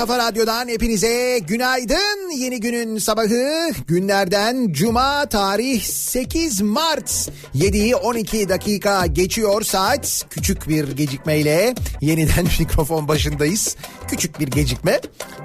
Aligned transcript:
Kafa 0.00 0.18
radyodan 0.18 0.68
hepinize 0.68 1.38
günaydın. 1.38 2.30
Yeni 2.36 2.60
günün 2.60 2.98
sabahı 2.98 3.70
günlerden 3.86 4.72
cuma 4.72 5.26
tarih 5.26 5.82
8 5.82 6.60
Mart 6.60 7.30
7'yi 7.54 7.96
12 7.96 8.48
dakika 8.48 9.06
geçiyor 9.06 9.62
saat. 9.62 10.26
Küçük 10.30 10.68
bir 10.68 10.96
gecikmeyle 10.96 11.74
yeniden 12.00 12.44
mikrofon 12.58 13.08
başındayız. 13.08 13.76
Küçük 14.08 14.40
bir 14.40 14.48
gecikme 14.48 15.00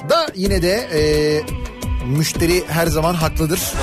da 0.10 0.28
yine 0.36 0.62
de 0.62 0.74
e, 0.74 1.02
müşteri 2.08 2.64
her 2.68 2.88
zaman 2.88 3.14
haklıdır. 3.14 3.60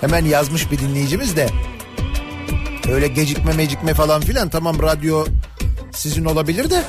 Hemen 0.00 0.24
yazmış 0.24 0.70
bir 0.70 0.78
dinleyicimiz 0.78 1.36
de. 1.36 1.48
Öyle 2.92 3.08
gecikme 3.08 3.52
mecikme 3.52 3.94
falan 3.94 4.20
filan 4.20 4.48
tamam 4.48 4.82
radyo 4.82 5.26
sizin 5.92 6.24
olabilir 6.24 6.70
de. 6.70 6.82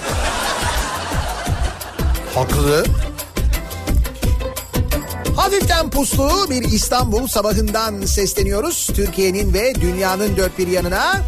Haklı. 2.38 2.86
Hafiften 5.36 5.90
puslu 5.90 6.50
bir 6.50 6.64
İstanbul 6.64 7.28
sabahından 7.28 8.06
sesleniyoruz. 8.06 8.90
Türkiye'nin 8.96 9.54
ve 9.54 9.76
dünyanın 9.76 10.38
dört 10.38 10.58
bir 10.58 10.68
yanına. 10.68 11.22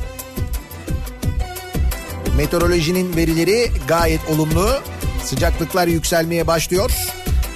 Meteorolojinin 2.38 3.16
verileri 3.16 3.72
gayet 3.88 4.20
olumlu. 4.30 4.70
Sıcaklıklar 5.26 5.88
yükselmeye 5.88 6.48
başlıyor. 6.48 6.92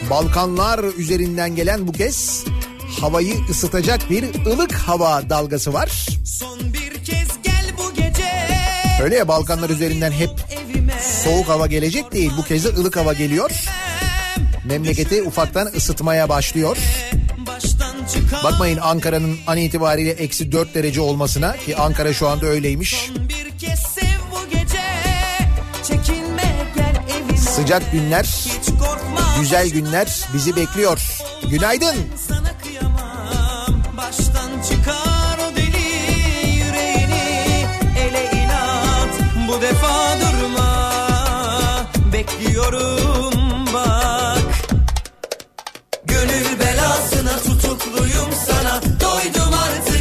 Balkanlar 0.10 0.84
üzerinden 0.98 1.56
gelen 1.56 1.88
bu 1.88 1.92
kez 1.92 2.46
havayı 3.02 3.36
ısıtacak 3.50 4.10
bir 4.10 4.46
ılık 4.46 4.74
hava 4.74 5.30
dalgası 5.30 5.74
var. 5.74 6.08
Son 6.26 6.60
bir 6.74 7.04
kez 7.04 7.28
gel 7.44 7.66
bu 7.78 7.94
gece. 7.94 8.48
Öyle 9.04 9.16
ya 9.16 9.28
Balkanlar 9.28 9.70
üzerinden 9.70 10.12
hep 10.12 10.30
soğuk 11.24 11.50
hava 11.50 11.68
gelecek 11.68 12.12
değil. 12.14 12.32
Bu 12.38 12.44
kez 12.44 12.66
de 12.66 12.70
ılık 12.70 12.96
hava 12.96 13.14
geliyor. 13.14 13.52
Memleketi 14.66 15.24
ufaktan 15.24 15.68
ısıtmaya 15.76 16.30
başlıyor. 16.30 16.78
Bakmayın 18.44 18.80
Ankara'nın 18.82 19.38
an 19.48 19.58
itibariyle 19.58 20.12
eksi 20.12 20.52
4 20.52 20.76
derece 20.76 21.02
olmasına 21.02 21.58
ki 21.58 21.78
Ankara 21.78 22.14
şu 22.14 22.28
anda 22.28 22.46
öyleymiş. 22.46 23.12
Sıcak 27.56 27.92
günler, 27.92 28.26
güzel 29.40 29.70
günler 29.70 30.22
bizi 30.34 30.56
bekliyor. 30.56 31.02
Günaydın. 31.50 31.96
Çıkar 34.70 35.38
o 35.52 35.56
deli 35.56 35.78
yüreğini. 36.58 37.66
Ele 38.00 38.32
inat. 38.32 39.48
Bu 39.48 39.62
defa 39.62 40.20
durma. 40.20 40.33
Bekliyorum 42.54 43.66
bak. 43.74 44.38
Gönül 46.06 46.60
belasına 46.60 47.38
tutukluyum 47.38 48.30
sana 48.48 48.82
Doydum 48.82 49.54
artık 49.54 49.93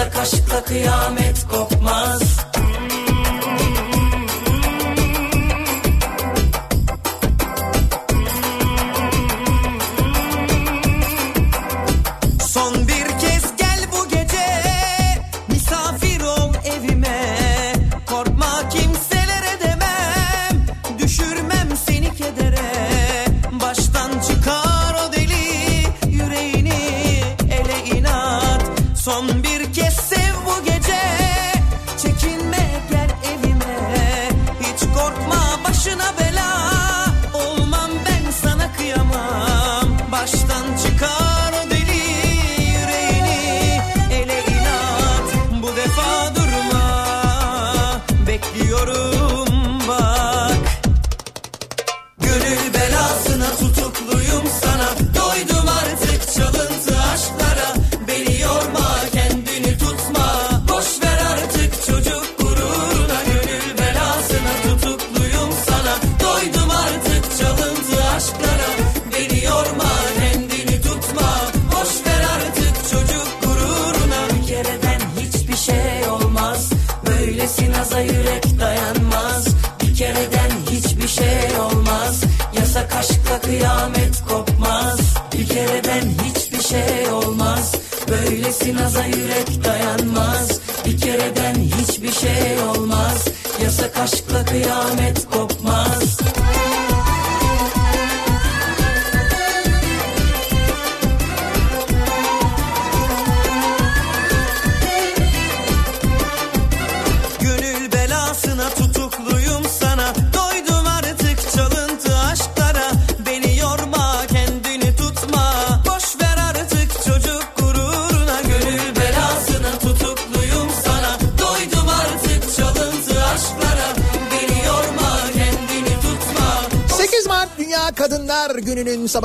Yasak 0.00 0.16
aşkla 0.16 0.64
kıyamet 0.64 1.46
kopmaz 1.50 2.22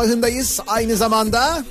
sabahındayız. 0.06 0.60
Aynı 0.68 0.96
zamanda 0.96 1.66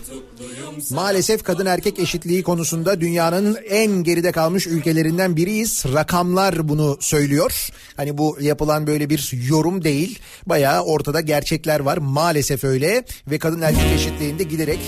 maalesef 0.91 1.43
kadın 1.43 1.67
erkek 1.67 1.99
eşitliği 1.99 2.43
konusunda 2.43 3.01
dünyanın 3.01 3.59
en 3.69 3.91
geride 3.91 4.33
kalmış 4.33 4.67
ülkelerinden 4.67 5.37
biriyiz. 5.37 5.85
Rakamlar 5.95 6.69
bunu 6.69 6.97
söylüyor. 7.01 7.69
Hani 7.97 8.19
bu 8.19 8.37
yapılan 8.41 8.87
böyle 8.87 9.11
bir 9.11 9.31
yorum 9.49 9.85
değil. 9.85 10.19
Bayağı 10.47 10.83
ortada 10.83 11.21
gerçekler 11.21 11.81
var. 11.81 11.97
Maalesef 11.97 12.65
öyle 12.65 13.05
ve 13.31 13.39
kadın 13.39 13.61
erkek 13.61 13.93
eşitliğinde 13.95 14.43
giderek 14.43 14.81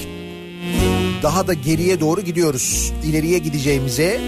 daha 1.22 1.46
da 1.46 1.54
geriye 1.54 2.00
doğru 2.00 2.20
gidiyoruz. 2.20 2.92
İleriye 3.04 3.38
gideceğimize 3.38 4.20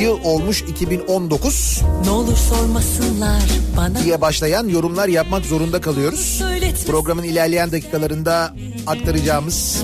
yıl 0.00 0.18
olmuş 0.24 0.62
2019 0.62 1.80
Ne 2.04 2.10
olur 2.10 2.36
sormasınlar 2.36 3.42
bana 3.76 4.04
diye 4.04 4.20
başlayan 4.20 4.68
yorumlar 4.68 5.08
yapmak 5.08 5.44
zorunda 5.44 5.80
kalıyoruz. 5.80 6.20
Söyletme. 6.20 6.86
Programın 6.86 7.22
ilerleyen 7.22 7.72
dakikalarında 7.72 8.54
aktaracağımız 8.86 9.82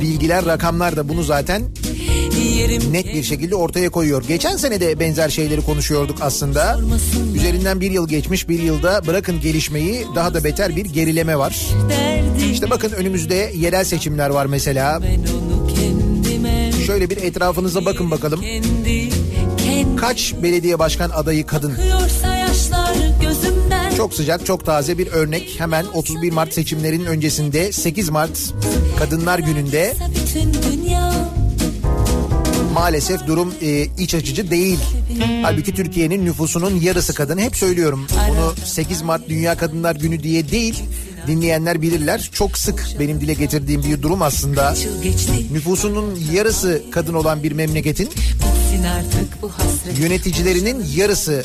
bilgiler, 0.00 0.44
rakamlar 0.44 0.96
da 0.96 1.08
bunu 1.08 1.22
zaten 1.22 1.62
net 2.90 3.14
bir 3.14 3.22
şekilde 3.22 3.54
ortaya 3.54 3.90
koyuyor. 3.90 4.24
Geçen 4.28 4.56
sene 4.56 4.80
de 4.80 5.00
benzer 5.00 5.28
şeyleri 5.28 5.60
konuşuyorduk 5.60 6.18
aslında. 6.20 6.78
Üzerinden 7.34 7.80
bir 7.80 7.90
yıl 7.90 8.08
geçmiş 8.08 8.48
bir 8.48 8.58
yılda 8.58 9.06
bırakın 9.06 9.40
gelişmeyi 9.40 10.06
daha 10.14 10.34
da 10.34 10.44
beter 10.44 10.76
bir 10.76 10.84
gerileme 10.84 11.38
var. 11.38 11.66
İşte 12.52 12.70
bakın 12.70 12.92
önümüzde 12.92 13.52
yerel 13.56 13.84
seçimler 13.84 14.30
var 14.30 14.46
mesela. 14.46 15.00
Şöyle 16.86 17.10
bir 17.10 17.16
etrafınıza 17.16 17.84
bakın 17.84 18.10
bakalım. 18.10 18.44
Kaç 19.96 20.34
belediye 20.42 20.78
başkan 20.78 21.10
adayı 21.10 21.46
kadın? 21.46 21.72
Çok 23.96 24.14
sıcak, 24.14 24.46
çok 24.46 24.66
taze 24.66 24.98
bir 24.98 25.06
örnek. 25.06 25.54
Hemen 25.58 25.84
31 25.94 26.32
Mart 26.32 26.54
seçimlerinin 26.54 27.04
öncesinde 27.06 27.72
8 27.72 28.08
Mart 28.08 28.54
Kadınlar 28.98 29.38
Günü'nde 29.38 29.94
maalesef 32.76 33.26
durum 33.26 33.54
e, 33.62 33.86
iç 33.98 34.14
açıcı 34.14 34.50
değil. 34.50 34.78
Halbuki 35.42 35.74
Türkiye'nin 35.74 36.24
nüfusunun 36.24 36.80
yarısı 36.80 37.14
kadın. 37.14 37.38
Hep 37.38 37.56
söylüyorum 37.56 38.06
bunu 38.30 38.54
8 38.64 39.02
Mart 39.02 39.28
Dünya 39.28 39.56
Kadınlar 39.56 39.96
Günü 39.96 40.22
diye 40.22 40.50
değil. 40.50 40.82
Dinleyenler 41.26 41.82
bilirler. 41.82 42.30
Çok 42.32 42.58
sık 42.58 42.86
benim 43.00 43.20
dile 43.20 43.34
getirdiğim 43.34 43.82
bir 43.82 44.02
durum 44.02 44.22
aslında. 44.22 44.74
Nüfusunun 45.52 46.18
yarısı 46.32 46.82
kadın 46.90 47.14
olan 47.14 47.42
bir 47.42 47.52
memleketin 47.52 48.10
yöneticilerinin 49.98 50.86
yarısı 50.96 51.44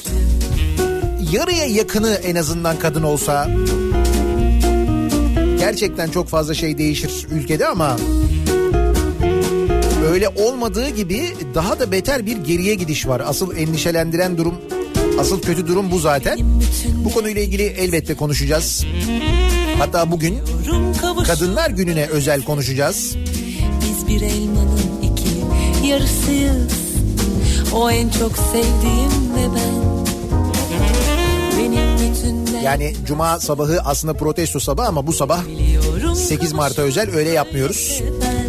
yarıya 1.32 1.66
yakını 1.66 2.14
en 2.14 2.36
azından 2.36 2.80
kadın 2.80 3.04
olsa 3.04 3.50
gerçekten 5.60 6.10
çok 6.10 6.28
fazla 6.28 6.54
şey 6.54 6.78
değişir 6.78 7.28
ülkede 7.32 7.68
ama 7.68 7.98
öyle 10.02 10.30
olmadığı 10.30 10.90
gibi 10.90 11.34
daha 11.56 11.80
da 11.80 11.92
beter 11.92 12.26
bir 12.26 12.38
geriye 12.38 12.76
gidiş 12.76 13.08
var. 13.08 13.22
Asıl 13.26 13.58
endişelendiren 13.58 14.38
durum, 14.38 14.56
asıl 15.20 15.42
kötü 15.42 15.68
durum 15.68 15.92
bu 15.92 16.00
zaten. 16.00 16.40
Bu 16.96 17.12
konuyla 17.12 17.42
ilgili 17.42 17.64
elbette 17.64 18.14
konuşacağız. 18.14 18.86
Hatta 19.78 20.12
bugün 20.12 20.40
Kadınlar 21.26 21.70
Günü'ne 21.70 22.06
özel 22.06 22.44
konuşacağız. 22.44 23.16
Biz 23.82 24.08
bir 24.08 24.22
elmanın 24.22 24.82
iki 25.04 25.88
yarısıyız 25.88 26.72
O 27.74 27.92
en 27.92 28.10
çok 28.10 28.32
sevdiğim 28.38 29.36
ve 29.36 29.56
ben 29.56 29.92
Yani 32.64 32.94
cuma 33.08 33.40
sabahı 33.40 33.80
aslında 33.86 34.14
protesto 34.14 34.60
sabahı 34.60 34.88
ama 34.88 35.08
bu 35.08 35.14
sabah 35.14 35.48
biliyorum 35.48 36.16
8 36.16 36.54
Mart'a 36.54 36.82
özel 36.82 37.16
öyle 37.16 37.30
yapmıyoruz. 37.30 38.02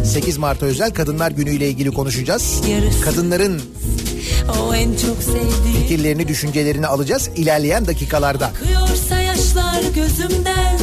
8 0.03 0.37
Mart'a 0.37 0.65
özel 0.65 0.91
Kadınlar 0.91 1.31
Günü 1.31 1.51
ile 1.51 1.69
ilgili 1.69 1.91
konuşacağız. 1.91 2.61
Kadınların 3.05 3.61
fikirlerini, 5.81 6.27
düşüncelerini 6.27 6.87
alacağız 6.87 7.29
ilerleyen 7.35 7.87
dakikalarda. 7.87 8.45
Akıyorsa 8.45 9.19
yaşlar 9.19 9.81
gözümden 9.95 10.79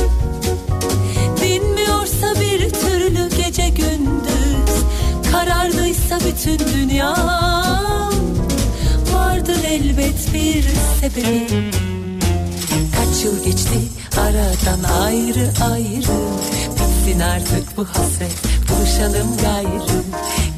Dinmiyorsa 1.42 2.34
bir 2.40 2.70
türlü 2.70 3.28
gece 3.36 3.68
gündüz. 3.68 4.74
Karardıysa 5.32 6.18
bütün 6.28 6.58
dünya 6.58 7.14
Vardır 9.12 9.58
elbet 9.68 10.34
bir 10.34 10.64
sebebi. 11.00 11.70
Kaç 12.96 13.24
yıl 13.24 13.44
geçti 13.44 13.78
aradan 14.20 14.82
ayrı 15.02 15.50
ayrı 15.72 16.20
Bitsin 17.10 17.20
artık 17.20 17.76
bu 17.76 17.84
hasret 17.84 18.59
buluşalım 18.80 19.36
gayrı. 19.36 20.02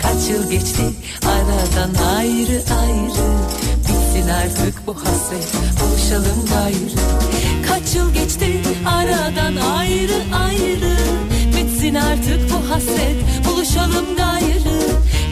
Kaç 0.02 0.30
yıl 0.30 0.50
geçti 0.50 0.82
aradan 1.26 1.94
ayrı 2.16 2.62
ayrı. 2.80 3.28
Bitsin 3.78 4.28
artık 4.28 4.86
bu 4.86 4.94
hasret 4.94 5.54
buluşalım 5.80 6.46
gayrı. 6.48 7.02
Kaç 7.68 7.94
yıl 7.94 8.14
geçti 8.14 8.60
aradan 8.86 9.56
ayrı 9.56 10.22
ayrı. 10.34 10.96
Bitsin 11.56 11.94
artık 11.94 12.40
bu 12.50 12.70
hasret 12.70 13.46
buluşalım 13.48 14.16
gayrı. 14.16 14.78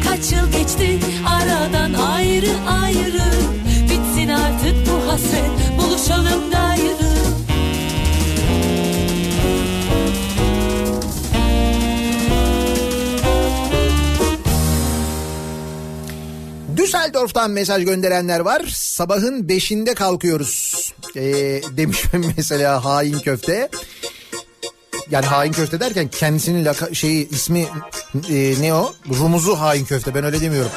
Kaç 0.08 0.32
yıl 0.32 0.52
geçti 0.52 0.98
aradan 1.26 1.92
ayrı 1.92 2.52
ayrı. 2.82 3.30
Bitsin 3.82 4.28
artık 4.28 4.76
bu 4.86 5.12
hasret 5.12 5.78
buluşalım 5.78 6.50
gayrı 6.50 7.09
Düsseldorf'tan 16.90 17.50
mesaj 17.50 17.84
gönderenler 17.84 18.40
var. 18.40 18.62
Sabahın 18.74 19.44
5'inde 19.44 19.94
kalkıyoruz. 19.94 20.92
Ee, 21.16 21.22
demiş 21.76 22.04
mesela 22.36 22.84
hain 22.84 23.18
köfte. 23.18 23.68
Yani 25.10 25.26
hain 25.26 25.52
köfte 25.52 25.80
derken 25.80 26.08
kendisinin 26.08 26.64
laka, 26.64 26.94
şeyi 26.94 27.28
ismi 27.28 27.68
e, 28.30 28.54
ne 28.60 28.74
o? 28.74 28.94
Rumuzu 29.18 29.60
hain 29.60 29.84
köfte 29.84 30.14
ben 30.14 30.24
öyle 30.24 30.40
demiyorum. 30.40 30.70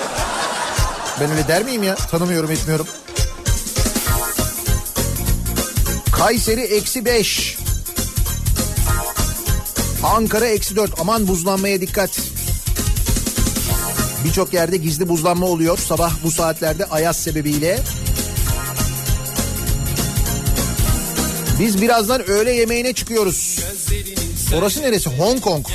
Ben 1.21 1.31
öyle 1.31 1.47
der 1.47 1.63
miyim 1.63 1.83
ya? 1.83 1.95
Tanımıyorum 1.95 2.51
etmiyorum. 2.51 2.87
Kayseri 6.11 6.61
eksi 6.61 7.05
5. 7.05 7.57
Ankara 10.03 10.45
eksi 10.45 10.75
4. 10.75 10.99
Aman 10.99 11.27
buzlanmaya 11.27 11.81
dikkat. 11.81 12.32
Birçok 14.25 14.53
yerde 14.53 14.77
gizli 14.77 15.09
buzlanma 15.09 15.45
oluyor 15.45 15.77
sabah 15.77 16.13
bu 16.23 16.31
saatlerde 16.31 16.85
ayaz 16.85 17.17
sebebiyle. 17.17 17.79
Biz 21.59 21.81
birazdan 21.81 22.29
öğle 22.29 22.51
yemeğine 22.51 22.93
çıkıyoruz. 22.93 23.59
Orası 24.55 24.81
neresi? 24.81 25.09
Hong 25.09 25.41
Kong. 25.41 25.65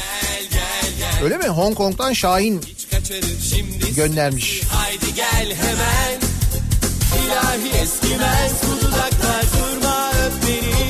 Öyle 1.22 1.36
mi? 1.36 1.46
Hong 1.48 1.76
Kong'dan 1.76 2.12
Şahin 2.12 2.60
göndermiş. 3.96 4.62
Haydi 4.72 5.14
gel 5.14 5.56
hemen 5.56 6.20
İlahi 7.26 7.82
eskimez 7.82 8.52
bu 8.62 8.86
dudaklar 8.86 9.42
durma 9.42 10.10
öp 10.10 10.32
beni 10.42 10.88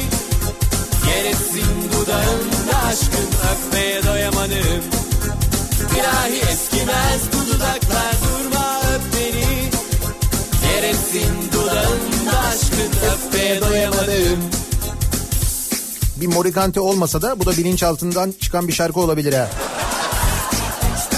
Yer 1.11 1.25
etsin 1.25 1.67
dudağında 1.93 2.79
aşkın 2.87 3.29
öpmeye 3.51 4.05
doyamadım 4.05 4.85
İlahi 5.99 6.53
eskimez 6.53 7.21
bu 7.33 7.38
dudaklar 7.79 8.15
durma 8.23 8.81
öp 8.95 9.03
beni 9.15 9.71
Yer 10.73 10.83
etsin 10.83 11.53
dudağında 11.53 12.39
aşkın 12.49 12.91
öpmeye 13.11 13.61
doyamadım 13.61 14.39
Bir 16.17 16.27
Morikante 16.27 16.81
olmasa 16.81 17.23
da 17.23 17.41
bu 17.41 17.47
da 17.47 17.57
bilinçaltından 17.57 18.35
çıkan 18.41 18.69
bir 18.69 18.73
şarkı 18.73 19.01
olabilir 19.01 19.33
ha. 19.33 19.51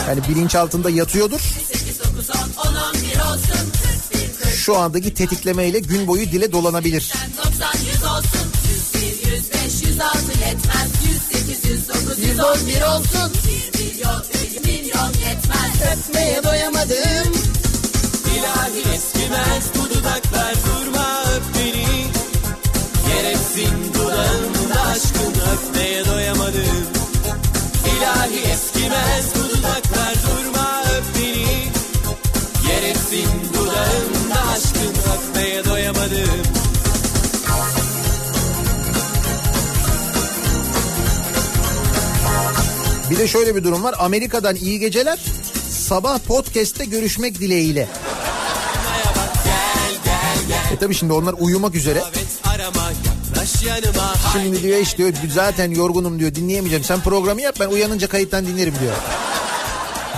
Yani 0.09 0.21
bilinçaltında 0.29 0.91
yatıyordur. 0.91 1.41
Şu 4.57 4.77
andaki 4.77 5.15
tetiklemeyle 5.15 5.79
gün 5.79 6.07
boyu 6.07 6.33
dile 6.33 6.53
dolanabilir. 6.53 7.13
90 7.45 7.73
100 7.79 8.05
olsun 8.05 8.51
101 8.95 9.33
105 9.33 9.89
106 9.89 10.19
yetmez 10.29 10.89
108 11.33 11.71
109 11.71 12.19
111 12.19 12.83
olsun 12.83 13.33
1 13.75 13.79
milyon 13.79 14.23
3 15.01 15.07
milyon 15.07 15.29
yetmez. 15.29 15.77
Öpmeye 15.93 16.45
doyamadım. 16.45 17.33
İlahi 18.37 18.95
eskimez 18.95 19.65
bu 19.75 19.91
dudaklar. 19.91 20.55
Durma 20.67 21.23
öp 21.37 21.43
beni. 21.55 22.07
Yer 23.09 23.31
etsin 23.31 23.95
dudağında 23.95 24.81
aşkın. 24.91 25.35
Öpmeye 25.53 26.07
doyamadım. 26.07 26.87
İlahi 27.97 28.41
eskimez 28.53 29.27
bu 29.35 29.59
dudaklar. 29.59 30.15
Durma 30.27 30.60
Bir 43.11 43.19
de 43.19 43.29
şöyle 43.29 43.57
bir 43.57 43.65
durum 43.65 43.83
var. 43.83 43.95
Amerika'dan 43.99 44.57
iyi 44.57 44.79
geceler. 44.79 45.19
Sabah 45.71 46.19
podcast'te 46.19 46.85
görüşmek 46.85 47.41
dileğiyle. 47.41 47.89
E 50.73 50.77
tabi 50.77 50.95
şimdi 50.95 51.13
onlar 51.13 51.35
uyumak 51.39 51.75
üzere. 51.75 52.03
Şimdi 54.33 54.63
diyor 54.63 54.79
işte 54.79 54.97
diyor 54.99 55.15
zaten 55.35 55.71
yorgunum 55.71 56.19
diyor 56.19 56.35
dinleyemeyeceğim. 56.35 56.85
Sen 56.85 57.01
programı 57.01 57.41
yap 57.41 57.57
ben 57.61 57.69
uyanınca 57.69 58.09
kayıttan 58.09 58.47
dinlerim 58.47 58.75
diyor. 58.81 58.95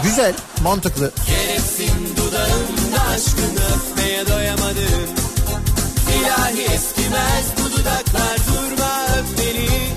Güzel, 0.03 0.35
mantıklı. 0.63 1.13
Yer 1.31 1.57
etsin 1.57 2.17
dudağında 2.17 3.09
aşkın 3.15 3.57
öpmeye 3.75 4.27
doyamadım 4.27 5.09
İlahi 6.21 6.63
eskimez 6.63 7.45
bu 7.59 7.73
dudaklar 7.73 8.39
durma 8.49 9.07
öp 9.19 9.39
beni 9.39 9.93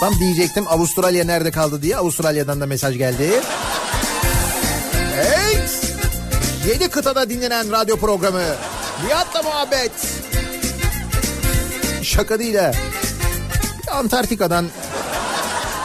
Tam 0.00 0.18
diyecektim 0.18 0.68
Avustralya 0.68 1.24
nerede 1.24 1.50
kaldı 1.50 1.82
diye 1.82 1.96
Avustralya'dan 1.96 2.60
da 2.60 2.66
mesaj 2.66 2.98
geldi. 2.98 3.30
Evet. 5.16 5.94
Yedi 6.68 6.90
kıtada 6.90 7.30
dinlenen 7.30 7.72
radyo 7.72 7.96
programı. 7.96 8.42
Nihat'la 9.06 9.42
muhabbet. 9.42 9.92
Şaka 12.02 12.38
değil 12.38 12.54
ha. 12.54 12.72
Antarktika'dan 13.90 14.66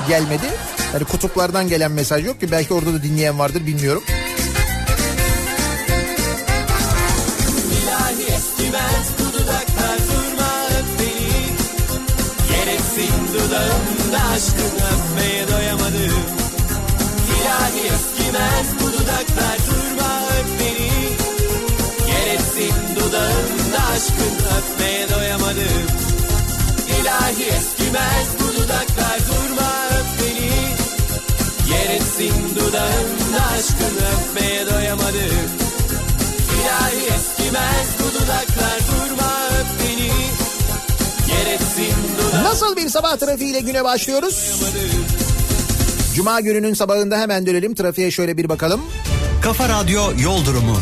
gelmedi. 0.08 0.46
Yani 0.94 1.04
kutuplardan 1.06 1.68
gelen 1.68 1.92
mesaj 1.92 2.26
yok 2.26 2.40
ki 2.40 2.52
belki 2.52 2.74
orada 2.74 2.94
da 2.94 3.04
dinleyen 3.04 3.40
vardır 3.40 3.66
bilmiyorum. 3.66 4.04
Aşkını 14.34 14.84
öpmeye 14.94 15.48
doyamadım. 15.48 16.26
İlahi 17.36 17.82
eskimez 17.94 18.68
bu 18.80 18.88
dudaklar 18.94 19.58
durma 19.68 20.12
öp 20.38 20.48
beni. 20.60 20.92
Gereksin 22.08 22.76
dudağımda 22.96 23.80
aşkını 23.94 24.44
öpmeye 24.58 25.10
doyamadım. 25.10 25.86
İlahi 27.00 27.44
eskimez 27.44 28.28
bu 28.40 28.48
dudaklar 28.58 29.20
durma 29.30 29.70
öp 29.98 30.10
beni. 30.20 30.52
Gereksin 31.70 32.56
dudağımda 32.56 33.46
aşkını 33.56 34.04
öpmeye 34.14 34.66
doyamadım. 34.70 35.50
İlahi 36.56 37.06
eskimez 37.16 37.88
bu 38.00 38.14
dudaklar 38.14 38.80
durma 38.90 39.33
Nasıl 42.44 42.76
bir 42.76 42.90
sabah 42.90 43.18
trafiğiyle 43.18 43.60
güne 43.60 43.84
başlıyoruz? 43.84 44.62
Cuma 46.16 46.40
gününün 46.40 46.74
sabahında 46.74 47.18
hemen 47.18 47.46
dönelim 47.46 47.76
trafiğe 47.76 48.12
şöyle 48.12 48.38
bir 48.38 48.50
bakalım. 48.50 48.82
Kafa 49.44 49.70
Radyo 49.70 50.02
Yol 50.24 50.46
Durumu. 50.46 50.78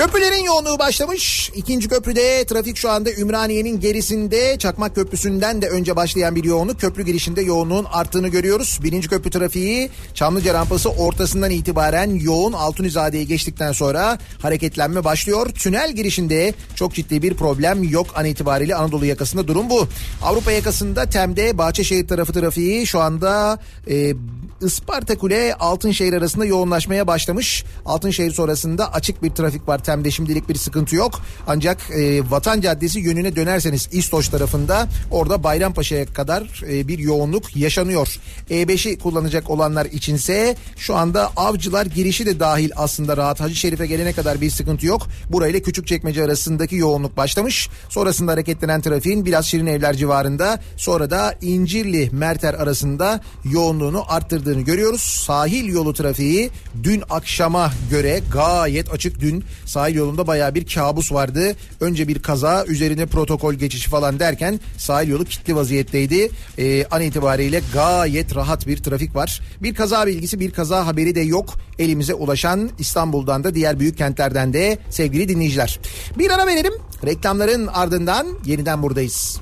Köprülerin 0.00 0.44
yoğunluğu 0.44 0.78
başlamış. 0.78 1.50
İkinci 1.54 1.88
köprüde 1.88 2.44
trafik 2.44 2.76
şu 2.76 2.90
anda 2.90 3.12
Ümraniye'nin 3.12 3.80
gerisinde 3.80 4.58
Çakmak 4.58 4.94
Köprüsü'nden 4.94 5.62
de 5.62 5.68
önce 5.68 5.96
başlayan 5.96 6.36
bir 6.36 6.44
yoğunluk. 6.44 6.80
Köprü 6.80 7.02
girişinde 7.02 7.42
yoğunluğun 7.42 7.84
arttığını 7.84 8.28
görüyoruz. 8.28 8.78
Birinci 8.82 9.08
köprü 9.08 9.30
trafiği 9.30 9.90
Çamlıca 10.14 10.54
rampası 10.54 10.90
ortasından 10.90 11.50
itibaren 11.50 12.20
yoğun 12.20 12.52
Altunizade'yi 12.52 13.26
geçtikten 13.26 13.72
sonra 13.72 14.18
hareketlenme 14.42 15.04
başlıyor. 15.04 15.46
Tünel 15.46 15.92
girişinde 15.92 16.54
çok 16.74 16.94
ciddi 16.94 17.22
bir 17.22 17.34
problem 17.34 17.82
yok 17.82 18.06
an 18.14 18.24
itibariyle 18.24 18.74
Anadolu 18.74 19.06
yakasında 19.06 19.48
durum 19.48 19.70
bu. 19.70 19.88
Avrupa 20.22 20.52
yakasında 20.52 21.06
Tem'de 21.06 21.58
Bahçeşehir 21.58 22.08
tarafı 22.08 22.32
trafiği 22.32 22.86
şu 22.86 23.00
anda 23.00 23.58
e, 23.90 24.14
Isparta 24.62 25.18
Kule 25.18 25.54
Altınşehir 25.54 26.12
arasında 26.12 26.44
yoğunlaşmaya 26.44 27.06
başlamış. 27.06 27.64
Altınşehir 27.86 28.30
sonrasında 28.30 28.92
açık 28.92 29.22
bir 29.22 29.30
trafik 29.30 29.68
var. 29.68 29.84
Tem'de 29.84 30.10
şimdilik 30.10 30.48
bir 30.48 30.54
sıkıntı 30.54 30.96
yok. 30.96 31.20
Ancak 31.46 31.90
e, 31.90 32.30
Vatan 32.30 32.60
Caddesi 32.60 33.00
yönüne 33.00 33.36
dönerseniz 33.36 33.88
İstoç 33.92 34.28
tarafında 34.28 34.88
orada 35.10 35.42
Bayrampaşa'ya 35.42 36.06
kadar 36.06 36.62
e, 36.68 36.88
bir 36.88 36.98
yoğunluk 36.98 37.56
yaşanıyor. 37.56 38.20
E5'i 38.50 38.98
kullanacak 38.98 39.50
olanlar 39.50 39.86
içinse 39.86 40.56
şu 40.76 40.96
anda 40.96 41.30
Avcılar 41.36 41.86
girişi 41.86 42.26
de 42.26 42.40
dahil 42.40 42.70
aslında 42.76 43.16
rahat. 43.16 43.40
Hacı 43.40 43.54
Şerif'e 43.54 43.86
gelene 43.86 44.12
kadar 44.12 44.40
bir 44.40 44.50
sıkıntı 44.50 44.86
yok. 44.86 45.06
Burayla 45.32 45.60
Küçükçekmece 45.60 46.24
arasındaki 46.24 46.76
yoğunluk 46.76 47.16
başlamış. 47.16 47.68
Sonrasında 47.88 48.32
hareketlenen 48.32 48.80
trafiğin 48.80 49.26
biraz 49.26 49.46
Şirin 49.46 49.66
Evler 49.66 49.94
civarında 49.94 50.60
sonra 50.76 51.10
da 51.10 51.34
İncirli 51.40 52.10
Merter 52.12 52.54
arasında 52.54 53.20
yoğunluğunu 53.44 54.04
arttırdığını 54.50 54.64
görüyoruz. 54.64 55.00
Sahil 55.00 55.68
yolu 55.68 55.94
trafiği 55.94 56.50
dün 56.82 57.02
akşama 57.10 57.72
göre 57.90 58.20
gayet 58.32 58.92
açık. 58.92 59.20
Dün 59.20 59.44
sahil 59.66 59.94
yolunda 59.94 60.26
baya 60.26 60.54
bir 60.54 60.66
kabus 60.66 61.12
vardı. 61.12 61.56
Önce 61.80 62.08
bir 62.08 62.22
kaza 62.22 62.64
üzerine 62.64 63.06
protokol 63.06 63.54
geçişi 63.54 63.88
falan 63.88 64.18
derken 64.20 64.60
sahil 64.78 65.08
yolu 65.08 65.24
kilitli 65.24 65.56
vaziyetteydi. 65.56 66.30
Ee, 66.58 66.84
an 66.90 67.02
itibariyle 67.02 67.62
gayet 67.74 68.36
rahat 68.36 68.66
bir 68.66 68.76
trafik 68.82 69.14
var. 69.14 69.40
Bir 69.62 69.74
kaza 69.74 70.06
bilgisi 70.06 70.40
bir 70.40 70.50
kaza 70.50 70.86
haberi 70.86 71.14
de 71.14 71.20
yok. 71.20 71.54
Elimize 71.78 72.14
ulaşan 72.14 72.70
İstanbul'dan 72.78 73.44
da 73.44 73.54
diğer 73.54 73.80
büyük 73.80 73.98
kentlerden 73.98 74.52
de 74.52 74.78
sevgili 74.90 75.28
dinleyiciler. 75.28 75.80
Bir 76.18 76.30
ara 76.30 76.46
verelim. 76.46 76.72
Reklamların 77.04 77.66
ardından 77.66 78.26
yeniden 78.46 78.82
buradayız. 78.82 79.40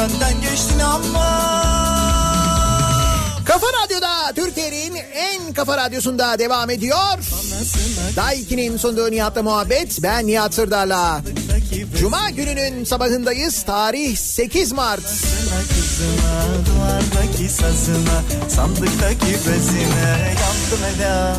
Benden 0.00 0.40
geçtin 0.40 0.78
ama 0.78 1.60
Kafa 3.44 3.66
Radyo'da 3.66 4.32
Türkiye'nin 4.34 4.96
en 5.14 5.52
kafa 5.52 5.76
radyosunda 5.76 6.38
devam 6.38 6.70
ediyor. 6.70 7.18
Daiki'nin 8.16 8.76
sunduğu 8.76 9.10
Nihat'la 9.10 9.42
muhabbet. 9.42 10.02
Ben 10.02 10.26
Nihat 10.26 10.54
Sırdar'la. 10.54 11.22
Cuma 11.98 12.30
gününün 12.30 12.84
sabahındayız. 12.84 13.62
Tarih 13.62 14.16
8 14.16 14.72
Mart. 14.72 15.02
Duvardaki 16.66 17.48
sazına, 17.48 18.22
sandıktaki 18.48 19.32
bezine 19.32 20.34
yandım 20.40 20.84
ela 20.96 21.36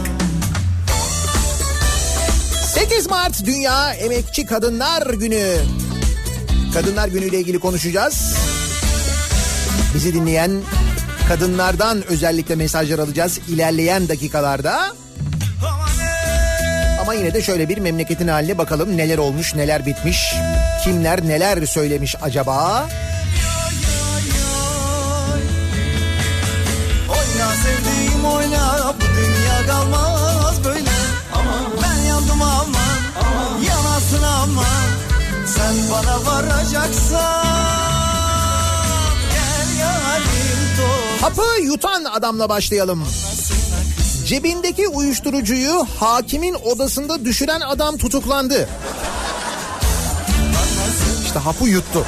8 2.73 3.09
Mart 3.09 3.45
Dünya 3.45 3.93
Emekçi 3.93 4.45
Kadınlar 4.45 5.13
Günü. 5.13 5.57
Kadınlar 6.73 7.07
Günü 7.07 7.25
ile 7.25 7.39
ilgili 7.39 7.59
konuşacağız. 7.59 8.35
Bizi 9.95 10.13
dinleyen 10.13 10.51
kadınlardan 11.27 12.03
özellikle 12.07 12.55
mesajlar 12.55 12.99
alacağız 12.99 13.39
ilerleyen 13.49 14.09
dakikalarda. 14.09 14.95
Ama 17.01 17.13
yine 17.13 17.33
de 17.33 17.41
şöyle 17.41 17.69
bir 17.69 17.77
memleketin 17.77 18.27
haline 18.27 18.57
bakalım 18.57 18.97
neler 18.97 19.17
olmuş 19.17 19.55
neler 19.55 19.85
bitmiş. 19.85 20.33
Kimler 20.83 21.27
neler 21.27 21.65
söylemiş 21.65 22.15
acaba? 22.21 22.87
Sen 35.45 35.75
bana 35.91 36.25
varacaksan 36.25 37.70
Hapı 41.21 41.61
yutan 41.63 42.03
adamla 42.03 42.49
başlayalım. 42.49 43.03
Cebindeki 44.25 44.87
uyuşturucuyu 44.87 45.85
hakimin 45.99 46.53
odasında 46.53 47.25
düşüren 47.25 47.61
adam 47.61 47.97
tutuklandı. 47.97 48.69
İşte 51.25 51.39
hapı 51.39 51.65
yuttu. 51.65 52.05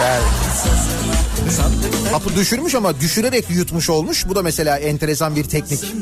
Yani 0.00 0.24
hapı 2.12 2.36
düşürmüş 2.36 2.74
ama 2.74 3.00
düşürerek 3.00 3.50
yutmuş 3.50 3.90
olmuş. 3.90 4.28
Bu 4.28 4.34
da 4.34 4.42
mesela 4.42 4.78
enteresan 4.78 5.36
bir 5.36 5.44
teknik. 5.44 5.80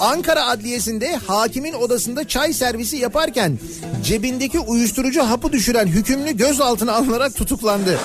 Ankara 0.00 0.46
Adliyesi'nde 0.46 1.20
hakimin 1.26 1.72
odasında 1.72 2.28
çay 2.28 2.52
servisi 2.52 2.96
yaparken 2.96 3.58
cebindeki 4.04 4.58
uyuşturucu 4.58 5.22
hapı 5.22 5.52
düşüren 5.52 5.86
hükümlü 5.86 6.36
gözaltına 6.36 6.92
alınarak 6.92 7.36
tutuklandı. 7.36 7.98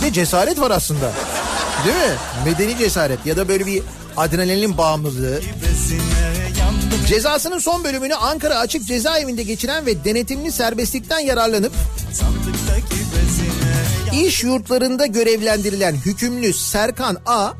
Bir 0.00 0.06
de 0.06 0.12
cesaret 0.12 0.60
var 0.60 0.70
aslında. 0.70 1.12
Değil 1.84 1.96
mi? 1.96 2.16
Medeni 2.44 2.78
cesaret 2.78 3.26
ya 3.26 3.36
da 3.36 3.48
böyle 3.48 3.66
bir 3.66 3.82
adrenalin 4.16 4.78
bağımlılığı. 4.78 5.40
Cezasının 7.08 7.58
son 7.58 7.84
bölümünü 7.84 8.14
Ankara 8.14 8.58
Açık 8.58 8.84
Cezaevinde 8.86 9.42
geçiren 9.42 9.86
ve 9.86 10.04
denetimli 10.04 10.52
serbestlikten 10.52 11.18
yararlanıp 11.18 11.72
iş 14.24 14.42
yurtlarında 14.42 15.06
görevlendirilen 15.06 15.94
hükümlü 15.94 16.52
Serkan 16.52 17.16
A 17.26 17.52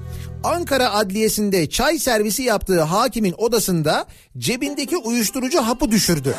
Ankara 0.45 0.93
Adliyesi'nde 0.93 1.71
çay 1.71 1.99
servisi 1.99 2.43
yaptığı 2.43 2.83
hakimin 2.83 3.35
odasında 3.39 4.07
cebindeki 4.39 4.97
uyuşturucu 4.97 5.61
hapı 5.61 5.91
düşürdü. 5.91 6.35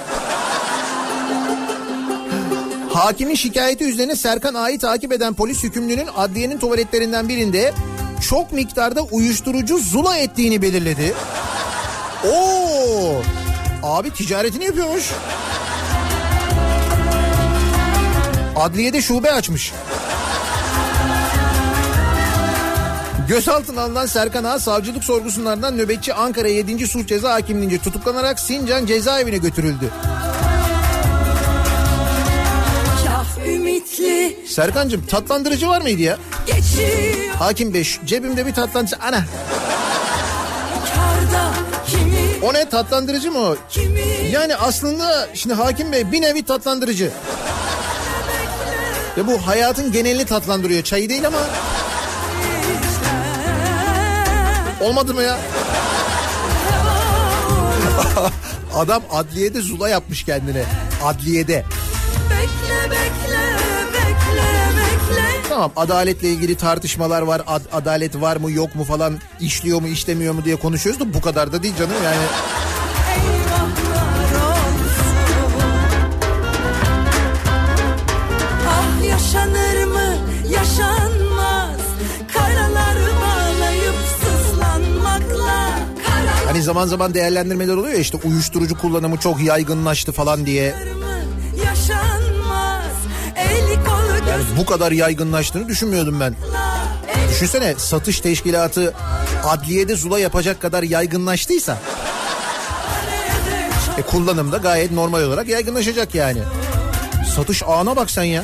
Hakimin 2.94 3.36
şikayeti 3.36 3.84
üzerine 3.84 4.16
Serkan 4.16 4.54
A'yı 4.54 4.80
takip 4.80 5.12
eden 5.12 5.34
polis 5.34 5.64
hükümlünün 5.64 6.08
adliyenin 6.16 6.58
tuvaletlerinden 6.58 7.30
birinde 7.30 7.74
çok 8.30 8.52
miktarda 8.52 9.02
uyuşturucu 9.02 9.78
zula 9.78 10.18
ettiğini 10.18 10.62
belirledi. 10.62 11.14
Oo! 12.28 13.22
Abi 13.84 14.12
ticaretini 14.12 14.66
yapıyormuş. 14.66 15.04
Adliyede 18.56 19.02
şube 19.02 19.32
açmış. 19.32 19.74
Gözaltına 23.28 23.82
alınan 23.82 24.06
Serkan 24.06 24.44
Ağa 24.44 24.60
savcılık 24.60 25.04
sorgusunlardan 25.04 25.78
nöbetçi 25.78 26.14
Ankara 26.14 26.48
7. 26.48 26.88
Suç 26.88 27.08
Ceza 27.10 27.34
Hakimliğince 27.34 27.78
tutuklanarak 27.78 28.40
Sincan 28.40 28.86
cezaevine 28.86 29.38
götürüldü. 29.38 29.92
Ümitli 33.48 34.38
Serkancığım 34.48 35.06
tatlandırıcı 35.06 35.68
var 35.68 35.82
mıydı 35.82 36.02
ya? 36.02 36.18
geçiyor 36.46 37.36
Hakim 37.40 37.74
Bey 37.74 37.88
cebimde 38.06 38.46
bir 38.46 38.54
tatlandırıcı. 38.54 38.98
Ana 39.02 39.26
o 42.42 42.54
ne 42.54 42.70
tatlandırıcı 42.70 43.32
mı 43.32 43.40
o? 43.40 43.56
kimi 43.70 44.02
Yani 44.32 44.56
aslında 44.56 45.28
şimdi 45.34 45.54
Hakim 45.56 45.92
Bey 45.92 46.12
bir 46.12 46.22
nevi 46.22 46.44
tatlandırıcı. 46.44 47.12
Ve 49.18 49.28
bu 49.28 49.48
hayatın 49.48 49.92
genelini 49.92 50.26
tatlandırıyor. 50.26 50.84
Çayı 50.84 51.10
değil 51.10 51.28
ama. 51.28 51.38
Olmadı 54.82 55.14
mı 55.14 55.22
ya? 55.24 55.38
Adam 58.76 59.04
adliyede 59.12 59.62
zula 59.62 59.90
yapmış 59.90 60.24
kendine. 60.24 60.64
Adliyede. 61.04 61.66
bekle 62.30 62.92
bekle 62.92 63.21
Tamam 65.50 65.72
adaletle 65.76 66.30
ilgili 66.30 66.56
tartışmalar 66.56 67.22
var. 67.22 67.42
Ad- 67.48 67.62
adalet 67.72 68.22
var 68.22 68.36
mı 68.38 68.52
yok 68.52 68.76
mu 68.76 68.84
falan 68.84 69.20
işliyor 69.40 69.82
mu 69.82 69.88
işlemiyor 69.88 70.34
mu 70.34 70.46
diye 70.46 70.56
konuşuyoruz 70.56 71.02
da 71.02 71.14
bu 71.14 71.22
kadar 71.22 71.52
da 71.52 71.64
değil 71.64 71.76
canım 71.80 71.96
yani. 72.04 72.18
Ah 78.70 79.04
yaşanır 79.10 79.84
mı 79.86 80.16
yaşanmaz 80.50 81.80
Karalar 82.34 82.98
bağlayıp 83.22 83.96
sızlanmakla 84.22 85.70
Karalar 86.06 86.46
Hani 86.48 86.62
zaman 86.62 86.88
zaman 86.88 87.14
değerlendirmeler 87.14 87.74
oluyor 87.74 87.94
ya 87.94 88.00
işte 88.00 88.18
uyuşturucu 88.24 88.78
kullanımı 88.78 89.18
çok 89.18 89.42
yaygınlaştı 89.42 90.12
falan 90.12 90.46
diye. 90.46 90.72
mı 90.72 91.11
Yani 94.32 94.44
bu 94.58 94.66
kadar 94.66 94.92
yaygınlaştığını 94.92 95.68
düşünmüyordum 95.68 96.20
ben. 96.20 96.36
Düşünsene 97.30 97.76
satış 97.78 98.20
teşkilatı 98.20 98.94
adliyede 99.44 99.96
zula 99.96 100.20
yapacak 100.20 100.62
kadar 100.62 100.84
yaygınlaştıysa 100.84 101.78
e 103.98 104.02
kullanımda 104.02 104.58
gayet 104.58 104.92
normal 104.92 105.24
olarak 105.24 105.48
yaygınlaşacak 105.48 106.16
yani. 106.16 106.40
Satış 107.36 107.64
ağına 107.64 107.96
bak 107.96 108.12
sen 108.12 108.24
ya. 108.24 108.44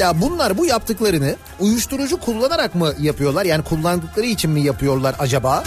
Mesela 0.00 0.20
bunlar 0.20 0.58
bu 0.58 0.66
yaptıklarını 0.66 1.36
uyuşturucu 1.58 2.20
kullanarak 2.20 2.74
mı 2.74 2.94
yapıyorlar? 3.00 3.44
Yani 3.44 3.64
kullandıkları 3.64 4.26
için 4.26 4.50
mi 4.50 4.60
yapıyorlar 4.60 5.14
acaba? 5.18 5.64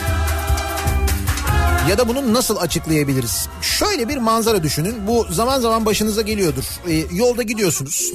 Ya 1.90 1.98
da 1.98 2.08
bunu 2.08 2.34
nasıl 2.34 2.58
açıklayabiliriz? 2.58 3.48
Şöyle 3.62 4.10
bir 4.10 4.18
manzara 4.18 4.64
düşünün. 4.64 5.08
Bu 5.08 5.26
zaman 5.30 5.60
zaman 5.60 5.86
başınıza 5.86 6.22
geliyordur. 6.22 6.64
Ee, 6.88 7.04
yolda 7.12 7.44
gidiyorsunuz. 7.44 8.12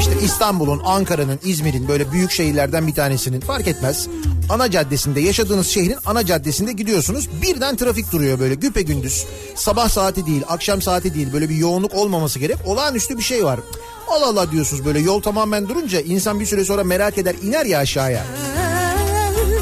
İşte 0.00 0.12
İstanbul'un, 0.24 0.80
Ankara'nın, 0.84 1.40
İzmir'in 1.44 1.88
böyle 1.88 2.12
büyük 2.12 2.30
şehirlerden 2.30 2.86
bir 2.86 2.94
tanesinin 2.94 3.40
fark 3.40 3.68
etmez. 3.68 4.08
Ana 4.50 4.70
caddesinde 4.70 5.20
yaşadığınız 5.20 5.66
şehrin 5.66 5.96
ana 6.06 6.26
caddesinde 6.26 6.72
gidiyorsunuz. 6.72 7.28
Birden 7.42 7.76
trafik 7.76 8.12
duruyor 8.12 8.40
böyle 8.40 8.54
güpe 8.54 8.82
gündüz. 8.82 9.24
Sabah 9.54 9.88
saati 9.88 10.26
değil, 10.26 10.42
akşam 10.48 10.82
saati 10.82 11.14
değil. 11.14 11.32
Böyle 11.32 11.48
bir 11.48 11.56
yoğunluk 11.56 11.94
olmaması 11.94 12.38
gerek. 12.38 12.56
Olağanüstü 12.66 13.18
bir 13.18 13.22
şey 13.22 13.44
var. 13.44 13.60
Allah 14.08 14.26
Allah 14.26 14.50
diyorsunuz 14.50 14.84
böyle 14.84 14.98
yol 15.00 15.22
tamamen 15.22 15.68
durunca 15.68 16.00
insan 16.00 16.40
bir 16.40 16.46
süre 16.46 16.64
sonra 16.64 16.84
merak 16.84 17.18
eder 17.18 17.34
iner 17.42 17.66
ya 17.66 17.78
aşağıya. 17.78 18.24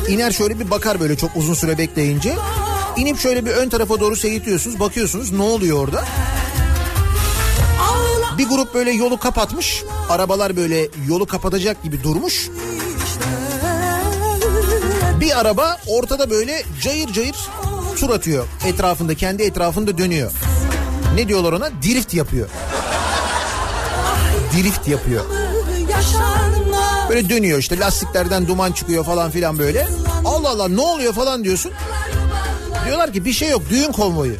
İner 0.08 0.30
şöyle 0.32 0.60
bir 0.60 0.70
bakar 0.70 1.00
böyle 1.00 1.16
çok 1.16 1.36
uzun 1.36 1.54
süre 1.54 1.78
bekleyince. 1.78 2.36
İnip 2.96 3.18
şöyle 3.18 3.46
bir 3.46 3.50
ön 3.50 3.68
tarafa 3.68 4.00
doğru 4.00 4.16
seyirtiyorsunuz 4.16 4.80
bakıyorsunuz 4.80 5.32
ne 5.32 5.42
oluyor 5.42 5.78
orada? 5.78 6.04
Bir 8.38 8.48
grup 8.48 8.74
böyle 8.74 8.90
yolu 8.90 9.18
kapatmış. 9.18 9.84
Arabalar 10.08 10.56
böyle 10.56 10.88
yolu 11.08 11.26
kapatacak 11.26 11.82
gibi 11.82 12.02
durmuş. 12.02 12.50
Bir 15.20 15.40
araba 15.40 15.76
ortada 15.86 16.30
böyle 16.30 16.62
cayır 16.82 17.12
cayır 17.12 17.36
tur 18.00 18.10
atıyor. 18.10 18.46
Etrafında 18.66 19.14
kendi 19.14 19.42
etrafında 19.42 19.98
dönüyor. 19.98 20.32
Ne 21.14 21.28
diyorlar 21.28 21.52
ona? 21.52 21.70
Drift 21.70 22.14
yapıyor. 22.14 22.48
Drift 24.54 24.88
yapıyor. 24.88 25.24
Böyle 27.08 27.28
dönüyor 27.28 27.58
işte 27.58 27.78
lastiklerden 27.78 28.48
duman 28.48 28.72
çıkıyor 28.72 29.04
falan 29.04 29.30
filan 29.30 29.58
böyle. 29.58 29.86
Allah 30.24 30.48
Allah 30.48 30.68
ne 30.68 30.80
oluyor 30.80 31.12
falan 31.12 31.44
diyorsun. 31.44 31.72
Diyorlar 32.86 33.12
ki 33.12 33.24
bir 33.24 33.32
şey 33.32 33.50
yok 33.50 33.62
düğün 33.70 33.92
konvoyu. 33.92 34.34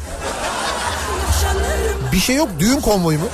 Bir 2.11 2.19
şey 2.19 2.35
yok 2.35 2.49
düğün 2.59 2.81
konvoyu 2.81 3.19
mu? 3.19 3.25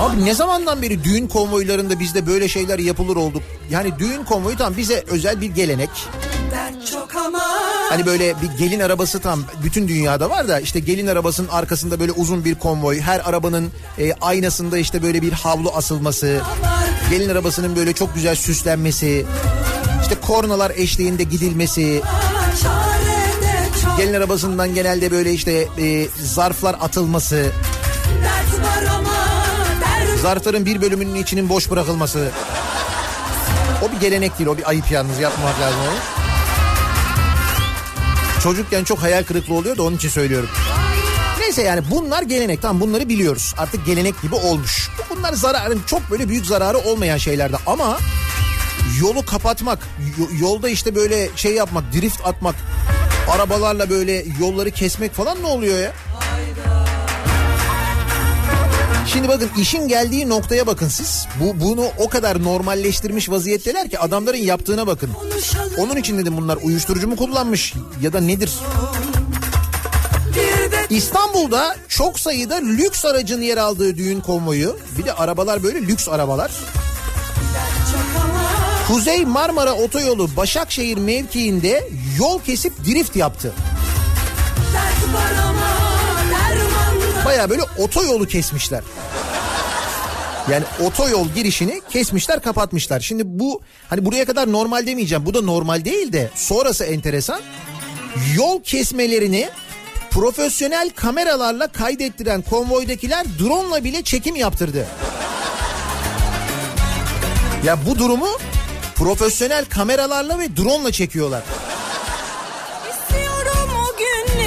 Abi 0.00 0.24
ne 0.24 0.34
zamandan 0.34 0.82
beri 0.82 1.04
düğün 1.04 1.28
konvoylarında 1.28 2.00
bizde 2.00 2.26
böyle 2.26 2.48
şeyler 2.48 2.78
yapılır 2.78 3.16
olduk? 3.16 3.42
Yani 3.70 3.98
düğün 3.98 4.24
konvoyu 4.24 4.56
tam 4.56 4.76
bize 4.76 5.04
özel 5.10 5.40
bir 5.40 5.46
gelenek. 5.46 5.90
Hani 7.88 8.06
böyle 8.06 8.34
bir 8.42 8.58
gelin 8.58 8.80
arabası 8.80 9.20
tam 9.20 9.44
bütün 9.64 9.88
dünyada 9.88 10.30
var 10.30 10.48
da 10.48 10.60
işte 10.60 10.80
gelin 10.80 11.06
arabasının 11.06 11.48
arkasında 11.48 12.00
böyle 12.00 12.12
uzun 12.12 12.44
bir 12.44 12.54
konvoy. 12.54 13.00
Her 13.00 13.20
arabanın 13.28 13.70
e, 13.98 14.12
aynasında 14.20 14.78
işte 14.78 15.02
böyle 15.02 15.22
bir 15.22 15.32
havlu 15.32 15.70
asılması. 15.70 16.40
Gelin 17.10 17.28
arabasının 17.28 17.76
böyle 17.76 17.92
çok 17.92 18.14
güzel 18.14 18.34
süslenmesi. 18.34 19.26
işte 20.02 20.14
kornalar 20.26 20.72
eşliğinde 20.76 21.22
gidilmesi. 21.22 22.02
Gelin 23.96 24.14
arabasından 24.14 24.74
genelde 24.74 25.10
böyle 25.10 25.32
işte 25.32 25.68
e, 25.78 26.06
zarflar 26.22 26.76
atılması. 26.80 27.46
Zarfların 30.22 30.66
bir 30.66 30.82
bölümünün 30.82 31.14
içinin 31.14 31.48
boş 31.48 31.70
bırakılması. 31.70 32.28
O 33.82 33.92
bir 33.92 34.00
gelenek 34.00 34.38
değil 34.38 34.50
o 34.50 34.58
bir 34.58 34.68
ayıp 34.68 34.90
yalnız 34.90 35.18
yapmamak 35.18 35.60
lazım 35.60 35.80
onu. 35.80 36.21
Çocukken 38.42 38.84
çok 38.84 39.02
hayal 39.02 39.24
kırıklığı 39.24 39.54
oluyor 39.54 39.76
da 39.76 39.82
onun 39.82 39.96
için 39.96 40.08
söylüyorum. 40.08 40.48
Neyse 41.40 41.62
yani 41.62 41.80
bunlar 41.90 42.22
gelenek 42.22 42.62
tamam 42.62 42.80
bunları 42.80 43.08
biliyoruz. 43.08 43.54
Artık 43.58 43.86
gelenek 43.86 44.22
gibi 44.22 44.34
olmuş. 44.34 44.88
Bunlar 45.10 45.32
zararın 45.32 45.82
çok 45.86 46.10
böyle 46.10 46.28
büyük 46.28 46.46
zararı 46.46 46.78
olmayan 46.78 47.16
şeylerde 47.16 47.56
ama 47.66 47.98
yolu 49.00 49.26
kapatmak, 49.26 49.78
yolda 50.40 50.68
işte 50.68 50.94
böyle 50.94 51.28
şey 51.36 51.54
yapmak, 51.54 51.92
drift 51.92 52.26
atmak, 52.26 52.54
arabalarla 53.30 53.90
böyle 53.90 54.24
yolları 54.40 54.70
kesmek 54.70 55.12
falan 55.12 55.42
ne 55.42 55.46
oluyor 55.46 55.78
ya? 55.78 55.92
Şimdi 59.06 59.28
bakın 59.28 59.50
işin 59.58 59.88
geldiği 59.88 60.28
noktaya 60.28 60.66
bakın 60.66 60.88
siz. 60.88 61.26
Bu 61.40 61.60
bunu 61.60 61.86
o 61.98 62.08
kadar 62.08 62.42
normalleştirmiş 62.42 63.30
vaziyetteler 63.30 63.90
ki 63.90 63.98
adamların 63.98 64.38
yaptığına 64.38 64.86
bakın. 64.86 65.10
Onun 65.78 65.96
için 65.96 66.18
dedim 66.18 66.36
bunlar 66.36 66.58
uyuşturucu 66.62 67.08
mu 67.08 67.16
kullanmış 67.16 67.74
ya 68.02 68.12
da 68.12 68.20
nedir? 68.20 68.50
İstanbul'da 70.90 71.76
çok 71.88 72.18
sayıda 72.18 72.54
lüks 72.56 73.04
aracın 73.04 73.40
yer 73.42 73.56
aldığı 73.56 73.96
düğün 73.96 74.20
konvoyu. 74.20 74.76
Bir 74.98 75.04
de 75.04 75.12
arabalar 75.12 75.62
böyle 75.62 75.80
lüks 75.82 76.08
arabalar. 76.08 76.50
Kuzey 78.88 79.24
Marmara 79.24 79.72
Otoyolu 79.72 80.36
Başakşehir 80.36 80.98
mevkiinde 80.98 81.88
yol 82.18 82.40
kesip 82.40 82.84
drift 82.84 83.16
yaptı. 83.16 83.52
Baya 87.32 87.50
böyle 87.50 87.62
otoyolu 87.78 88.26
kesmişler. 88.26 88.82
Yani 90.50 90.64
otoyol 90.84 91.28
girişini 91.28 91.80
kesmişler 91.90 92.42
kapatmışlar. 92.42 93.00
Şimdi 93.00 93.22
bu 93.26 93.60
hani 93.88 94.04
buraya 94.04 94.24
kadar 94.24 94.52
normal 94.52 94.86
demeyeceğim. 94.86 95.26
Bu 95.26 95.34
da 95.34 95.42
normal 95.42 95.84
değil 95.84 96.12
de 96.12 96.30
sonrası 96.34 96.84
enteresan. 96.84 97.40
Yol 98.36 98.62
kesmelerini 98.62 99.48
Profesyonel 100.10 100.90
kameralarla 100.90 101.66
kaydettiren 101.66 102.42
konvoydakiler 102.42 103.26
drone'la 103.38 103.84
bile 103.84 104.02
çekim 104.02 104.36
yaptırdı. 104.36 104.86
Ya 107.64 107.78
bu 107.86 107.98
durumu 107.98 108.28
profesyonel 108.94 109.64
kameralarla 109.64 110.38
ve 110.38 110.56
drone'la 110.56 110.92
çekiyorlar. 110.92 111.42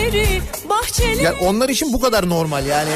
Günleri 0.06 0.42
bahçeli 0.70 1.24
Yani 1.24 1.38
onlar 1.42 1.70
için 1.70 1.94
bu 1.94 2.00
kadar 2.00 2.30
normal 2.30 2.66
yani. 2.66 2.90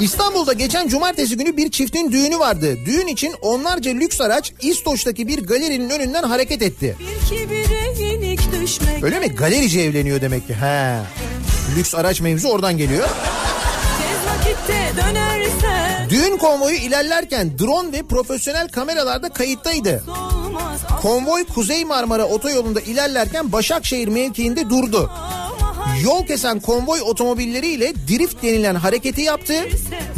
İstanbul'da 0.00 0.52
geçen 0.52 0.88
cumartesi 0.88 1.36
günü 1.36 1.56
bir 1.56 1.70
çiftin 1.70 2.12
düğünü 2.12 2.38
vardı. 2.38 2.78
Düğün 2.86 3.06
için 3.06 3.34
onlarca 3.42 3.90
lüks 3.90 4.20
araç 4.20 4.52
İstoç'taki 4.60 5.28
bir 5.28 5.46
galerinin 5.46 5.90
önünden 5.90 6.22
hareket 6.22 6.62
etti. 6.62 6.96
Öyle 9.02 9.18
mi? 9.18 9.28
Galerici 9.28 9.80
evleniyor 9.80 10.20
demek 10.20 10.46
ki. 10.46 10.54
He. 10.54 10.98
Lüks 11.76 11.94
araç 11.94 12.20
mevzu 12.20 12.48
oradan 12.48 12.76
geliyor. 12.76 13.08
tez 13.98 14.26
vakitte 14.26 14.92
dönersen 14.96 15.91
Düğün 16.12 16.36
konvoyu 16.36 16.76
ilerlerken 16.76 17.58
drone 17.58 17.92
ve 17.92 18.02
profesyonel 18.02 18.68
kameralarda 18.68 19.28
kayıttaydı. 19.28 20.04
Konvoy 21.02 21.44
Kuzey 21.44 21.84
Marmara 21.84 22.24
otoyolunda 22.24 22.80
ilerlerken 22.80 23.52
Başakşehir 23.52 24.08
mevkiinde 24.08 24.70
durdu. 24.70 25.10
Yol 26.02 26.26
kesen 26.26 26.60
konvoy 26.60 27.00
otomobilleriyle 27.00 27.94
drift 28.08 28.42
denilen 28.42 28.74
hareketi 28.74 29.20
yaptı. 29.22 29.54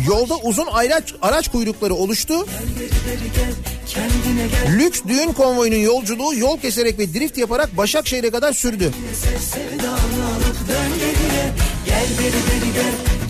Yolda 0.09 0.37
uzun 0.37 0.66
araç, 0.66 1.14
araç 1.22 1.48
kuyrukları 1.48 1.94
oluştu. 1.94 2.46
Lüks 4.78 5.00
düğün 5.09 5.33
konvoyunun 5.33 5.76
yolculuğu 5.76 6.35
yol 6.35 6.59
keserek 6.59 6.98
ve 6.98 7.14
drift 7.14 7.38
yaparak 7.38 7.76
Başakşehir'e 7.76 8.30
kadar 8.30 8.52
sürdü. 8.52 8.92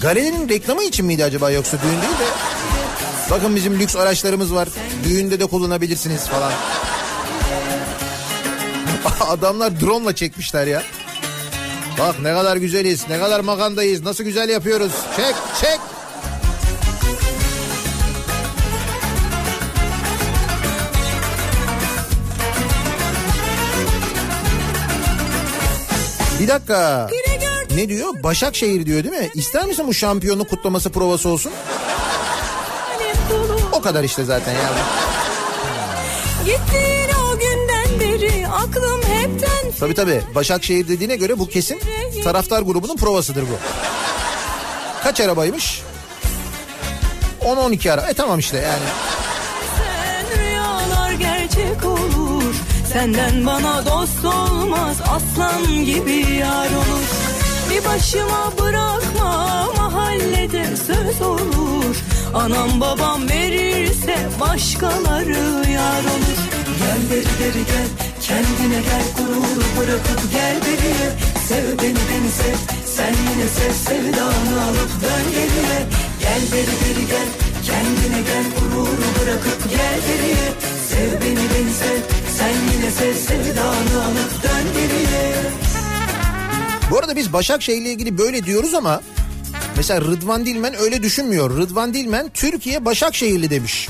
Galerinin 0.05 0.49
reklamı 0.49 0.83
için 0.85 1.07
miydi 1.07 1.25
acaba 1.25 1.51
yoksa 1.51 1.77
düğün 1.83 2.03
değil 2.03 2.19
de? 2.19 2.27
Bakın 3.31 3.57
bizim 3.57 3.81
lüks 3.81 3.97
araçlarımız 3.97 4.55
var. 4.55 4.69
Düğünde 5.05 5.41
de 5.41 5.47
kullanabilirsiniz 5.47 6.27
falan. 6.27 6.53
Adamlar 9.21 9.81
drone'la 9.81 10.15
çekmişler 10.15 10.67
ya. 10.67 10.83
Bak 11.99 12.15
ne 12.23 12.33
kadar 12.33 12.57
güzeliz, 12.57 13.09
ne 13.09 13.19
kadar 13.19 13.41
magandayız, 13.41 14.03
nasıl 14.03 14.25
güzel 14.25 14.49
yapıyoruz. 14.49 14.93
Çek, 15.17 15.35
çek. 15.61 15.81
Bir 26.41 26.49
dakika. 26.49 27.09
Ne 27.75 27.89
diyor? 27.89 28.23
Başakşehir 28.23 28.87
diyor 28.87 29.05
değil 29.05 29.15
mi? 29.15 29.31
İster 29.35 29.67
misin 29.67 29.87
bu 29.87 29.95
şampiyonluk 29.95 30.51
kutlaması 30.51 30.91
provası 30.91 31.29
olsun? 31.29 31.53
O 33.73 33.81
kadar 33.81 34.05
işte 34.05 34.25
zaten 34.25 34.53
yani. 34.53 34.79
Gittiğin 36.45 37.09
o 37.25 37.39
günden 37.39 38.01
beri 38.01 38.49
aklım 38.49 39.03
hepten 39.03 39.73
Tabii 39.81 39.95
tabii. 39.95 40.23
Başakşehir 40.35 40.89
dediğine 40.89 41.17
göre 41.17 41.39
bu 41.39 41.49
kesin 41.49 41.81
taraftar 42.25 42.63
grubunun 42.63 42.97
provasıdır 42.97 43.43
bu. 43.43 43.57
Kaç 45.03 45.21
arabaymış? 45.21 45.83
10-12 47.41 47.93
araba. 47.93 48.07
E 48.07 48.15
tamam 48.15 48.39
işte 48.39 48.57
yani. 48.57 48.85
sen 49.79 50.39
rüyalar 50.43 51.13
gerçek 51.13 51.85
olur 51.85 52.55
Senden 52.93 53.47
bana 53.47 53.87
dost 53.87 54.25
olmaz 54.25 54.97
aslan 55.09 55.85
gibi 55.85 56.27
yar 56.41 56.71
olur 56.71 57.24
Bir 57.75 57.85
başıma 57.85 58.53
bırakma 58.61 59.69
mahallede 59.77 60.65
söz 60.77 61.23
olur. 61.23 61.97
Anam 62.35 62.81
babam 62.81 63.29
verirse 63.29 64.17
başkaları 64.41 65.71
yar 65.71 66.05
olur. 66.15 66.41
Gel 66.79 67.03
beri 67.11 67.33
beri 67.41 67.65
gel 67.65 67.89
kendine 68.21 68.81
gel 68.83 69.05
gurur 69.19 69.65
bırakıp 69.79 70.33
gel 70.33 70.57
beriye 70.67 71.09
Sev 71.49 71.67
beni 71.79 72.03
beni 72.11 72.31
sev 72.31 72.59
sen 72.87 73.15
yine 73.31 73.49
sev 73.49 73.73
sevdanı 73.73 74.65
alıp 74.65 74.91
dön 75.03 75.31
geriye. 75.31 75.81
Gel 76.21 76.43
beri 76.53 76.75
beri 76.83 77.07
gel 77.07 77.29
kendine 77.67 78.21
gel 78.27 78.45
gurur 78.61 78.99
bırakıp 79.21 79.71
gel 79.71 79.99
beriye 80.09 80.49
Sev 80.89 81.21
beni 81.21 81.45
beni 81.51 81.75
sev 81.75 82.01
sen 82.39 82.55
yine 82.73 82.91
sev 82.91 83.15
sevdanı 83.15 84.05
alıp 84.05 84.43
dön 84.43 84.65
geriye 84.75 85.64
Bu 86.91 86.99
arada 86.99 87.17
biz 87.17 87.33
Başakşehir'le 87.33 87.87
ilgili 87.87 88.19
böyle 88.19 88.45
diyoruz 88.45 88.75
ama 88.75 89.01
mesela 89.77 90.01
Rıdvan 90.01 90.47
Dilmen 90.47 90.75
öyle 90.79 91.03
düşünmüyor. 91.03 91.57
Rıdvan 91.57 91.95
Dilmen 91.95 92.31
Türkiye 92.35 92.85
Başakşehirli 92.85 93.51
demiş. 93.51 93.89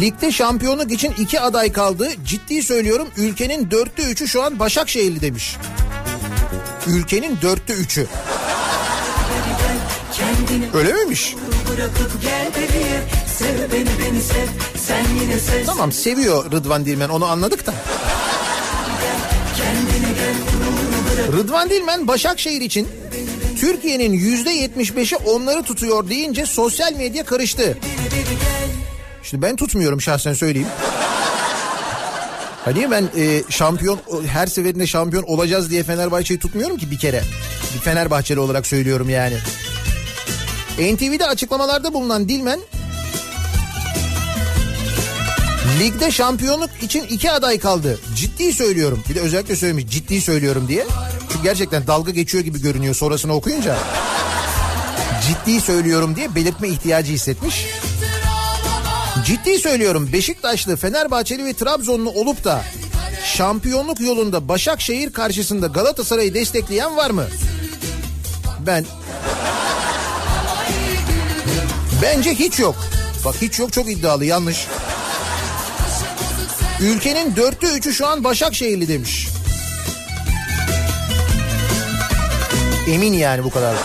Ligde 0.00 0.32
şampiyonluk 0.32 0.92
için 0.92 1.12
iki 1.18 1.40
aday 1.40 1.72
kaldı. 1.72 2.08
Ciddi 2.24 2.62
söylüyorum 2.62 3.08
ülkenin 3.16 3.70
dörtte 3.70 4.02
üçü 4.02 4.28
şu 4.28 4.42
an 4.42 4.58
Başakşehirli 4.58 5.20
demiş. 5.20 5.56
Ülkenin 6.86 7.38
dörtte 7.42 7.72
üçü. 7.72 8.06
Öyle 10.74 10.92
miymiş? 10.92 11.34
Tamam 15.66 15.92
seviyor 15.92 16.52
Rıdvan 16.52 16.84
Dilmen 16.84 17.08
onu 17.08 17.24
anladık 17.26 17.66
da. 17.66 17.74
Rıdvan 21.32 21.70
Dilmen 21.70 22.06
Başakşehir 22.06 22.60
için 22.60 22.88
Türkiye'nin 23.60 24.12
yüzde 24.12 24.50
75'i 24.50 25.16
onları 25.16 25.62
tutuyor 25.62 26.08
deyince 26.08 26.46
sosyal 26.46 26.92
medya 26.92 27.24
karıştı. 27.24 27.78
Şimdi 29.22 29.42
ben 29.42 29.56
tutmuyorum 29.56 30.00
şahsen 30.00 30.32
söyleyeyim. 30.32 30.68
Hani 32.64 32.90
ben 32.90 33.08
e, 33.16 33.42
şampiyon 33.48 34.00
her 34.26 34.46
seferinde 34.46 34.86
şampiyon 34.86 35.22
olacağız 35.22 35.70
diye 35.70 35.82
Fenerbahçe'yi 35.82 36.40
tutmuyorum 36.40 36.76
ki 36.76 36.90
bir 36.90 36.98
kere. 36.98 37.22
Bir 37.74 37.80
Fenerbahçeli 37.80 38.40
olarak 38.40 38.66
söylüyorum 38.66 39.10
yani. 39.10 39.36
NTV'de 40.78 41.26
açıklamalarda 41.26 41.94
bulunan 41.94 42.28
Dilmen 42.28 42.60
Ligde 45.80 46.10
şampiyonluk 46.10 46.70
için 46.82 47.04
iki 47.04 47.30
aday 47.30 47.58
kaldı. 47.58 48.00
Ciddi 48.16 48.52
söylüyorum. 48.52 49.04
Bir 49.10 49.14
de 49.14 49.20
özellikle 49.20 49.56
söylemiş 49.56 49.86
ciddi 49.86 50.20
söylüyorum 50.20 50.68
diye. 50.68 50.86
Çünkü 51.28 51.42
gerçekten 51.42 51.86
dalga 51.86 52.10
geçiyor 52.10 52.44
gibi 52.44 52.60
görünüyor 52.60 52.94
sonrasını 52.94 53.32
okuyunca. 53.34 53.78
Ciddi 55.28 55.60
söylüyorum 55.60 56.16
diye 56.16 56.34
belirtme 56.34 56.68
ihtiyacı 56.68 57.12
hissetmiş. 57.12 57.66
Ciddi 59.26 59.58
söylüyorum 59.58 60.10
Beşiktaşlı, 60.12 60.76
Fenerbahçeli 60.76 61.44
ve 61.44 61.52
Trabzonlu 61.52 62.10
olup 62.10 62.44
da 62.44 62.62
şampiyonluk 63.24 64.00
yolunda 64.00 64.48
Başakşehir 64.48 65.12
karşısında 65.12 65.66
Galatasaray'ı 65.66 66.34
destekleyen 66.34 66.96
var 66.96 67.10
mı? 67.10 67.24
Ben 68.66 68.84
Bence 72.02 72.34
hiç 72.34 72.58
yok. 72.58 72.76
Bak 73.24 73.34
hiç 73.42 73.58
yok 73.58 73.72
çok 73.72 73.90
iddialı 73.90 74.24
yanlış. 74.24 74.66
Ülkenin 76.80 77.36
dörtte 77.36 77.66
üçü 77.66 77.94
şu 77.94 78.06
an 78.06 78.24
Başakşehirli 78.24 78.88
demiş. 78.88 79.28
Emin 82.88 83.12
yani 83.12 83.44
bu 83.44 83.50
kadar. 83.50 83.76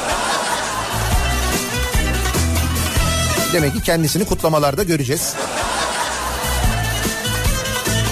Demek 3.53 3.73
ki 3.73 3.81
kendisini 3.81 4.25
kutlamalarda 4.25 4.83
göreceğiz. 4.83 5.33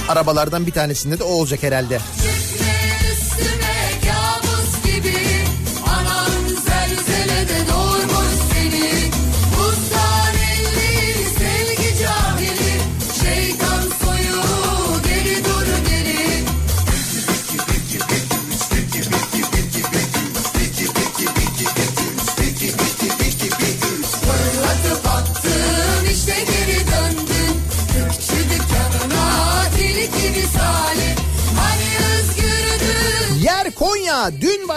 Arabalardan 0.10 0.67
bir 0.67 0.72
tanesinde 0.72 1.19
de 1.19 1.24
o 1.24 1.28
olacak 1.28 1.63
herhalde. 1.63 2.00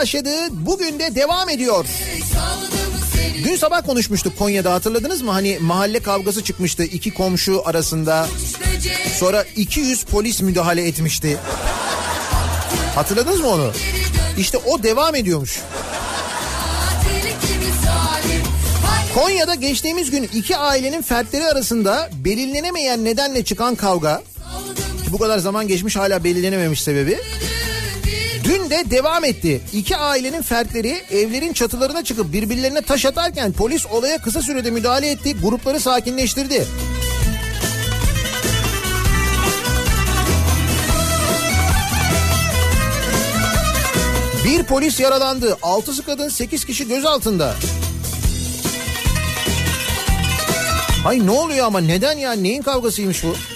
Başladı 0.07 0.31
bugün 0.51 0.99
de 0.99 1.15
devam 1.15 1.49
ediyor. 1.49 1.87
Dün 3.45 3.57
sabah 3.57 3.87
konuşmuştuk 3.87 4.39
Konya'da 4.39 4.73
hatırladınız 4.73 5.23
mı? 5.23 5.31
Hani 5.31 5.59
mahalle 5.61 6.01
kavgası 6.01 6.45
çıkmıştı 6.45 6.85
iki 6.85 7.15
komşu 7.15 7.63
arasında. 7.65 8.29
Sonra 9.19 9.45
200 9.57 10.05
polis 10.05 10.43
müdahale 10.43 10.87
etmişti. 10.87 11.39
Hatırladınız 12.95 13.41
mı 13.41 13.49
onu? 13.49 13.73
İşte 14.39 14.59
o 14.59 14.83
devam 14.83 15.15
ediyormuş. 15.15 15.61
Konya'da 19.15 19.55
geçtiğimiz 19.55 20.11
gün 20.11 20.23
iki 20.35 20.57
ailenin 20.57 21.03
fertleri 21.03 21.45
arasında 21.45 22.11
belirlenemeyen 22.25 23.05
nedenle 23.05 23.45
çıkan 23.45 23.75
kavga 23.75 24.23
bu 25.13 25.19
kadar 25.19 25.39
zaman 25.39 25.69
geçmiş 25.69 25.97
hala 25.97 26.25
belirlenememiş 26.25 26.83
sebebi. 26.83 27.19
Dün 28.49 28.71
de 28.71 28.91
devam 28.91 29.25
etti. 29.25 29.61
İki 29.73 29.97
ailenin 29.97 30.43
fertleri 30.43 31.03
evlerin 31.11 31.53
çatılarına 31.53 32.05
çıkıp 32.05 32.33
birbirlerine 32.33 32.83
taş 32.83 33.07
atarken 33.07 33.53
polis 33.53 33.87
olaya 33.87 34.19
kısa 34.19 34.43
sürede 34.43 34.71
müdahale 34.71 35.11
etti. 35.11 35.37
Grupları 35.43 35.81
sakinleştirdi. 35.81 36.67
Bir 44.45 44.65
polis 44.65 45.01
yaralandı. 45.01 45.59
Altısı 45.63 46.03
kadın 46.03 46.29
sekiz 46.29 46.65
kişi 46.65 46.89
gözaltında. 46.89 47.55
Hay 51.05 51.27
ne 51.27 51.31
oluyor 51.31 51.67
ama 51.67 51.81
neden 51.81 52.19
ya 52.19 52.33
neyin 52.33 52.63
kavgasıymış 52.63 53.25
bu? 53.25 53.56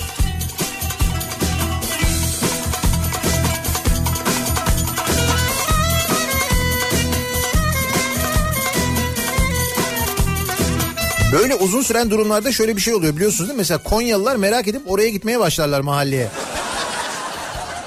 Böyle 11.32 11.54
uzun 11.54 11.82
süren 11.82 12.10
durumlarda 12.10 12.52
şöyle 12.52 12.76
bir 12.76 12.80
şey 12.80 12.94
oluyor 12.94 13.16
biliyorsunuz 13.16 13.48
değil 13.48 13.56
mi? 13.56 13.60
Mesela 13.60 13.82
Konyalılar 13.82 14.36
merak 14.36 14.68
edip 14.68 14.82
oraya 14.86 15.08
gitmeye 15.08 15.40
başlarlar 15.40 15.80
mahalleye. 15.80 16.28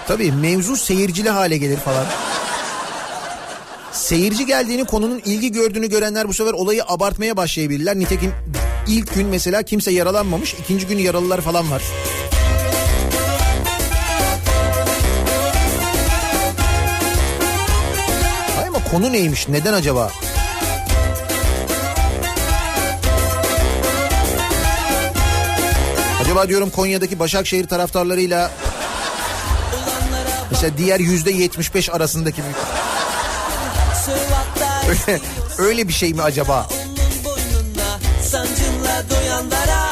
Tabii 0.07 0.31
mevzu 0.31 0.77
seyircili 0.77 1.29
hale 1.29 1.57
gelir 1.57 1.77
falan. 1.77 2.05
Seyirci 3.91 4.45
geldiğini 4.45 4.85
konunun 4.85 5.21
ilgi 5.25 5.51
gördüğünü 5.51 5.89
görenler 5.89 6.27
bu 6.27 6.33
sefer 6.33 6.53
olayı 6.53 6.83
abartmaya 6.87 7.37
başlayabilirler. 7.37 7.99
Nitekim 7.99 8.33
ilk 8.87 9.13
gün 9.13 9.27
mesela 9.27 9.63
kimse 9.63 9.91
yaralanmamış. 9.91 10.53
ikinci 10.53 10.87
gün 10.87 10.97
yaralılar 10.97 11.41
falan 11.41 11.71
var. 11.71 11.81
Hay 18.55 18.67
ama 18.67 18.83
konu 18.91 19.11
neymiş? 19.13 19.47
Neden 19.47 19.73
acaba? 19.73 20.11
Acaba 26.33 26.49
diyorum 26.49 26.69
Konya'daki 26.69 27.19
Başakşehir 27.19 27.67
taraftarlarıyla 27.67 28.51
mesela 30.51 30.77
diğer 30.77 30.99
yüzde 30.99 31.31
yetmiş 31.31 31.75
beş 31.75 31.89
arasındaki 31.89 32.41
bir... 32.41 32.55
Öyle, 35.57 35.87
bir 35.87 35.93
şey 35.93 36.13
mi 36.13 36.21
acaba? 36.21 36.67
Sancınla 38.21 39.03
doyanlara 39.09 39.89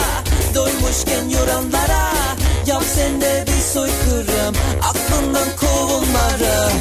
Doymuşken 0.56 1.30
yoranlara 1.30 2.12
Yap 2.68 2.84
sen 2.96 3.22
bir 3.22 3.62
soykırım 3.74 4.56
Aklından 4.82 5.48
kov 5.60 5.90
onları 5.90 6.72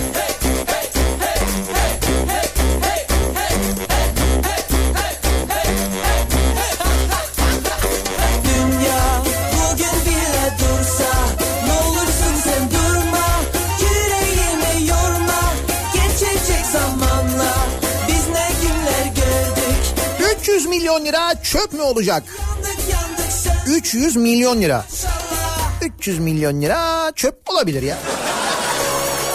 milyon 20.90 21.04
lira 21.04 21.42
çöp 21.42 21.72
mü 21.72 21.82
olacak? 21.82 22.22
Yandık 22.40 22.78
yandık 22.92 23.32
sen 23.32 23.72
300 23.72 24.16
milyon 24.16 24.62
lira. 24.62 24.84
inşallah 24.92 25.82
300 25.98 26.18
milyon 26.18 26.62
lira 26.62 27.12
çöp 27.16 27.50
olabilir 27.50 27.82
ya. 27.82 27.98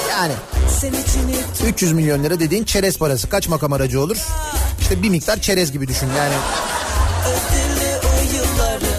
Yani 0.10 0.34
Sen 0.82 0.88
içini 0.89 1.70
300 1.70 1.94
milyon 1.94 2.24
lira 2.24 2.39
dediğin 2.39 2.63
çerez 2.63 2.98
parası 2.98 3.30
kaç 3.30 3.48
makam 3.48 3.74
aracı 3.74 4.02
olur? 4.02 4.18
İşte 4.82 5.04
bir 5.04 5.10
miktar 5.10 5.41
çerez 5.41 5.72
gibi 5.72 5.88
düşün 5.88 6.08
yani. 6.18 6.34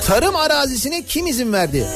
Tarım 0.07 0.37
arazisine 0.37 1.03
kim 1.05 1.27
izin 1.27 1.53
verdi? 1.53 1.87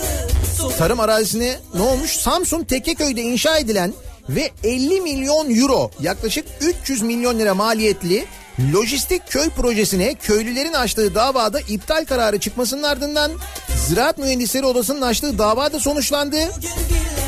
Tarım 0.79 1.01
arazisine 1.01 1.57
ne 1.75 1.83
olmuş? 1.83 2.11
Samsun 2.16 2.64
Tekkeköy'de 2.64 3.23
inşa 3.23 3.59
edilen 3.59 3.94
ve 4.29 4.51
50 4.64 5.01
milyon 5.01 5.61
euro 5.61 5.90
yaklaşık 6.01 6.44
300 6.61 7.03
milyon 7.03 7.38
lira 7.38 7.55
maliyetli 7.55 8.25
lojistik 8.73 9.23
köy 9.31 9.51
projesine 9.51 10.14
köylülerin 10.14 10.73
açtığı 10.73 11.14
davada 11.14 11.61
iptal 11.61 12.05
kararı 12.05 12.38
çıkmasının 12.40 12.83
ardından 12.83 13.33
Ziraat 13.87 14.18
Mühendisleri 14.18 14.66
Odası'nın 14.66 15.01
açtığı 15.01 15.38
dava 15.38 15.73
da 15.73 15.81
sonuçlandı. 15.81 16.37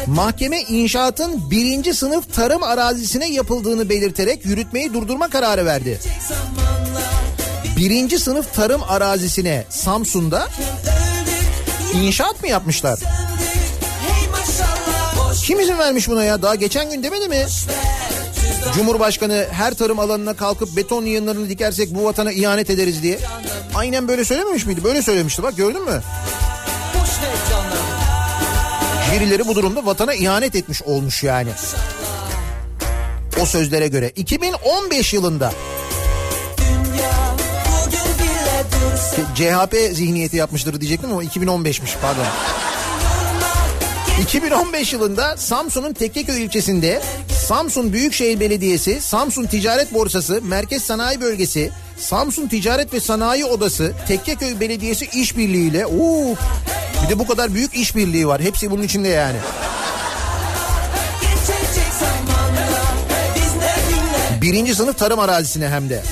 Mahkeme 0.07 0.61
inşaatın 0.61 1.51
birinci 1.51 1.95
sınıf 1.95 2.35
tarım 2.35 2.62
arazisine 2.62 3.31
yapıldığını 3.31 3.88
belirterek 3.88 4.45
yürütmeyi 4.45 4.95
durdurma 4.95 5.29
kararı 5.29 5.66
verdi. 5.66 6.01
Birinci 7.77 8.18
sınıf 8.18 8.55
tarım 8.55 8.83
arazisine 8.88 9.64
Samsun'da 9.68 10.49
inşaat 11.95 12.42
mı 12.42 12.49
yapmışlar? 12.49 12.99
Kim 15.45 15.61
izin 15.61 15.79
vermiş 15.79 16.09
buna 16.09 16.25
ya? 16.25 16.42
Daha 16.42 16.55
geçen 16.55 16.90
gün 16.90 17.03
demedi 17.03 17.29
mi? 17.29 17.47
Cumhurbaşkanı 18.75 19.46
her 19.53 19.75
tarım 19.75 19.98
alanına 19.98 20.35
kalkıp 20.35 20.77
beton 20.77 21.05
yığınlarını 21.05 21.48
dikersek 21.48 21.94
bu 21.94 22.05
vatana 22.05 22.33
ihanet 22.33 22.70
ederiz 22.70 23.03
diye. 23.03 23.18
Aynen 23.75 24.09
böyle 24.09 24.25
söylememiş 24.25 24.66
miydi? 24.66 24.85
Böyle 24.85 25.03
söylemişti 25.03 25.42
bak 25.42 25.57
gördün 25.57 25.85
mü? 25.85 26.03
Birileri 29.14 29.48
bu 29.48 29.55
durumda 29.55 29.87
vatana 29.87 30.14
ihanet 30.14 30.55
etmiş 30.55 30.83
olmuş 30.83 31.22
yani. 31.22 31.51
O 33.42 33.46
sözlere 33.46 33.88
göre 33.88 34.12
2015 34.16 35.12
yılında 35.12 35.53
CHP 39.35 39.77
zihniyeti 39.92 40.37
yapmıştır 40.37 40.81
diyecektim 40.81 41.12
ama 41.12 41.25
2015'miş 41.25 41.90
pardon. 42.03 42.27
2015 44.20 44.92
yılında 44.92 45.37
Samsun'un 45.37 45.92
Tekkeköy 45.92 46.44
ilçesinde 46.44 47.03
Samsun 47.46 47.92
Büyükşehir 47.92 48.40
Belediyesi, 48.40 49.01
Samsun 49.01 49.46
Ticaret 49.46 49.94
Borsası, 49.94 50.42
Merkez 50.42 50.83
Sanayi 50.83 51.20
Bölgesi, 51.20 51.70
Samsun 51.98 52.48
Ticaret 52.48 52.94
ve 52.94 53.01
Sanayi 53.01 53.44
Odası, 53.44 53.92
Tekkeköy 54.09 54.61
Belediyesi 54.61 55.05
işbirliğiyle 55.05 55.87
uuu 55.87 56.37
bir 57.05 57.09
de 57.09 57.18
bu 57.18 57.26
kadar 57.26 57.55
büyük 57.55 57.74
işbirliği 57.74 58.28
var. 58.28 58.41
Hepsi 58.41 58.70
bunun 58.70 58.82
içinde 58.82 59.09
yani. 59.09 59.37
Birinci 64.43 64.74
sınıf 64.74 64.99
tarım 64.99 65.18
arazisine 65.18 65.68
hem 65.68 65.91
de. 65.91 66.03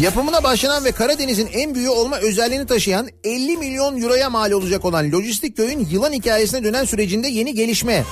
Yapımına 0.00 0.42
başlanan 0.42 0.84
ve 0.84 0.92
Karadeniz'in 0.92 1.46
en 1.52 1.74
büyüğü 1.74 1.88
olma 1.88 2.18
özelliğini 2.18 2.66
taşıyan 2.66 3.08
50 3.24 3.56
milyon 3.56 4.02
euroya 4.02 4.30
mal 4.30 4.50
olacak 4.50 4.84
olan 4.84 5.12
lojistik 5.12 5.56
köyün 5.56 5.86
yılan 5.90 6.12
hikayesine 6.12 6.64
dönen 6.64 6.84
sürecinde 6.84 7.28
yeni 7.28 7.54
gelişme. 7.54 8.04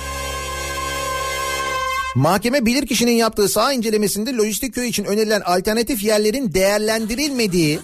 Mahkeme 2.14 2.66
bilirkişinin 2.66 3.12
yaptığı 3.12 3.48
saha 3.48 3.72
incelemesinde 3.72 4.32
lojistik 4.32 4.74
köy 4.74 4.88
için 4.88 5.04
önerilen 5.04 5.40
alternatif 5.40 6.02
yerlerin 6.02 6.54
değerlendirilmediği, 6.54 7.78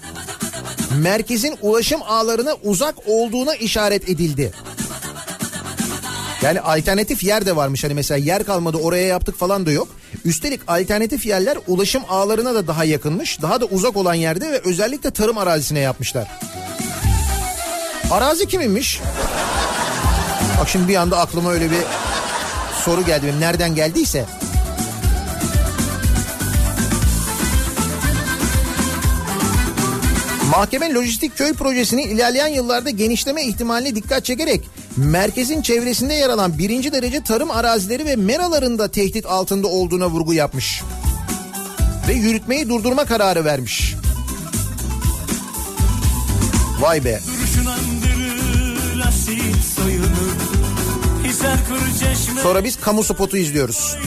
merkezin 1.01 1.55
ulaşım 1.61 2.01
ağlarına 2.07 2.53
uzak 2.63 2.95
olduğuna 3.07 3.55
işaret 3.55 4.09
edildi. 4.09 4.51
Yani 6.41 6.61
alternatif 6.61 7.23
yer 7.23 7.45
de 7.45 7.55
varmış 7.55 7.83
hani 7.83 7.93
mesela 7.93 8.17
yer 8.17 8.43
kalmadı 8.43 8.77
oraya 8.77 9.07
yaptık 9.07 9.37
falan 9.37 9.65
da 9.65 9.71
yok. 9.71 9.87
Üstelik 10.25 10.61
alternatif 10.67 11.25
yerler 11.25 11.57
ulaşım 11.67 12.03
ağlarına 12.09 12.55
da 12.55 12.67
daha 12.67 12.83
yakınmış. 12.83 13.41
Daha 13.41 13.61
da 13.61 13.65
uzak 13.65 13.97
olan 13.97 14.13
yerde 14.13 14.51
ve 14.51 14.61
özellikle 14.65 15.11
tarım 15.11 15.37
arazisine 15.37 15.79
yapmışlar. 15.79 16.27
Arazi 18.11 18.47
kiminmiş? 18.47 19.01
Bak 20.59 20.69
şimdi 20.69 20.87
bir 20.87 20.95
anda 20.95 21.19
aklıma 21.19 21.51
öyle 21.51 21.71
bir 21.71 21.77
soru 22.85 23.05
geldi 23.05 23.27
benim 23.27 23.39
nereden 23.39 23.75
geldiyse. 23.75 24.25
Mahkeme 30.51 30.93
lojistik 30.93 31.37
köy 31.37 31.53
projesini 31.53 32.03
ilerleyen 32.03 32.47
yıllarda 32.47 32.89
genişleme 32.89 33.43
ihtimaline 33.43 33.95
dikkat 33.95 34.25
çekerek 34.25 34.61
merkezin 34.97 35.61
çevresinde 35.61 36.13
yer 36.13 36.29
alan 36.29 36.57
birinci 36.57 36.91
derece 36.91 37.23
tarım 37.23 37.51
arazileri 37.51 38.05
ve 38.05 38.15
meralarında 38.15 38.91
tehdit 38.91 39.25
altında 39.25 39.67
olduğuna 39.67 40.07
vurgu 40.09 40.33
yapmış. 40.33 40.83
Ve 42.07 42.13
yürütmeyi 42.13 42.69
durdurma 42.69 43.05
kararı 43.05 43.45
vermiş. 43.45 43.95
Vay 46.79 47.05
be. 47.05 47.19
Sonra 52.43 52.63
biz 52.63 52.75
kamu 52.75 53.03
spotu 53.03 53.37
izliyoruz. 53.37 53.97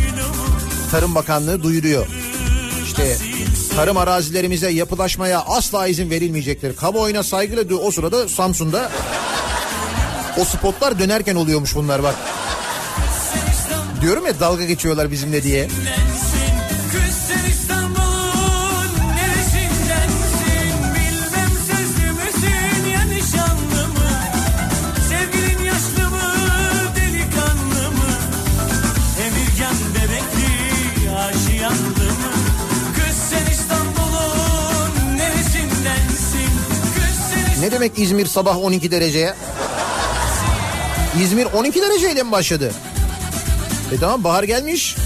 Tarım 0.90 1.14
Bakanlığı 1.14 1.62
duyuruyor. 1.62 2.06
İşte 2.84 3.16
tarım 3.76 3.96
arazilerimize 3.96 4.70
yapılaşmaya 4.70 5.40
asla 5.40 5.86
izin 5.86 6.10
verilmeyecektir. 6.10 6.76
Kamuoyuna 6.76 7.22
saygıyla. 7.22 7.76
O 7.76 7.90
sırada 7.90 8.28
Samsun'da 8.28 8.90
o 10.38 10.44
spotlar 10.44 10.98
dönerken 10.98 11.34
oluyormuş 11.34 11.74
bunlar 11.74 12.02
bak. 12.02 12.14
Diyorum 14.00 14.26
ya 14.26 14.40
dalga 14.40 14.64
geçiyorlar 14.64 15.10
bizimle 15.10 15.42
diye. 15.42 15.68
Ne 37.60 37.72
demek 37.72 37.98
İzmir 37.98 38.26
sabah 38.26 38.56
12 38.56 38.90
dereceye? 38.90 39.34
İzmir 41.22 41.44
12 41.44 41.82
dereceyle 41.82 42.22
mi 42.22 42.32
başladı? 42.32 42.72
E 43.92 43.96
tamam 44.00 44.24
bahar 44.24 44.42
gelmiş. 44.44 44.96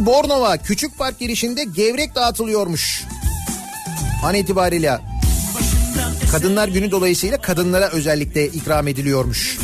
İzmir 0.00 0.12
Bornova 0.12 0.56
Küçük 0.56 0.98
Park 0.98 1.18
girişinde 1.18 1.64
gevrek 1.64 2.14
dağıtılıyormuş. 2.14 3.04
An 4.24 4.34
itibariyle 4.34 4.98
Kadınlar 6.32 6.68
Günü 6.68 6.90
dolayısıyla 6.90 7.40
kadınlara 7.40 7.88
özellikle 7.88 8.46
ikram 8.46 8.88
ediliyormuş. 8.88 9.58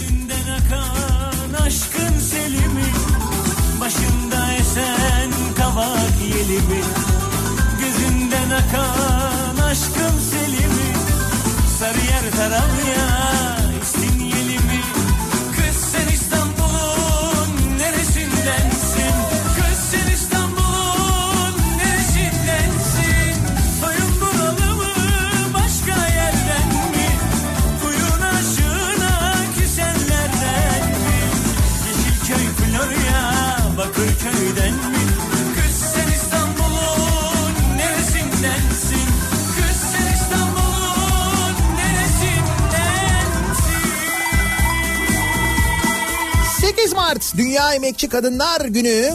Dünya 47.46 47.74
Emekçi 47.74 48.08
Kadınlar 48.08 48.60
Günü 48.60 49.14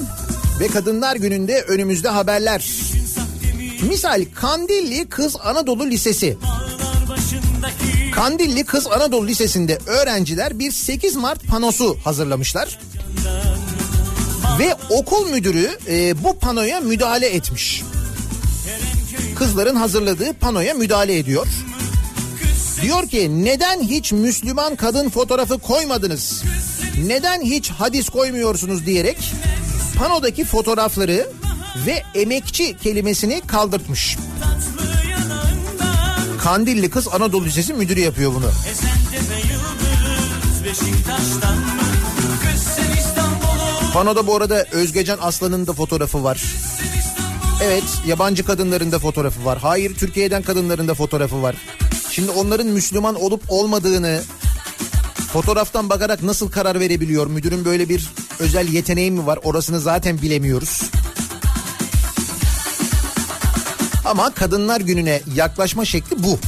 ve 0.59 0.67
Kadınlar 0.67 1.15
Günü'nde 1.15 1.61
önümüzde 1.61 2.09
haberler. 2.09 2.69
Misal 3.89 4.25
Kandilli 4.35 5.09
Kız 5.09 5.35
Anadolu 5.43 5.87
Lisesi. 5.87 6.37
Kandilli 8.15 8.63
Kız 8.63 8.87
Anadolu 8.87 9.27
Lisesi'nde 9.27 9.77
öğrenciler 9.85 10.59
bir 10.59 10.71
8 10.71 11.15
Mart 11.15 11.47
panosu 11.47 11.97
hazırlamışlar. 12.03 12.79
Ve 14.59 14.75
okul 14.89 15.29
müdürü 15.29 15.77
e, 15.87 16.23
bu 16.23 16.39
panoya 16.39 16.79
müdahale 16.79 17.27
etmiş. 17.29 17.83
Kızların 19.35 19.75
hazırladığı 19.75 20.33
panoya 20.33 20.73
müdahale 20.73 21.17
ediyor. 21.17 21.47
Diyor 22.81 23.07
ki 23.07 23.43
neden 23.45 23.81
hiç 23.81 24.11
Müslüman 24.11 24.75
kadın 24.75 25.09
fotoğrafı 25.09 25.57
koymadınız? 25.57 26.43
Neden 27.07 27.41
hiç 27.41 27.69
hadis 27.69 28.09
koymuyorsunuz 28.09 28.85
diyerek 28.85 29.17
panodaki 29.97 30.45
fotoğrafları 30.45 31.29
ve 31.87 32.03
emekçi 32.15 32.77
kelimesini 32.77 33.41
kaldırtmış. 33.47 34.17
Kandilli 36.41 36.89
Kız 36.89 37.07
Anadolu 37.07 37.45
Lisesi 37.45 37.73
müdürü 37.73 37.99
yapıyor 37.99 38.31
bunu. 38.33 38.51
Panoda 43.93 44.27
bu 44.27 44.35
arada 44.35 44.65
Özgecan 44.71 45.17
Aslan'ın 45.21 45.67
da 45.67 45.73
fotoğrafı 45.73 46.23
var. 46.23 46.43
Evet 47.63 47.83
yabancı 48.07 48.45
kadınların 48.45 48.91
da 48.91 48.99
fotoğrafı 48.99 49.45
var. 49.45 49.59
Hayır 49.61 49.95
Türkiye'den 49.95 50.41
kadınların 50.41 50.87
da 50.87 50.93
fotoğrafı 50.93 51.41
var. 51.41 51.55
Şimdi 52.11 52.31
onların 52.31 52.67
Müslüman 52.67 53.15
olup 53.15 53.43
olmadığını 53.49 54.21
fotoğraftan 55.33 55.89
bakarak 55.89 56.23
nasıl 56.23 56.51
karar 56.51 56.79
verebiliyor? 56.79 57.27
Müdürün 57.27 57.65
böyle 57.65 57.89
bir 57.89 58.09
özel 58.39 58.67
yeteneği 58.67 59.11
mi 59.11 59.25
var? 59.25 59.39
Orasını 59.43 59.79
zaten 59.79 60.21
bilemiyoruz. 60.21 60.81
Ama 64.05 64.33
Kadınlar 64.33 64.81
Günü'ne 64.81 65.21
yaklaşma 65.35 65.85
şekli 65.85 66.23
bu. 66.23 66.39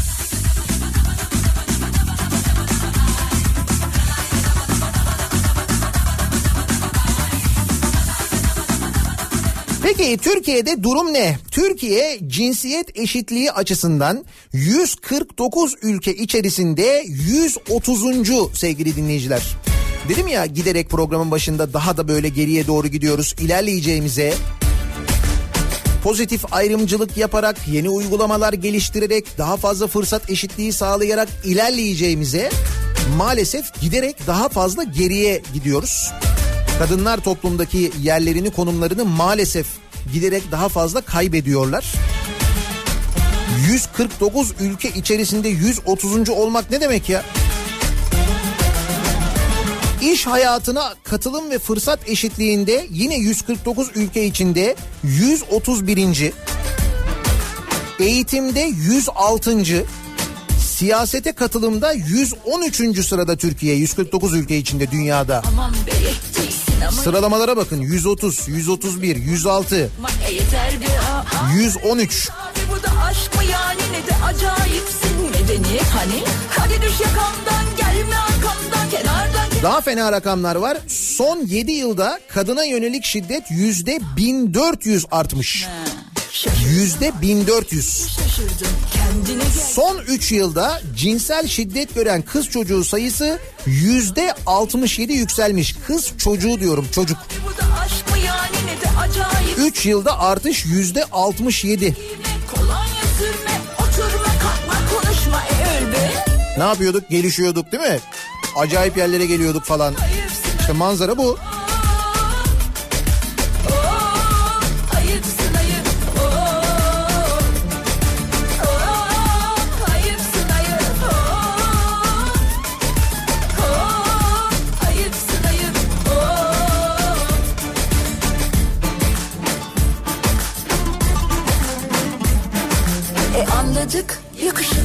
Peki 9.97 10.17
Türkiye'de 10.17 10.83
durum 10.83 11.13
ne? 11.13 11.37
Türkiye 11.51 12.19
cinsiyet 12.27 12.99
eşitliği 12.99 13.51
açısından 13.51 14.25
149 14.53 15.75
ülke 15.81 16.15
içerisinde 16.15 17.05
130. 17.07 18.03
sevgili 18.53 18.95
dinleyiciler. 18.95 19.43
Dedim 20.09 20.27
ya 20.27 20.45
giderek 20.45 20.89
programın 20.89 21.31
başında 21.31 21.73
daha 21.73 21.97
da 21.97 22.07
böyle 22.07 22.29
geriye 22.29 22.67
doğru 22.67 22.87
gidiyoruz. 22.87 23.35
İlerleyeceğimize 23.39 24.33
pozitif 26.03 26.53
ayrımcılık 26.53 27.17
yaparak, 27.17 27.67
yeni 27.67 27.89
uygulamalar 27.89 28.53
geliştirerek, 28.53 29.37
daha 29.37 29.57
fazla 29.57 29.87
fırsat 29.87 30.29
eşitliği 30.29 30.73
sağlayarak 30.73 31.29
ilerleyeceğimize 31.45 32.49
maalesef 33.17 33.81
giderek 33.81 34.27
daha 34.27 34.49
fazla 34.49 34.83
geriye 34.83 35.41
gidiyoruz. 35.53 36.11
Kadınlar 36.79 37.17
toplumdaki 37.17 37.91
yerlerini, 38.01 38.51
konumlarını 38.51 39.05
maalesef 39.05 39.82
giderek 40.13 40.51
daha 40.51 40.69
fazla 40.69 41.01
kaybediyorlar. 41.01 41.93
149 43.67 44.51
ülke 44.59 44.89
içerisinde 44.89 45.49
130. 45.49 46.29
olmak 46.29 46.71
ne 46.71 46.81
demek 46.81 47.09
ya? 47.09 47.23
İş 50.01 50.27
hayatına 50.27 50.93
katılım 51.03 51.51
ve 51.51 51.59
fırsat 51.59 52.09
eşitliğinde 52.09 52.87
yine 52.89 53.15
149 53.15 53.89
ülke 53.95 54.25
içinde 54.25 54.75
131. 55.03 56.33
Eğitimde 57.99 58.59
106. 58.59 59.63
Siyasete 60.59 61.31
katılımda 61.31 61.93
113. 61.93 63.05
sırada 63.05 63.35
Türkiye 63.35 63.75
149 63.75 64.33
ülke 64.33 64.57
içinde 64.57 64.91
dünyada. 64.91 65.41
Sıralamalara 66.91 67.57
bakın 67.57 67.81
130, 67.81 68.47
131, 68.47 69.15
106, 69.15 69.89
ama 69.97 70.09
yeter 70.31 70.81
be 70.81 70.99
aa. 70.99 71.51
113. 71.53 72.29
Abi 72.29 72.59
bu 72.71 72.83
da 72.83 73.03
aşk 73.05 73.35
mı 73.35 73.43
yani 73.43 73.81
ne 73.91 74.07
de 74.07 74.25
acayipsin 74.25 75.21
medeniyet 75.31 75.83
hani 75.83 76.23
Hadi 76.49 76.81
düş 76.81 76.99
yakamdan 76.99 77.65
gelme 77.77 78.15
arkamdan 78.15 78.89
kenardan 78.91 79.63
Daha 79.63 79.81
fena 79.81 80.11
rakamlar 80.11 80.55
var. 80.55 80.77
Son 80.87 81.39
7 81.45 81.71
yılda 81.71 82.19
kadına 82.27 82.63
yönelik 82.63 83.03
şiddet 83.05 83.43
yüzde 83.51 83.99
1400 84.17 85.05
artmış. 85.11 85.67
Yüzde 86.69 87.11
1400. 87.21 88.07
şaşırdım 88.07 88.67
kendine 88.93 89.43
gel 89.43 89.51
Son 89.73 89.97
3 89.97 90.31
yılda 90.31 90.81
cinsel 90.95 91.47
şiddet 91.47 91.95
gören 91.95 92.21
kız 92.21 92.49
çocuğu 92.49 92.83
sayısı 92.83 93.39
yüzde 93.65 94.33
67 94.45 95.13
yükselmiş. 95.13 95.75
Kız 95.87 96.11
çocuğu 96.17 96.59
diyorum 96.59 96.87
çocuk. 96.91 97.17
Bu 97.47 97.61
da 97.61 97.79
aşk 97.79 98.09
mı 98.11 98.17
yani 98.17 98.57
ne 98.65 98.81
de 98.81 98.99
acayip 98.99 99.59
3 99.59 99.85
yılda 99.85 100.19
artış 100.19 100.65
yüzde 100.65 101.05
67. 101.11 101.97
Kolonya 102.55 103.03
sürme, 103.17 103.61
oturma, 103.79 104.23
kalkma, 104.23 104.89
konuşma, 104.91 105.43
e. 105.43 105.63
Ne 106.57 106.63
yapıyorduk? 106.63 107.09
Gelişiyorduk 107.09 107.71
değil 107.71 107.83
mi? 107.83 107.99
Acayip 108.57 108.97
yerlere 108.97 109.25
geliyorduk 109.25 109.63
falan. 109.63 109.95
İşte 110.59 110.73
manzara 110.73 111.17
bu. 111.17 111.37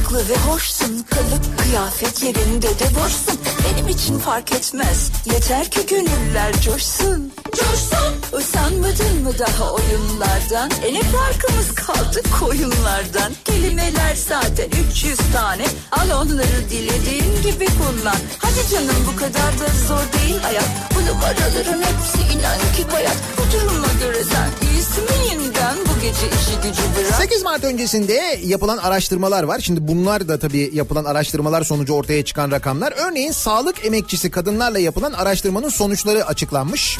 Yakışıklı 0.09 0.33
ve 0.33 0.37
hoşsun. 0.37 1.05
Kılık 1.09 1.59
kıyafet 1.59 2.23
yerinde 2.23 2.67
de 2.79 2.95
boşsun 2.95 3.39
Benim 3.65 3.87
için 3.87 4.19
fark 4.19 4.51
etmez. 4.51 5.11
Yeter 5.25 5.71
ki 5.71 5.85
gönüller 5.85 6.61
coşsun. 6.61 7.33
Coşsun. 7.45 8.39
Usanmadın 8.39 9.23
mı 9.23 9.31
daha 9.39 9.71
oyunlardan? 9.73 10.71
E 10.85 10.93
ne 10.93 11.01
farkımız 11.01 11.75
kaldı 11.75 12.21
koyunlardan. 12.39 13.33
Kelimeler 13.45 14.15
zaten 14.15 14.69
300 14.91 15.17
tane. 15.33 15.65
Al 15.91 16.09
onları 16.21 16.69
dilediğin 16.69 17.41
gibi 17.43 17.65
kullan. 17.65 18.19
Hadi 18.39 18.69
canım 18.71 18.95
bu 19.13 19.19
kadar 19.19 19.59
da 19.59 19.67
zor 19.87 20.19
değil 20.19 20.39
hayat. 20.41 20.69
Bu 20.95 20.99
numaraların 20.99 21.81
hepsi 21.81 22.33
inan 22.33 22.59
ki 22.75 22.85
bayat. 22.93 23.17
Bu 23.37 23.53
duruma 23.53 23.93
göre 23.99 24.23
sen 24.23 24.69
iyisin 24.69 25.07
yeniden 25.29 25.88
Bu 25.99 26.03
gece 26.03 26.27
işi 26.27 26.67
gücü 26.67 26.81
bırak 26.97 27.15
8 27.15 27.43
Mart 27.43 27.63
öncesinde 27.63 28.39
yapılan 28.43 28.77
araştırmalar 28.77 29.43
var. 29.43 29.59
Şimdi 29.59 29.87
bunlar 29.87 30.27
da 30.27 30.39
tabii 30.39 30.69
yapılan 30.73 31.05
araştırmalar 31.05 31.63
sonucu 31.63 31.93
ortaya 31.93 32.25
çıkan 32.25 32.51
rakamlar. 32.51 32.93
Örneğin 32.97 33.31
sağlık 33.31 33.85
emekçisi 33.85 34.31
kadınlarla 34.31 34.79
yapılan 34.79 35.13
araştırmanın 35.13 35.69
sonuçları 35.69 36.25
açıklanmış. 36.25 36.99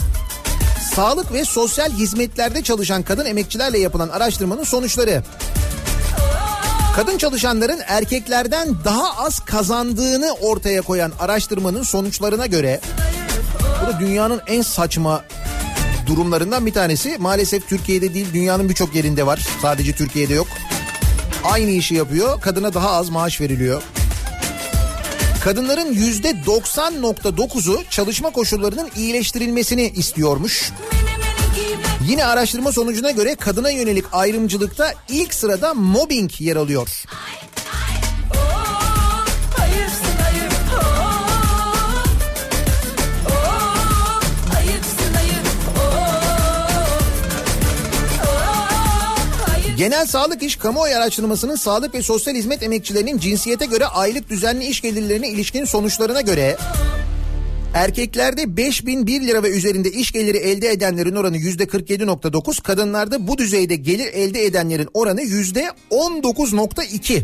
Sağlık 0.96 1.34
ve 1.34 1.46
sosyal 1.46 1.92
hizmetlerde 1.92 2.64
çalışan 2.64 3.04
kadın 3.04 3.26
emekçilerle 3.26 3.80
yapılan 3.80 4.10
araştırmanın 4.10 4.64
sonuçları. 4.64 5.24
Kadın 6.96 7.18
çalışanların 7.18 7.80
erkeklerden 7.88 8.76
daha 8.86 9.26
az 9.26 9.40
kazandığını 9.40 10.34
ortaya 10.42 10.82
koyan 10.82 11.12
araştırmanın 11.20 11.84
sonuçlarına 11.84 12.46
göre 12.46 12.80
bu 13.82 13.88
da 13.88 14.00
dünyanın 14.00 14.42
en 14.48 14.62
saçma 14.62 15.24
durumlarından 16.10 16.66
bir 16.66 16.74
tanesi. 16.74 17.18
Maalesef 17.20 17.68
Türkiye'de 17.70 18.14
değil 18.14 18.28
dünyanın 18.34 18.70
birçok 18.70 18.96
yerinde 18.96 19.26
var. 19.26 19.48
Sadece 19.62 19.94
Türkiye'de 19.94 20.34
yok. 20.34 20.48
Aynı 21.44 21.72
işi 21.72 21.96
yapıyor. 21.96 22.42
Kadına 22.42 22.74
daha 22.74 22.92
az 22.92 23.10
maaş 23.10 23.42
veriliyor. 23.42 23.82
Kadınların 25.44 25.94
yüzde 25.94 26.32
90.9'u 26.32 27.84
çalışma 27.90 28.30
koşullarının 28.30 28.90
iyileştirilmesini 28.96 29.90
istiyormuş. 29.96 30.72
Yine 32.08 32.26
araştırma 32.26 32.72
sonucuna 32.72 33.12
göre 33.12 33.36
kadına 33.36 33.70
yönelik 33.70 34.06
ayrımcılıkta 34.12 34.94
ilk 35.10 35.34
sırada 35.34 35.74
mobbing 35.74 36.42
yer 36.42 36.56
alıyor. 36.56 37.04
Genel 49.80 50.06
Sağlık 50.06 50.44
İş 50.44 50.56
Kamuoyu 50.56 50.96
Araştırması'nın 50.96 51.56
sağlık 51.56 51.94
ve 51.94 52.02
sosyal 52.02 52.36
hizmet 52.36 52.64
emekçilerinin 52.64 53.18
cinsiyete 53.18 53.66
göre 53.66 53.86
aylık 53.86 54.30
düzenli 54.30 54.66
iş 54.66 54.82
gelirlerine 54.82 55.30
ilişkin 55.30 55.66
sonuçlarına 55.66 56.22
göre 56.22 56.58
erkeklerde 57.74 58.58
5001 58.58 59.22
lira 59.22 59.44
ve 59.44 59.50
üzerinde 59.50 59.92
iş 59.92 60.12
geliri 60.12 60.38
elde 60.38 60.70
edenlerin 60.70 61.16
oranı 61.16 61.38
%47.9, 61.38 62.62
kadınlarda 62.62 63.28
bu 63.28 63.38
düzeyde 63.38 63.76
gelir 63.76 64.14
elde 64.14 64.46
edenlerin 64.46 64.90
oranı 64.94 65.22
%19.2. 65.22 67.24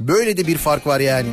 Böyle 0.00 0.36
de 0.36 0.46
bir 0.46 0.58
fark 0.58 0.86
var 0.86 1.00
yani. 1.00 1.28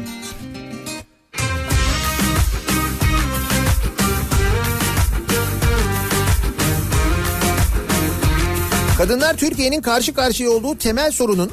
Kadınlar 8.99 9.37
Türkiye'nin 9.37 9.81
karşı 9.81 10.13
karşıya 10.13 10.49
olduğu 10.49 10.77
temel 10.77 11.11
sorunun 11.11 11.51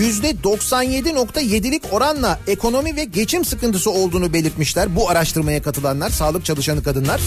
%97.7'lik 0.00 1.82
oranla 1.92 2.38
ekonomi 2.46 2.96
ve 2.96 3.04
geçim 3.04 3.44
sıkıntısı 3.44 3.90
olduğunu 3.90 4.32
belirtmişler 4.32 4.96
bu 4.96 5.10
araştırmaya 5.10 5.62
katılanlar, 5.62 6.10
sağlık 6.10 6.44
çalışanı 6.44 6.82
kadınlar. 6.82 7.20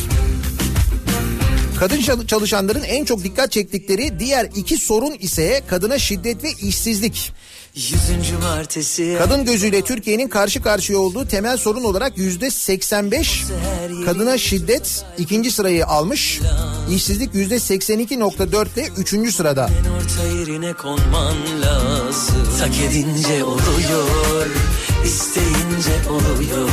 Kadın 1.79 2.01
çal- 2.01 2.27
çalışanların 2.27 2.83
en 2.83 3.05
çok 3.05 3.23
dikkat 3.23 3.51
çektikleri 3.51 4.19
diğer 4.19 4.49
iki 4.55 4.77
sorun 4.77 5.15
ise 5.19 5.61
kadına 5.67 5.99
şiddet 5.99 6.43
ve 6.43 6.51
işsizlik. 6.51 7.31
Kadın 9.17 9.45
gözüyle 9.45 9.81
Türkiye'nin 9.81 10.27
karşı 10.27 10.61
karşıya 10.61 10.99
olduğu 10.99 11.27
temel 11.27 11.57
sorun 11.57 11.83
olarak 11.83 12.17
yüzde 12.17 12.51
85 12.51 13.43
kadına 14.05 14.37
şiddet 14.37 15.05
ikinci 15.17 15.51
sırayı 15.51 15.87
almış. 15.87 16.41
İşsizlik 16.91 17.35
yüzde 17.35 17.55
82.4 17.55 18.73
ile 18.73 18.87
üçüncü 18.97 19.31
sırada. 19.31 19.69
Tak 22.59 22.71
edince 22.89 23.43
oluyor 23.43 24.47
isteyince 25.05 26.09
oluyor 26.09 26.69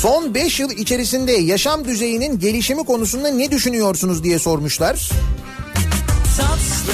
Son 0.00 0.34
5 0.34 0.60
yıl 0.60 0.70
içerisinde 0.70 1.32
yaşam 1.32 1.84
düzeyinin 1.84 2.38
gelişimi 2.38 2.84
konusunda 2.84 3.28
ne 3.28 3.50
düşünüyorsunuz 3.50 4.24
diye 4.24 4.38
sormuşlar. 4.38 5.10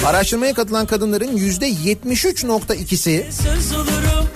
Araştırmaya 0.05 0.53
katılan 0.53 0.85
kadınların 0.85 1.37
yüzde 1.37 1.69
73.2'si 1.69 3.31
söz 3.31 3.71
olurum. 3.73 4.27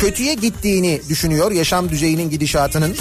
kötüye 0.00 0.34
gittiğini 0.34 1.00
düşünüyor 1.08 1.52
yaşam 1.52 1.88
düzeyinin 1.88 2.30
gidişatının. 2.30 2.96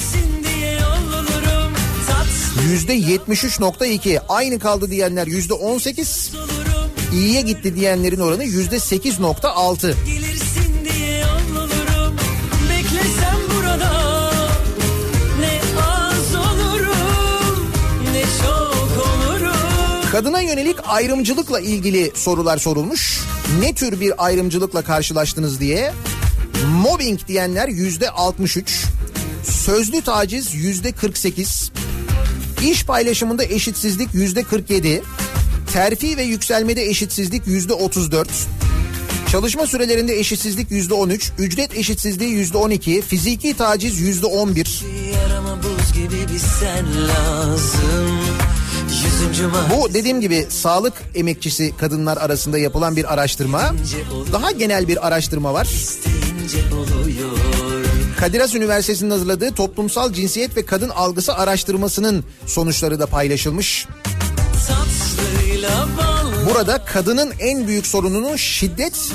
Yüzde 2.70 2.98
73.2 2.98 4.20
aynı 4.30 4.60
kaldı 4.60 4.92
diyenler 4.92 5.28
yüzde 5.28 5.54
18 5.54 6.32
olurum. 6.36 6.92
İyiye 7.14 7.42
gitti 7.42 7.76
diyenlerin 7.76 8.20
oranı 8.20 8.44
yüzde 8.44 8.76
8.6. 8.76 9.94
Gelirsin 10.06 10.47
Kadına 20.18 20.42
yönelik 20.42 20.78
ayrımcılıkla 20.88 21.60
ilgili 21.60 22.12
sorular 22.16 22.58
sorulmuş. 22.58 23.20
Ne 23.60 23.76
tür 23.76 24.00
bir 24.00 24.26
ayrımcılıkla 24.26 24.82
karşılaştınız 24.82 25.60
diye. 25.60 25.94
Mobbing 26.84 27.20
diyenler 27.28 27.68
yüzde 27.68 28.10
63. 28.10 28.86
Sözlü 29.44 30.02
taciz 30.02 30.56
yüzde 30.56 30.92
48. 30.92 31.72
İş 32.64 32.86
paylaşımında 32.86 33.44
eşitsizlik 33.44 34.14
yüzde 34.14 34.44
47. 34.44 35.04
Terfi 35.74 36.18
ve 36.18 36.24
yükselmede 36.24 36.86
eşitsizlik 36.86 37.48
yüzde 37.48 37.74
34. 37.74 38.30
Çalışma 39.32 39.68
sürelerinde 39.68 40.20
eşitsizlik 40.20 40.72
yüzde 40.72 40.94
13. 40.94 41.32
Ücret 41.40 41.78
eşitsizliği 41.78 42.32
yüzde 42.32 42.58
12. 42.58 43.02
Fiziki 43.02 43.58
taciz 43.58 44.00
yüzde 44.00 44.26
11. 44.26 44.84
Yarama 45.14 45.58
buz 45.64 45.94
gibi 45.94 46.34
bir 46.34 46.40
sen 46.40 46.86
lazım 47.08 48.47
Bu 49.76 49.94
dediğim 49.94 50.22
gibi 50.22 50.46
sağlık 50.50 50.94
emekçisi 51.16 51.74
kadınlar 51.78 52.18
arasında 52.18 52.58
yapılan 52.58 52.96
bir 52.96 53.14
araştırma. 53.14 53.74
Daha 54.32 54.52
genel 54.52 54.88
bir 54.88 55.08
araştırma 55.08 55.54
var. 55.54 55.68
Kadir 58.20 58.40
Has 58.40 58.56
Üniversitesi'nin 58.56 59.10
hazırladığı 59.10 59.52
toplumsal 59.52 60.14
cinsiyet 60.14 60.58
ve 60.58 60.66
kadın 60.66 60.90
algısı 60.90 61.34
araştırmasının 61.34 62.24
sonuçları 62.46 63.00
da 63.00 63.06
paylaşılmış. 63.06 63.88
Burada 66.50 66.86
kadının 66.86 67.34
en 67.40 67.68
büyük 67.68 67.88
sorununun 67.88 68.36
şiddet, 68.36 69.12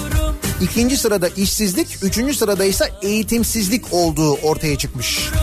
ikinci 0.61 0.97
sırada 0.97 1.29
işsizlik, 1.29 1.99
üçüncü 2.03 2.35
sırada 2.35 2.65
ise 2.65 2.93
eğitimsizlik 3.03 3.93
olduğu 3.93 4.33
ortaya 4.35 4.79
çıkmış. 4.79 5.19
Tatlıyla 5.19 5.42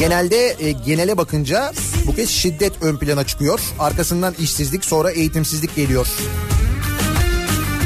Genelde 0.00 0.56
e, 0.60 0.72
genele 0.72 1.16
bakınca 1.16 1.72
bu 2.06 2.14
kez 2.14 2.30
şiddet 2.30 2.72
ön 2.82 2.96
plana 2.96 3.26
çıkıyor. 3.26 3.60
Arkasından 3.78 4.34
işsizlik 4.40 4.84
sonra 4.84 5.10
eğitimsizlik 5.10 5.76
geliyor. 5.76 6.06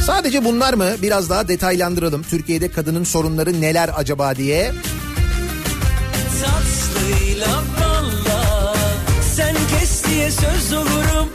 Sadece 0.06 0.44
bunlar 0.44 0.74
mı? 0.74 0.90
Biraz 1.02 1.30
daha 1.30 1.48
detaylandıralım. 1.48 2.22
Türkiye'de 2.22 2.70
kadının 2.70 3.04
sorunları 3.04 3.60
neler 3.60 3.90
acaba 3.96 4.36
diye. 4.36 4.72
Tatlıyla 6.42 7.62
balla 7.80 8.74
Sen 9.36 9.54
kes 9.54 10.04
diye 10.04 10.30
söz 10.30 10.72
olurum 10.72 11.28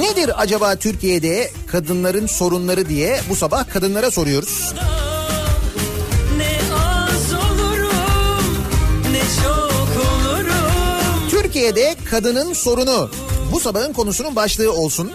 Nedir 0.00 0.42
acaba 0.42 0.76
Türkiye'de 0.76 1.50
kadınların 1.66 2.26
sorunları 2.26 2.88
diye 2.88 3.20
bu 3.28 3.36
sabah 3.36 3.70
kadınlara 3.70 4.10
soruyoruz. 4.10 4.74
Türkiye'de 11.64 11.96
kadının 12.10 12.52
sorunu 12.52 13.10
bu 13.52 13.60
sabahın 13.60 13.92
konusunun 13.92 14.36
başlığı 14.36 14.72
olsun. 14.72 15.12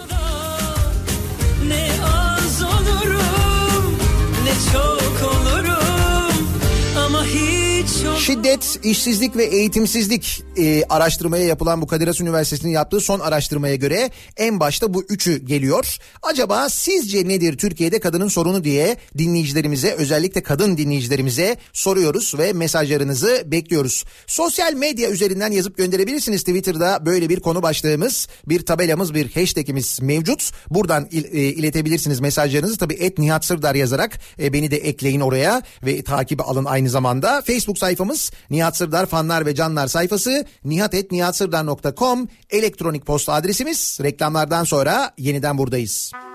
Şiddet, 8.26 8.78
işsizlik 8.84 9.36
ve 9.36 9.44
eğitimsizlik 9.44 10.42
e, 10.56 10.84
araştırmaya 10.88 11.44
yapılan 11.44 11.82
bu 11.82 11.86
Kadir 11.86 12.06
Has 12.06 12.20
Üniversitesi'nin 12.20 12.72
yaptığı 12.72 13.00
son 13.00 13.20
araştırmaya 13.20 13.74
göre 13.74 14.10
en 14.36 14.60
başta 14.60 14.94
bu 14.94 15.02
üçü 15.08 15.38
geliyor. 15.46 15.96
Acaba 16.22 16.68
sizce 16.68 17.28
nedir 17.28 17.58
Türkiye'de 17.58 18.00
kadının 18.00 18.28
sorunu 18.28 18.64
diye 18.64 18.96
dinleyicilerimize 19.18 19.92
özellikle 19.92 20.42
kadın 20.42 20.76
dinleyicilerimize 20.76 21.56
soruyoruz 21.72 22.34
ve 22.38 22.52
mesajlarınızı 22.52 23.42
bekliyoruz. 23.46 24.04
Sosyal 24.26 24.72
medya 24.74 25.10
üzerinden 25.10 25.52
yazıp 25.52 25.76
gönderebilirsiniz. 25.76 26.40
Twitter'da 26.42 27.06
böyle 27.06 27.28
bir 27.28 27.40
konu 27.40 27.62
başlığımız, 27.62 28.28
bir 28.48 28.66
tabelamız, 28.66 29.14
bir 29.14 29.34
hashtagimiz 29.34 30.02
mevcut. 30.02 30.50
Buradan 30.70 31.08
il- 31.10 31.24
e, 31.24 31.40
iletebilirsiniz 31.40 32.20
mesajlarınızı. 32.20 32.76
Tabii 32.76 32.94
et 32.94 33.18
Nihat 33.18 33.44
Sırdar 33.44 33.74
yazarak 33.74 34.18
e, 34.42 34.52
beni 34.52 34.70
de 34.70 34.76
ekleyin 34.76 35.20
oraya 35.20 35.62
ve 35.86 36.02
takibi 36.02 36.42
alın 36.42 36.64
aynı 36.64 36.90
zamanda. 36.90 37.42
Facebook 37.46 37.78
sayfamız 37.78 38.09
Nihat 38.50 38.76
Sırdar 38.76 39.06
fanlar 39.06 39.46
ve 39.46 39.54
canlar 39.54 39.86
sayfası 39.86 40.44
nihatetnihatsırdar.com 40.64 42.28
elektronik 42.50 43.06
posta 43.06 43.32
adresimiz. 43.32 43.98
Reklamlardan 44.02 44.64
sonra 44.64 45.14
yeniden 45.18 45.58
buradayız. 45.58 46.12
İçimizi 46.12 46.29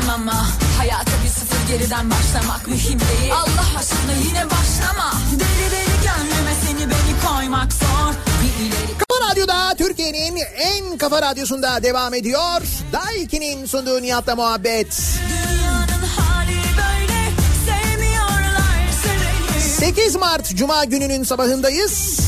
dert 0.00 0.02
etmem 0.02 0.14
ama 0.14 0.46
Hayata 0.78 1.10
bir 1.24 1.28
sıfır 1.28 1.68
geriden 1.68 2.10
başlamak 2.10 2.66
mühim 2.66 3.00
değil 3.00 3.32
Allah 3.32 3.78
aşkına 3.78 4.12
yine 4.28 4.44
başlama 4.50 5.12
Deli 5.32 5.70
deli 5.70 5.86
gönlüme 5.86 6.54
seni 6.66 6.90
beni 6.90 7.34
koymak 7.34 7.72
zor 7.72 8.14
Bir 8.42 8.64
ileri 8.64 8.98
Kafa 8.98 9.30
Radyo'da 9.30 9.74
Türkiye'nin 9.78 10.36
en 10.56 10.98
kafa 10.98 11.22
radyosunda 11.22 11.82
devam 11.82 12.14
ediyor. 12.14 12.62
Daiki'nin 12.92 13.66
sunduğu 13.66 14.02
Nihat'la 14.02 14.36
muhabbet. 14.36 15.02
Dünyanın 15.28 16.06
hali 16.16 16.56
böyle 16.76 17.30
Sevmiyorlar 17.66 18.80
seni 19.02 19.92
8 19.92 20.16
Mart 20.16 20.56
Cuma 20.56 20.84
gününün 20.84 21.24
sabahındayız. 21.24 22.20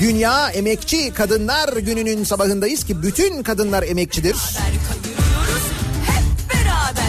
Dünya 0.00 0.50
Emekçi 0.50 1.12
Kadınlar 1.14 1.76
Günü'nün 1.76 2.24
sabahındayız 2.24 2.84
ki 2.84 3.02
bütün 3.02 3.42
kadınlar 3.42 3.82
emekçidir. 3.82 4.36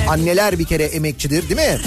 Anneler 0.07 0.59
bir 0.59 0.65
kere 0.65 0.83
emekçidir 0.83 1.49
değil 1.49 1.69
mi? 1.69 1.81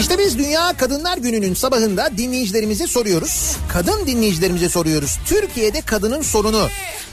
İşte 0.00 0.18
biz 0.18 0.38
Dünya 0.38 0.72
Kadınlar 0.76 1.18
Günü'nün 1.18 1.54
sabahında 1.54 2.10
dinleyicilerimize 2.16 2.86
soruyoruz. 2.86 3.56
Kadın 3.68 4.06
dinleyicilerimize 4.06 4.68
soruyoruz. 4.68 5.18
Türkiye'de 5.26 5.80
kadının 5.80 6.22
sorunu. 6.22 6.68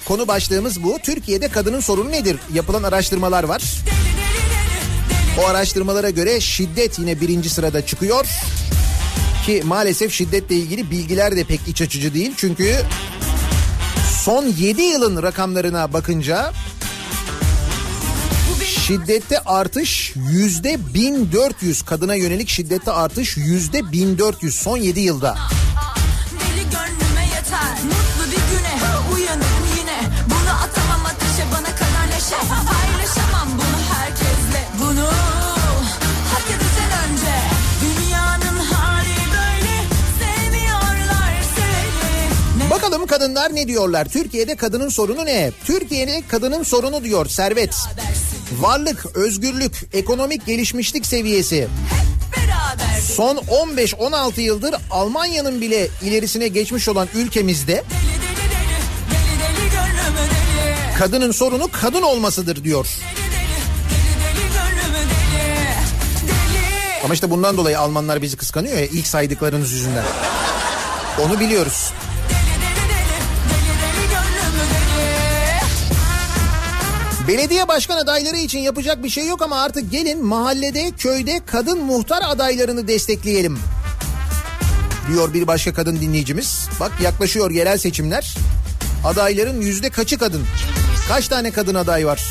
Konu 0.05 0.27
başlığımız 0.27 0.83
bu. 0.83 0.99
Türkiye'de 1.03 1.47
kadının 1.47 1.79
sorunu 1.79 2.11
nedir? 2.11 2.37
Yapılan 2.53 2.83
araştırmalar 2.83 3.43
var. 3.43 3.63
O 5.41 5.47
araştırmalara 5.47 6.09
göre 6.09 6.39
şiddet 6.41 6.99
yine 6.99 7.21
birinci 7.21 7.49
sırada 7.49 7.85
çıkıyor. 7.85 8.25
Ki 9.45 9.61
maalesef 9.65 10.13
şiddetle 10.13 10.55
ilgili 10.55 10.91
bilgiler 10.91 11.35
de 11.35 11.43
pek 11.43 11.59
iç 11.67 11.81
açıcı 11.81 12.13
değil. 12.13 12.31
Çünkü 12.37 12.75
son 14.23 14.45
7 14.45 14.81
yılın 14.81 15.23
rakamlarına 15.23 15.93
bakınca 15.93 16.51
şiddette 18.65 19.39
artış 19.39 20.13
yüzde 20.31 20.93
1400 20.93 21.81
kadına 21.81 22.15
yönelik 22.15 22.49
şiddette 22.49 22.91
artış 22.91 23.37
yüzde 23.37 23.91
1400 23.91 24.55
son 24.55 24.77
7 24.77 24.99
yılda. 24.99 25.37
Bakalım 42.93 43.07
kadınlar 43.07 43.55
ne 43.55 43.67
diyorlar? 43.67 44.05
Türkiye'de 44.05 44.55
kadının 44.55 44.89
sorunu 44.89 45.25
ne? 45.25 45.51
Türkiye'de 45.65 46.23
kadının 46.27 46.63
sorunu 46.63 47.03
diyor 47.03 47.25
servet. 47.25 47.75
Varlık, 48.59 49.05
özgürlük, 49.15 49.83
ekonomik 49.93 50.45
gelişmişlik 50.45 51.05
seviyesi. 51.05 51.67
Son 53.15 53.37
15-16 53.37 54.41
yıldır 54.41 54.75
Almanya'nın 54.91 55.61
bile 55.61 55.87
ilerisine 56.01 56.47
geçmiş 56.47 56.89
olan 56.89 57.07
ülkemizde 57.15 57.83
kadının 60.99 61.31
sorunu 61.31 61.69
kadın 61.71 62.01
olmasıdır 62.01 62.63
diyor. 62.63 62.87
Ama 67.03 67.13
işte 67.13 67.29
bundan 67.29 67.57
dolayı 67.57 67.79
Almanlar 67.79 68.21
bizi 68.21 68.37
kıskanıyor 68.37 68.77
ya 68.77 68.85
ilk 68.85 69.07
saydıklarınız 69.07 69.71
yüzünden. 69.71 70.05
Onu 71.21 71.39
biliyoruz. 71.39 71.91
Belediye 77.27 77.67
başkan 77.67 77.97
adayları 77.97 78.37
için 78.37 78.59
yapacak 78.59 79.03
bir 79.03 79.09
şey 79.09 79.27
yok 79.27 79.41
ama 79.41 79.61
artık 79.61 79.91
gelin 79.91 80.25
mahallede, 80.25 80.91
köyde 80.91 81.41
kadın 81.45 81.83
muhtar 81.83 82.21
adaylarını 82.25 82.87
destekleyelim. 82.87 83.59
Diyor 85.11 85.33
bir 85.33 85.47
başka 85.47 85.73
kadın 85.73 86.01
dinleyicimiz. 86.01 86.67
Bak 86.79 86.91
yaklaşıyor 87.03 87.51
yerel 87.51 87.77
seçimler. 87.77 88.35
Adayların 89.05 89.61
yüzde 89.61 89.89
kaçı 89.89 90.17
kadın? 90.17 90.43
Kaç 91.07 91.27
tane 91.27 91.51
kadın 91.51 91.75
aday 91.75 92.05
var? 92.05 92.23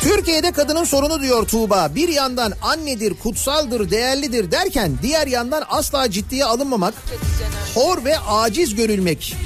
Türkiye'de 0.00 0.52
kadının 0.52 0.84
sorunu 0.84 1.22
diyor 1.22 1.46
Tuğba. 1.46 1.90
Bir 1.94 2.08
yandan 2.08 2.52
annedir, 2.62 3.14
kutsaldır, 3.14 3.90
değerlidir 3.90 4.50
derken 4.50 4.92
diğer 5.02 5.26
yandan 5.26 5.64
asla 5.68 6.10
ciddiye 6.10 6.44
alınmamak, 6.44 6.94
hor 7.74 8.04
ve 8.04 8.18
aciz 8.18 8.74
görülmek. 8.74 9.36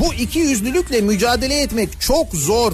Bu 0.00 0.14
iki 0.14 0.38
yüzlülükle 0.38 1.00
mücadele 1.00 1.60
etmek 1.60 2.00
çok 2.00 2.34
zor. 2.34 2.72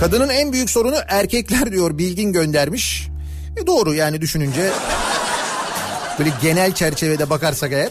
Kadının 0.00 0.28
en 0.28 0.52
büyük 0.52 0.70
sorunu 0.70 0.96
erkekler 1.08 1.72
diyor 1.72 1.98
Bilgin 1.98 2.32
göndermiş. 2.32 3.08
E 3.56 3.66
doğru 3.66 3.94
yani 3.94 4.20
düşününce 4.20 4.70
böyle 6.18 6.30
genel 6.42 6.72
çerçevede 6.72 7.30
bakarsak 7.30 7.72
eğer. 7.72 7.90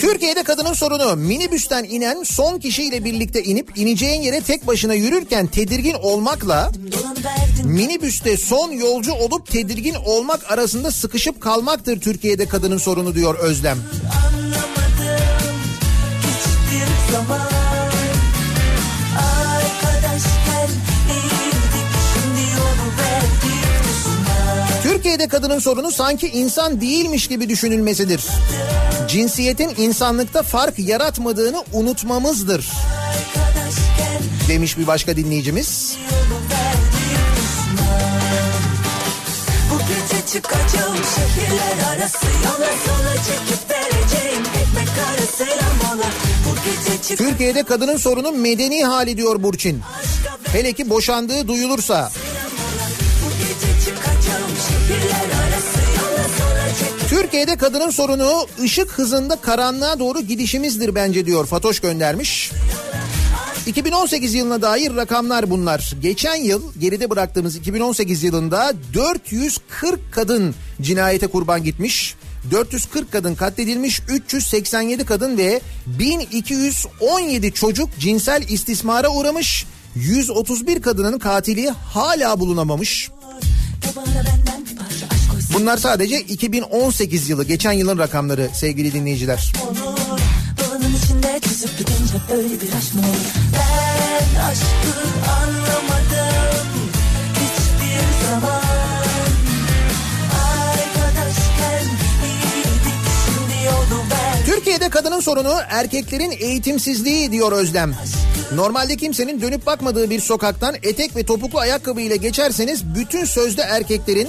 Türkiye'de 0.00 0.42
kadının 0.42 0.72
sorunu 0.72 1.16
minibüsten 1.16 1.84
inen 1.84 2.22
son 2.22 2.58
kişiyle 2.58 3.04
birlikte 3.04 3.42
inip 3.42 3.78
ineceğin 3.78 4.22
yere 4.22 4.40
tek 4.40 4.66
başına 4.66 4.94
yürürken 4.94 5.46
tedirgin 5.46 5.94
olmakla 5.94 6.72
minibüste 7.64 8.36
son 8.36 8.70
yolcu 8.70 9.12
olup 9.12 9.46
tedirgin 9.46 9.94
olmak 9.94 10.52
arasında 10.52 10.90
sıkışıp 10.90 11.40
kalmaktır 11.40 12.00
Türkiye'de 12.00 12.48
kadının 12.48 12.78
sorunu 12.78 13.14
diyor 13.14 13.38
Özlem. 13.38 13.78
Anlamadım 14.26 15.56
zaman 17.12 17.45
Türkiye'de 25.06 25.28
kadının 25.28 25.58
sorunu 25.58 25.90
sanki 25.90 26.28
insan 26.28 26.80
değilmiş 26.80 27.28
gibi 27.28 27.48
düşünülmesidir. 27.48 28.24
Cinsiyetin 29.08 29.74
insanlıkta 29.78 30.42
fark 30.42 30.78
yaratmadığını 30.78 31.64
unutmamızdır. 31.72 32.70
Demiş 34.48 34.78
bir 34.78 34.86
başka 34.86 35.16
dinleyicimiz. 35.16 35.96
Bu 39.72 39.78
gece 39.78 40.26
çıkacağım 40.26 40.96
şehirler 40.96 41.96
arası 41.96 42.26
Yola 42.44 42.72
sola 42.86 43.14
çekip 43.14 43.70
vereceğim 43.70 44.42
ekmek 44.42 44.88
arası 44.88 45.46
çık 47.08 47.18
Türkiye'de 47.18 47.62
kadının 47.62 47.96
sorunu 47.96 48.32
medeni 48.32 48.84
hali 48.84 49.16
diyor 49.16 49.42
Burçin. 49.42 49.80
Hele 50.52 50.72
ki 50.72 50.90
boşandığı 50.90 51.48
duyulursa. 51.48 52.10
Türkiye'de 57.22 57.56
kadının 57.56 57.90
sorunu 57.90 58.46
ışık 58.62 58.90
hızında 58.90 59.36
karanlığa 59.36 59.98
doğru 59.98 60.20
gidişimizdir 60.20 60.94
bence 60.94 61.26
diyor 61.26 61.46
Fatoş 61.46 61.80
göndermiş. 61.80 62.52
2018 63.66 64.34
yılına 64.34 64.62
dair 64.62 64.96
rakamlar 64.96 65.50
bunlar. 65.50 65.92
Geçen 66.02 66.34
yıl 66.34 66.74
geride 66.80 67.10
bıraktığımız 67.10 67.56
2018 67.56 68.22
yılında 68.22 68.72
440 68.94 70.00
kadın 70.12 70.54
cinayete 70.82 71.26
kurban 71.26 71.64
gitmiş. 71.64 72.14
440 72.50 73.12
kadın 73.12 73.34
katledilmiş, 73.34 74.00
387 74.08 75.04
kadın 75.04 75.38
ve 75.38 75.60
1217 75.86 77.52
çocuk 77.52 77.88
cinsel 77.98 78.42
istismara 78.48 79.08
uğramış. 79.08 79.66
131 79.94 80.82
kadının 80.82 81.18
katili 81.18 81.70
hala 81.70 82.40
bulunamamış. 82.40 83.10
bana 83.96 84.55
Bunlar 85.60 85.76
sadece 85.76 86.20
2018 86.20 87.28
yılı, 87.28 87.44
geçen 87.44 87.72
yılın 87.72 87.98
rakamları 87.98 88.48
sevgili 88.54 88.92
dinleyiciler. 88.92 89.52
olur 89.68 90.20
Balının 90.60 90.96
içinde 91.04 91.40
tüzüp 91.40 91.78
gidince 91.78 92.14
böyle 92.30 92.48
bir 92.48 92.72
aşk 92.78 92.94
mı 92.94 93.00
olur 93.00 93.32
Ben 93.52 94.40
aşkı 94.40 95.30
anlamadım 95.30 96.68
Hiçbir 97.32 98.28
zaman 98.30 98.62
Arkadaşken 100.44 101.84
iyiydik 102.24 103.10
şimdi 103.26 103.64
yolu 103.64 104.02
ver 104.10 104.46
Türkiye'de 104.46 104.88
kadının 104.88 105.20
sorunu 105.20 105.54
erkeklerin 105.68 106.30
eğitimsizliği 106.40 107.32
diyor 107.32 107.52
Özlem. 107.52 107.94
Normalde 108.54 108.96
kimsenin 108.96 109.40
dönüp 109.40 109.66
bakmadığı 109.66 110.10
bir 110.10 110.20
sokaktan 110.20 110.74
etek 110.82 111.16
ve 111.16 111.24
topuklu 111.26 111.58
ayakkabı 111.58 112.00
ile 112.00 112.16
geçerseniz 112.16 112.94
bütün 112.94 113.24
sözde 113.24 113.62
erkeklerin 113.62 114.28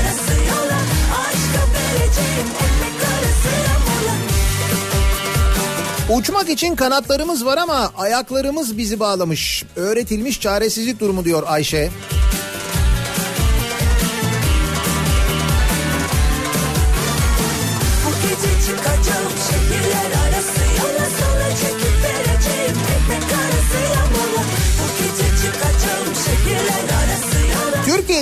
Uçmak 6.09 6.49
için 6.49 6.75
kanatlarımız 6.75 7.45
var 7.45 7.57
ama 7.57 7.91
ayaklarımız 7.97 8.77
bizi 8.77 8.99
bağlamış. 8.99 9.63
Öğretilmiş 9.75 10.41
çaresizlik 10.41 10.99
durumu 10.99 11.25
diyor 11.25 11.43
Ayşe. 11.47 11.89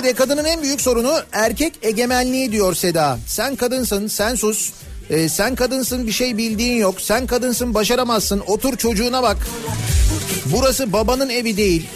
Türkiye'de 0.00 0.18
kadının 0.18 0.44
en 0.44 0.62
büyük 0.62 0.80
sorunu 0.80 1.20
erkek 1.32 1.72
egemenliği 1.82 2.52
diyor 2.52 2.74
Seda. 2.74 3.18
Sen 3.26 3.56
kadınsın, 3.56 4.06
sen 4.06 4.34
sus. 4.34 4.72
Ee, 5.10 5.28
sen 5.28 5.54
kadınsın 5.54 6.06
bir 6.06 6.12
şey 6.12 6.38
bildiğin 6.38 6.76
yok. 6.76 7.00
Sen 7.00 7.26
kadınsın 7.26 7.74
başaramazsın. 7.74 8.42
Otur 8.46 8.76
çocuğuna 8.76 9.22
bak. 9.22 9.36
Burası 10.46 10.92
babanın 10.92 11.28
evi 11.28 11.56
değil. 11.56 11.86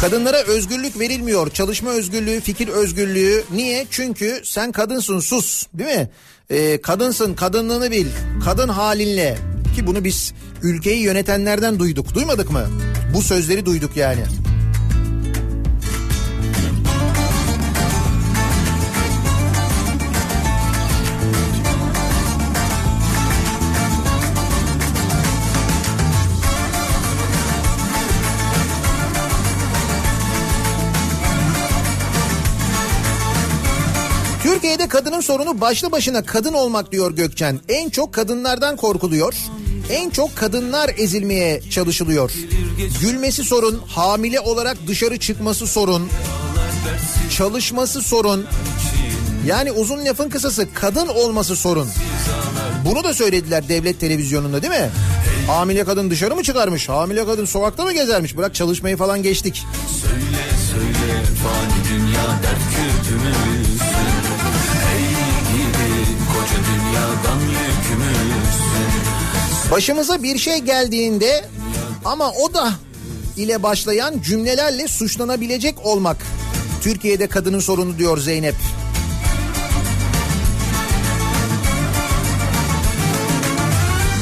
Kadınlara 0.00 0.36
özgürlük 0.42 1.00
verilmiyor. 1.00 1.50
Çalışma 1.50 1.90
özgürlüğü, 1.90 2.40
fikir 2.40 2.68
özgürlüğü. 2.68 3.44
Niye? 3.52 3.86
Çünkü 3.90 4.40
sen 4.44 4.72
kadınsın 4.72 5.20
sus. 5.20 5.66
Değil 5.74 5.98
mi? 5.98 6.10
Ee, 6.50 6.80
kadınsın, 6.80 7.34
kadınlığını 7.34 7.90
bil. 7.90 8.06
Kadın 8.44 8.68
halinle. 8.68 9.38
Ki 9.76 9.86
bunu 9.86 10.04
biz 10.04 10.32
ülkeyi 10.62 11.02
yönetenlerden 11.02 11.78
duyduk. 11.78 12.14
Duymadık 12.14 12.50
mı? 12.50 12.66
Bu 13.14 13.22
sözleri 13.22 13.66
duyduk 13.66 13.96
yani. 13.96 14.22
Türkiye'de 34.70 34.88
kadının 34.88 35.20
sorunu 35.20 35.60
başlı 35.60 35.92
başına 35.92 36.22
kadın 36.22 36.52
olmak 36.52 36.92
diyor 36.92 37.12
Gökçen. 37.16 37.60
En 37.68 37.90
çok 37.90 38.14
kadınlardan 38.14 38.76
korkuluyor. 38.76 39.34
En 39.90 40.10
çok 40.10 40.36
kadınlar 40.36 40.90
ezilmeye 40.96 41.62
çalışılıyor. 41.70 42.32
Gülmesi 43.00 43.44
sorun, 43.44 43.82
hamile 43.86 44.40
olarak 44.40 44.76
dışarı 44.86 45.18
çıkması 45.18 45.66
sorun, 45.66 46.08
çalışması 47.36 48.02
sorun. 48.02 48.46
Yani 49.46 49.72
uzun 49.72 50.04
lafın 50.04 50.28
kısası 50.28 50.68
kadın 50.74 51.08
olması 51.08 51.56
sorun. 51.56 51.88
Bunu 52.84 53.04
da 53.04 53.14
söylediler 53.14 53.68
devlet 53.68 54.00
televizyonunda 54.00 54.62
değil 54.62 54.72
mi? 54.72 54.90
Hamile 55.46 55.84
kadın 55.84 56.10
dışarı 56.10 56.36
mı 56.36 56.42
çıkarmış? 56.42 56.88
Hamile 56.88 57.26
kadın 57.26 57.44
sokakta 57.44 57.84
mı 57.84 57.92
gezermiş? 57.92 58.36
Bırak 58.36 58.54
çalışmayı 58.54 58.96
falan 58.96 59.22
geçtik. 59.22 59.64
Söyle 60.02 60.44
söyle 60.72 61.22
fani 61.42 61.88
dünya 61.90 62.26
dert 62.42 62.60
küpümüzsün 62.70 63.79
Başımıza 69.70 70.22
bir 70.22 70.38
şey 70.38 70.58
geldiğinde 70.58 71.44
ama 72.04 72.30
o 72.30 72.54
da 72.54 72.72
ile 73.36 73.62
başlayan 73.62 74.20
cümlelerle 74.20 74.88
suçlanabilecek 74.88 75.86
olmak. 75.86 76.16
Türkiye'de 76.82 77.26
kadının 77.26 77.60
sorunu 77.60 77.98
diyor 77.98 78.18
Zeynep. 78.18 78.54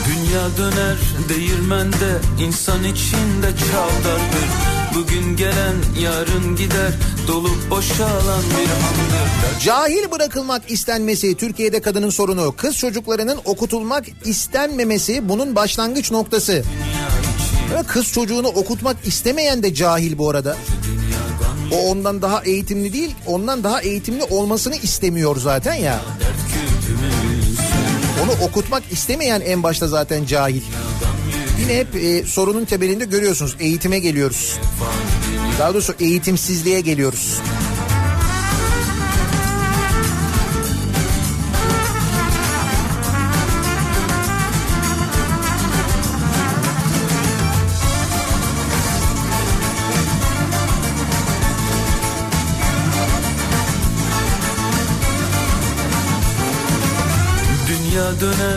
Dünya 0.06 0.56
döner 0.56 0.96
değirmende 1.28 2.20
insan 2.40 2.84
içinde 2.84 3.50
çavdardır 3.72 4.57
Bugün 4.94 5.36
gelen 5.36 5.74
yarın 6.00 6.56
gider 6.56 6.92
dolup 7.28 7.70
boşalan 7.70 8.42
bir 8.42 8.70
andır 8.70 9.60
Cahil 9.64 10.10
bırakılmak 10.10 10.70
istenmesi 10.70 11.36
Türkiye'de 11.36 11.80
kadının 11.80 12.10
sorunu. 12.10 12.54
Kız 12.56 12.76
çocuklarının 12.76 13.38
okutulmak 13.44 14.04
istenmemesi 14.24 15.28
bunun 15.28 15.56
başlangıç 15.56 16.10
noktası. 16.10 16.64
Ya 17.74 17.82
Kız 17.82 18.12
çocuğunu 18.12 18.48
okutmak 18.48 18.96
istemeyen 19.06 19.62
de 19.62 19.74
cahil 19.74 20.18
bu 20.18 20.30
arada. 20.30 20.56
O 21.72 21.76
ondan 21.76 22.22
daha 22.22 22.42
eğitimli 22.44 22.92
değil, 22.92 23.14
ondan 23.26 23.64
daha 23.64 23.80
eğitimli 23.80 24.22
olmasını 24.24 24.76
istemiyor 24.76 25.36
zaten 25.36 25.74
ya. 25.74 26.00
Onu 28.24 28.48
okutmak 28.48 28.82
istemeyen 28.92 29.40
en 29.40 29.62
başta 29.62 29.88
zaten 29.88 30.24
cahil. 30.24 30.62
Yine 31.60 31.76
hep 31.76 31.96
e, 31.96 32.24
sorunun 32.24 32.64
temelinde 32.64 33.04
görüyorsunuz 33.04 33.56
eğitime 33.60 33.98
geliyoruz. 33.98 34.58
Daha 35.58 35.74
doğrusu 35.74 35.94
eğitimsizliğe 36.00 36.80
geliyoruz. 36.80 37.40
Dünya 57.68 58.20
döner 58.20 58.47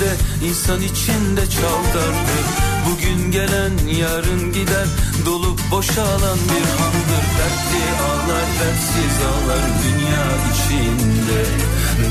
değirmende 0.00 0.16
insan 0.48 0.82
içinde 0.82 1.50
çaldardır 1.50 2.44
Bugün 2.90 3.30
gelen 3.30 3.72
yarın 4.00 4.52
gider 4.52 4.86
dolup 5.26 5.60
boşalan 5.70 6.38
bir 6.38 6.66
handır 6.78 7.24
Dertli 7.38 7.84
ağlar 8.02 8.46
dertsiz 8.60 9.16
ağlar 9.26 9.64
dünya 9.84 10.26
içinde 10.54 11.40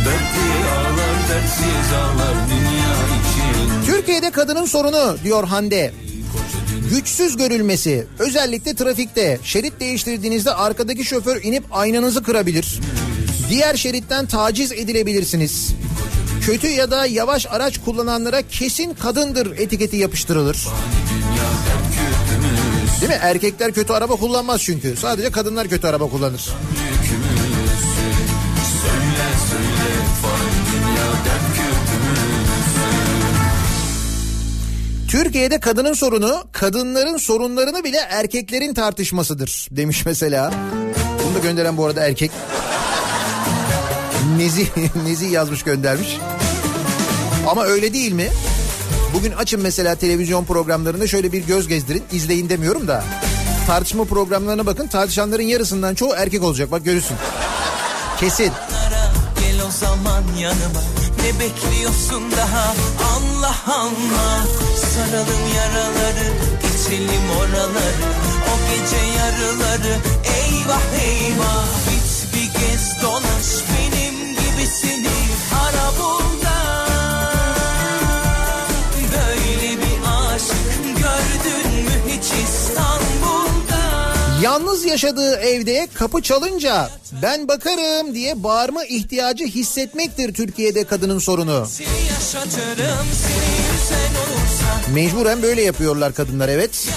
Dertli 0.06 0.70
ağlar 0.78 1.30
dertsiz 1.30 1.94
ağlar 1.94 2.36
dünya 2.50 2.94
içinde 3.20 3.86
Türkiye'de 3.86 4.32
kadının 4.32 4.66
sorunu 4.66 5.18
diyor 5.24 5.48
Hande. 5.48 5.94
Güçsüz 6.90 7.38
görülmesi 7.38 8.08
özellikle 8.20 8.76
trafikte 8.76 9.40
şerit 9.44 9.80
değiştirdiğinizde 9.80 10.54
arkadaki 10.54 11.06
şoför 11.06 11.44
inip 11.44 11.64
aynanızı 11.72 12.24
kırabilir. 12.24 12.80
Diğer 13.50 13.76
şeritten 13.76 14.26
taciz 14.26 14.72
edilebilirsiniz. 14.72 15.74
Kötü 16.46 16.68
ya 16.68 16.92
da 16.92 17.06
yavaş 17.06 17.48
araç 17.50 17.78
kullananlara 17.86 18.42
kesin 18.42 18.94
kadındır 18.94 19.58
etiketi 19.58 19.98
yapıştırılır. 19.98 20.68
Değil 23.02 23.12
mi? 23.12 23.20
Erkekler 23.22 23.72
kötü 23.72 23.94
araba 23.94 24.16
kullanmaz 24.16 24.62
çünkü. 24.62 24.96
Sadece 24.96 25.32
kadınlar 25.32 25.68
kötü 25.68 25.88
araba 25.88 26.10
kullanır. 26.10 26.50
Türkiye'de 35.08 35.60
kadının 35.60 35.94
sorunu 35.94 36.44
kadınların 36.52 37.18
sorunlarını 37.18 37.84
bile 37.84 37.98
erkeklerin 38.10 38.74
tartışmasıdır 38.74 39.68
demiş 39.72 40.06
mesela. 40.06 40.54
Bunu 41.26 41.36
da 41.36 41.40
gönderen 41.40 41.78
bu 41.78 41.86
arada 41.86 42.06
erkek. 42.08 42.32
Nezi, 44.38 44.68
Nezi 45.06 45.26
yazmış 45.26 45.64
göndermiş. 45.64 46.18
Ama 47.48 47.64
öyle 47.64 47.94
değil 47.94 48.12
mi? 48.12 48.30
Bugün 49.14 49.32
açın 49.32 49.62
mesela 49.62 49.96
televizyon 49.96 50.46
programlarında 50.46 51.08
şöyle 51.08 51.32
bir 51.32 51.44
göz 51.48 51.68
gezdirin. 51.68 52.04
izleyin 52.12 52.50
demiyorum 52.50 52.88
da. 52.88 53.04
Tartışma 53.68 54.04
programlarına 54.04 54.66
bakın. 54.66 54.88
Tartışanların 54.88 55.44
yarısından 55.44 55.96
çoğu 55.96 56.14
erkek 56.18 56.44
olacak. 56.44 56.72
Bak 56.72 56.86
görürsün. 56.86 57.18
Kesin. 58.20 58.52
Gel 59.40 59.62
o 59.68 59.72
zaman 59.72 60.24
yanıma 60.40 60.82
ne 61.24 61.40
bekliyorsun 61.40 62.32
daha 62.32 62.76
Allah 63.16 63.56
Allah 63.68 64.46
Saralım 64.94 65.44
yaraları 65.56 66.28
geçelim 66.62 67.30
oraları 67.40 68.04
O 68.52 68.56
gece 68.70 69.06
yarıları 69.18 69.96
eyvah 70.24 70.82
eyvah 71.04 71.66
Git 71.90 72.34
bir 72.34 72.60
gez 72.60 73.02
dolaş 73.02 73.73
Yalnız 84.44 84.86
yaşadığı 84.86 85.36
evde 85.36 85.88
kapı 85.94 86.22
çalınca 86.22 86.90
ben 87.22 87.48
bakarım 87.48 88.14
diye 88.14 88.44
bağırma 88.44 88.86
ihtiyacı 88.86 89.46
hissetmektir 89.46 90.34
Türkiye'de 90.34 90.84
kadının 90.84 91.20
sorunu. 91.20 91.66
Seni 91.70 91.88
Mecburen 94.94 95.42
böyle 95.42 95.62
yapıyorlar 95.62 96.14
kadınlar 96.14 96.50
evet. 96.50 96.88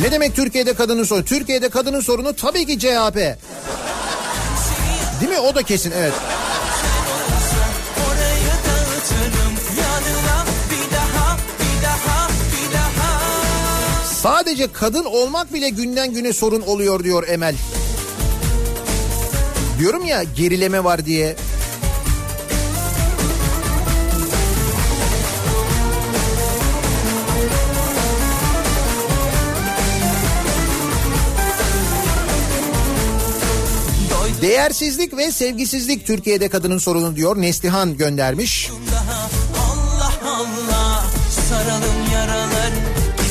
Ne 0.00 0.12
demek 0.12 0.36
Türkiye'de 0.36 0.74
kadının 0.74 1.04
sorunu? 1.04 1.24
Türkiye'de 1.24 1.68
kadının 1.68 2.00
sorunu 2.00 2.36
tabii 2.36 2.66
ki 2.66 2.78
CHP. 2.78 3.16
Değil 5.20 5.32
mi? 5.32 5.38
O 5.38 5.54
da 5.54 5.62
kesin 5.62 5.90
evet. 5.90 6.12
Sadece 14.22 14.72
kadın 14.72 15.04
olmak 15.04 15.54
bile 15.54 15.68
günden 15.68 16.12
güne 16.12 16.32
sorun 16.32 16.60
oluyor 16.60 17.04
diyor 17.04 17.28
Emel. 17.28 17.54
Diyorum 19.78 20.06
ya 20.06 20.22
gerileme 20.22 20.84
var 20.84 21.06
diye. 21.06 21.36
Değersizlik 34.42 35.16
ve 35.16 35.32
sevgisizlik 35.32 36.06
Türkiye'de 36.06 36.48
kadının 36.48 36.78
sorunu 36.78 37.16
diyor 37.16 37.36
Neslihan 37.36 37.96
göndermiş. 37.96 38.70
Allah 38.70 40.12
Allah 40.24 41.04
Saralım 41.48 41.99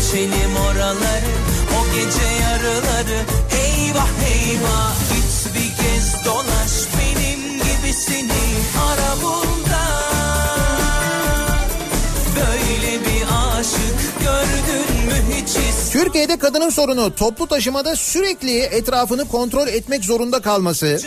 içelim 0.09 0.55
oraları 0.55 1.31
O 1.79 1.93
gece 1.93 2.27
yarıları. 2.41 3.19
Eyvah 3.61 4.09
eyvah 4.31 4.93
Git 5.09 5.55
bir 5.55 5.83
gez 5.83 6.25
dolaş 6.25 6.58
Türkiye'de 16.03 16.37
kadının 16.37 16.69
sorunu 16.69 17.15
toplu 17.15 17.47
taşımada 17.47 17.95
sürekli 17.95 18.59
etrafını 18.59 19.27
kontrol 19.27 19.67
etmek 19.67 20.05
zorunda 20.05 20.41
kalması. 20.41 20.99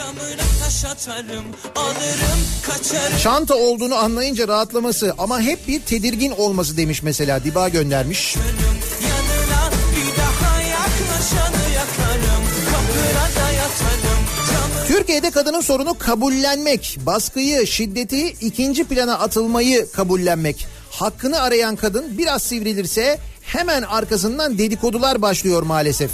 Atarım 0.91 1.45
alırım 1.77 3.19
Çanta 3.23 3.55
olduğunu 3.55 3.95
anlayınca 3.95 4.49
rahatlaması 4.49 5.15
ama 5.19 5.41
hep 5.41 5.69
bir 5.69 5.81
tedirgin 5.81 6.31
olması 6.31 6.77
demiş 6.77 7.03
mesela 7.03 7.45
Diba 7.45 7.69
göndermiş. 7.69 8.37
Yanına 8.37 9.71
bir 9.97 10.19
daha 10.21 10.61
yaklaşanı 10.61 11.75
yakarım 11.75 12.45
Kapına 12.65 13.45
da 13.45 13.53
yatarım 13.53 14.23
Camı 14.53 14.87
Türkiye'de 14.89 15.31
kadının 15.31 15.61
sorunu 15.61 15.99
kabullenmek, 15.99 16.99
baskıyı, 17.07 17.67
şiddeti 17.67 18.27
ikinci 18.27 18.85
plana 18.85 19.19
atılmayı 19.19 19.91
kabullenmek. 19.93 20.67
Hakkını 20.91 21.41
arayan 21.41 21.77
kadın 21.77 22.19
biraz 22.19 22.43
sivrilirse 22.43 23.19
hemen 23.53 23.83
arkasından 23.83 24.59
dedikodular 24.59 25.23
başlıyor 25.23 25.63
maalesef. 25.63 26.11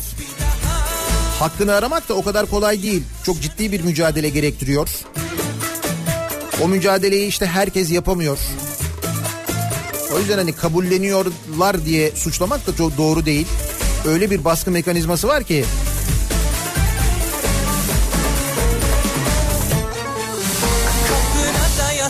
Hakkını 1.39 1.75
aramak 1.75 2.09
da 2.09 2.15
o 2.15 2.25
kadar 2.25 2.47
kolay 2.47 2.83
değil. 2.83 3.03
Çok 3.25 3.41
ciddi 3.41 3.73
bir 3.73 3.81
mücadele 3.81 4.29
gerektiriyor. 4.29 4.89
O 6.63 6.69
mücadeleyi 6.69 7.29
işte 7.29 7.47
herkes 7.47 7.91
yapamıyor. 7.91 8.39
O 10.15 10.19
yüzden 10.19 10.39
hani 10.39 10.53
kabulleniyorlar 10.53 11.85
diye 11.85 12.11
suçlamak 12.11 12.67
da 12.67 12.77
çok 12.77 12.99
doğru 12.99 13.27
değil. 13.27 13.47
Öyle 14.07 14.31
bir 14.31 14.45
baskı 14.45 14.71
mekanizması 14.71 15.29
var 15.29 15.45
ki 15.45 15.65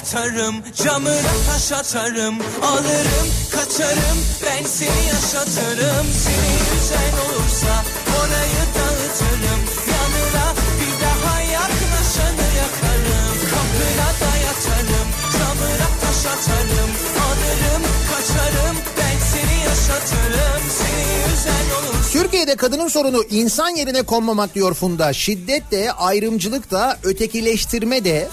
yatarım 0.09 0.55
Camına 0.85 1.33
taş 1.53 1.73
atarım 1.73 2.39
Alırım 2.63 3.29
kaçarım 3.53 4.19
Ben 4.47 4.65
seni 4.65 5.07
yaşatırım. 5.07 6.07
Seni 6.25 6.53
yüzen 6.71 7.13
olursa 7.25 7.85
Orayı 8.19 8.65
dağıtırım 8.77 9.61
Yanına 9.93 10.47
bir 10.81 10.95
daha 11.05 11.41
yaklaşanı 11.41 12.47
yakarım. 12.63 13.37
Kapına 13.51 14.09
da 14.21 14.37
yatarım 14.47 15.09
Camına 15.33 15.89
taş 16.01 16.27
atarım 16.33 16.91
Alırım 17.27 17.83
kaçarım 18.11 18.77
Ben 18.99 19.19
seni 19.33 19.61
yaşatırım. 19.65 20.63
Seni 20.79 21.33
yüzen 21.33 21.77
olursa 21.79 22.13
Türkiye'de 22.13 22.57
kadının 22.57 22.89
sorunu 22.89 23.23
insan 23.31 23.69
yerine 23.69 24.03
konmamak 24.03 24.55
diyor 24.55 24.75
Funda. 24.75 25.13
Şiddet 25.13 25.71
de, 25.71 25.93
ayrımcılık 25.93 26.71
da, 26.71 26.99
ötekileştirme 27.03 28.05
de 28.05 28.29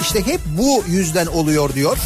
işte 0.00 0.26
hep 0.26 0.40
bu 0.58 0.84
yüzden 0.88 1.26
oluyor 1.26 1.74
diyor. 1.74 1.98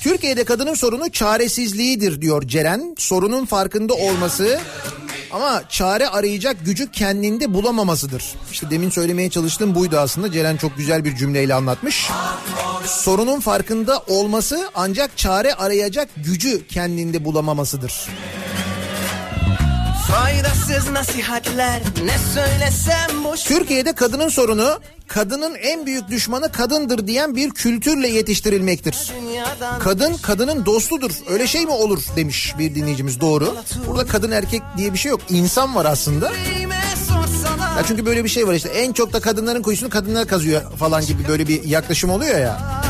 Türkiye'de 0.00 0.44
kadının 0.44 0.74
sorunu 0.74 1.10
çaresizliğidir 1.12 2.20
diyor 2.20 2.42
Ceren. 2.42 2.94
Sorunun 2.98 3.46
farkında 3.46 3.94
olması 3.94 4.60
ama 5.32 5.62
çare 5.68 6.08
arayacak 6.08 6.56
gücü 6.64 6.90
kendinde 6.90 7.54
bulamamasıdır. 7.54 8.24
İşte 8.52 8.70
demin 8.70 8.90
söylemeye 8.90 9.30
çalıştığım 9.30 9.74
buydu 9.74 9.98
aslında. 9.98 10.32
Ceren 10.32 10.56
çok 10.56 10.76
güzel 10.76 11.04
bir 11.04 11.16
cümleyle 11.16 11.54
anlatmış. 11.54 12.08
Sorunun 12.86 13.40
farkında 13.40 14.02
olması 14.06 14.70
ancak 14.74 15.16
çare 15.16 15.54
arayacak 15.54 16.08
gücü 16.16 16.66
kendinde 16.66 17.24
bulamamasıdır. 17.24 18.08
Faydasız 20.08 20.90
nasihatler 20.90 21.82
ne 22.04 22.18
söylesem 22.34 23.24
boş 23.24 23.42
Türkiye'de 23.44 23.92
kadının 23.92 24.28
sorunu 24.28 24.80
kadının 25.08 25.54
en 25.54 25.86
büyük 25.86 26.08
düşmanı 26.08 26.52
kadındır 26.52 27.06
diyen 27.06 27.36
bir 27.36 27.50
kültürle 27.50 28.08
yetiştirilmektir. 28.08 29.12
Kadın 29.80 30.14
kadının 30.14 30.66
dostudur. 30.66 31.10
Öyle 31.30 31.46
şey 31.46 31.66
mi 31.66 31.72
olur 31.72 32.02
demiş 32.16 32.54
bir 32.58 32.74
dinleyicimiz 32.74 33.20
doğru. 33.20 33.56
Burada 33.88 34.06
kadın 34.06 34.30
erkek 34.30 34.62
diye 34.76 34.92
bir 34.92 34.98
şey 34.98 35.10
yok. 35.10 35.20
İnsan 35.28 35.74
var 35.74 35.84
aslında. 35.84 36.26
Ya 37.76 37.84
çünkü 37.88 38.06
böyle 38.06 38.24
bir 38.24 38.28
şey 38.28 38.46
var 38.46 38.54
işte 38.54 38.68
en 38.68 38.92
çok 38.92 39.12
da 39.12 39.20
kadınların 39.20 39.62
kuyusunu 39.62 39.90
kadınlar 39.90 40.28
kazıyor 40.28 40.72
falan 40.76 41.06
gibi 41.06 41.28
böyle 41.28 41.48
bir 41.48 41.64
yaklaşım 41.64 42.10
oluyor 42.10 42.38
ya. 42.38 42.82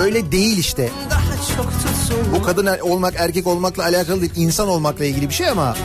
Öyle 0.00 0.32
değil 0.32 0.58
işte. 0.58 0.90
daha 1.10 1.21
Bu 2.36 2.42
kadın 2.42 2.68
olmak 2.82 3.14
erkek 3.16 3.46
olmakla 3.46 3.82
alakalı 3.82 4.20
değil 4.20 4.32
insan 4.36 4.68
olmakla 4.68 5.04
ilgili 5.04 5.28
bir 5.28 5.34
şey 5.34 5.48
ama 5.48 5.76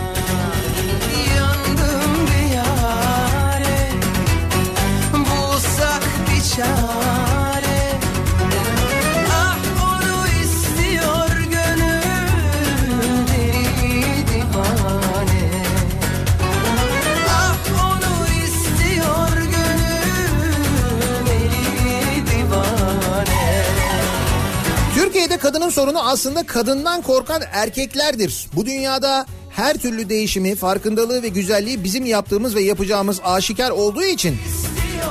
Türkiye'de 25.38 25.58
kadının 25.58 25.70
sorunu 25.70 26.10
aslında 26.10 26.46
kadından 26.46 27.02
korkan 27.02 27.42
erkeklerdir. 27.52 28.48
Bu 28.56 28.66
dünyada 28.66 29.26
her 29.50 29.78
türlü 29.78 30.10
değişimi, 30.10 30.56
farkındalığı 30.56 31.24
ve 31.24 31.28
güzelliği 31.28 31.84
bizim 31.84 32.06
yaptığımız 32.06 32.56
ve 32.56 32.62
yapacağımız 32.62 33.20
aşikar 33.24 33.72
olduğu 33.72 34.04
için 34.04 34.38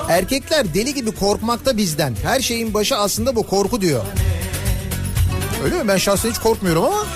erkekler 0.09 0.75
deli 0.75 0.95
gibi 0.95 1.15
korkmakta 1.15 1.77
bizden. 1.77 2.15
Her 2.23 2.41
şeyin 2.41 2.75
başı 2.75 2.97
aslında 2.97 3.37
bu 3.37 3.43
korku 3.43 3.81
diyor. 3.81 4.05
Öyle 5.65 5.83
mi? 5.83 5.89
Ben 5.89 5.97
şahsen 5.97 6.31
hiç 6.31 6.39
korkmuyorum 6.39 6.85
ama 6.85 7.07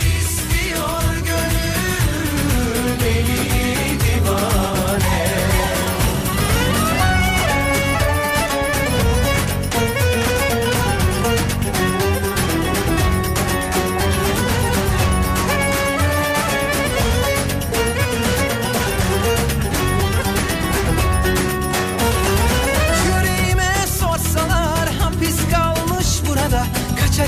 Yüreğime 3.01 3.40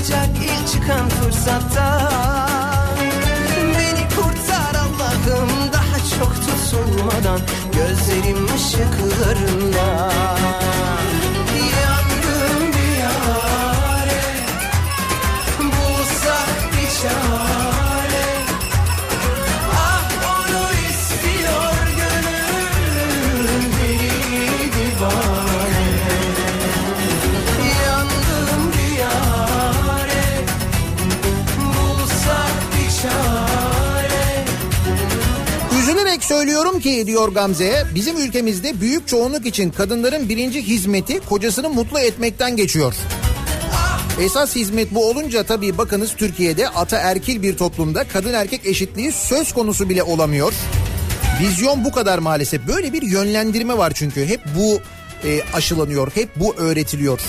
Kaçacak 0.03 0.29
ilk 0.37 0.67
çıkan 0.67 1.09
fırsatta. 1.09 2.09
Beni 3.77 4.07
kurtar 4.15 4.75
Allah'ım 4.75 5.49
daha 5.73 5.97
çok 6.19 6.35
tutulmadan 6.35 7.39
Gözlerim 7.73 8.45
ışıklarında 8.55 10.09
söylüyorum 36.43 36.79
ki 36.79 37.07
diyor 37.07 37.27
Gamze 37.27 37.83
bizim 37.95 38.17
ülkemizde 38.17 38.81
büyük 38.81 39.07
çoğunluk 39.07 39.45
için 39.45 39.69
kadınların 39.69 40.29
birinci 40.29 40.67
hizmeti 40.67 41.19
kocasını 41.19 41.69
mutlu 41.69 41.99
etmekten 41.99 42.55
geçiyor. 42.55 42.93
Esas 44.21 44.55
hizmet 44.55 44.93
bu 44.95 45.09
olunca 45.09 45.43
tabii 45.43 45.77
bakınız 45.77 46.13
Türkiye'de 46.17 46.69
ataerkil 46.69 47.41
bir 47.41 47.57
toplumda 47.57 48.07
kadın 48.07 48.33
erkek 48.33 48.65
eşitliği 48.65 49.11
söz 49.11 49.53
konusu 49.53 49.89
bile 49.89 50.03
olamıyor. 50.03 50.53
Vizyon 51.41 51.85
bu 51.85 51.91
kadar 51.91 52.19
maalesef. 52.19 52.67
Böyle 52.67 52.93
bir 52.93 53.01
yönlendirme 53.01 53.77
var 53.77 53.91
çünkü. 53.95 54.25
Hep 54.25 54.41
bu 54.57 54.79
e, 55.27 55.41
aşılanıyor, 55.53 56.11
hep 56.15 56.29
bu 56.35 56.55
öğretiliyor. 56.55 57.19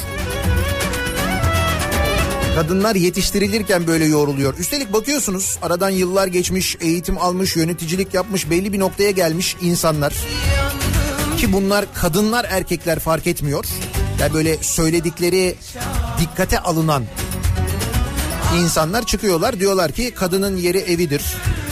Kadınlar 2.55 2.95
yetiştirilirken 2.95 3.87
böyle 3.87 4.05
yoğruluyor. 4.05 4.59
Üstelik 4.59 4.93
bakıyorsunuz 4.93 5.59
aradan 5.63 5.91
yıllar 5.91 6.27
geçmiş, 6.27 6.77
eğitim 6.81 7.19
almış, 7.19 7.57
yöneticilik 7.57 8.15
yapmış, 8.15 8.51
belli 8.51 8.73
bir 8.73 8.79
noktaya 8.79 9.11
gelmiş 9.11 9.57
insanlar. 9.63 10.15
Ki 11.39 11.53
bunlar 11.53 11.85
kadınlar 11.95 12.47
erkekler 12.49 12.99
fark 12.99 13.27
etmiyor. 13.27 13.65
Yani 14.21 14.35
böyle 14.35 14.57
söyledikleri 14.63 15.55
dikkate 16.21 16.59
alınan 16.59 17.05
insanlar 18.59 19.07
çıkıyorlar 19.07 19.61
diyorlar 19.61 19.93
ki 19.93 20.15
kadının 20.15 20.57
yeri 20.57 20.79
evidir. 20.79 21.23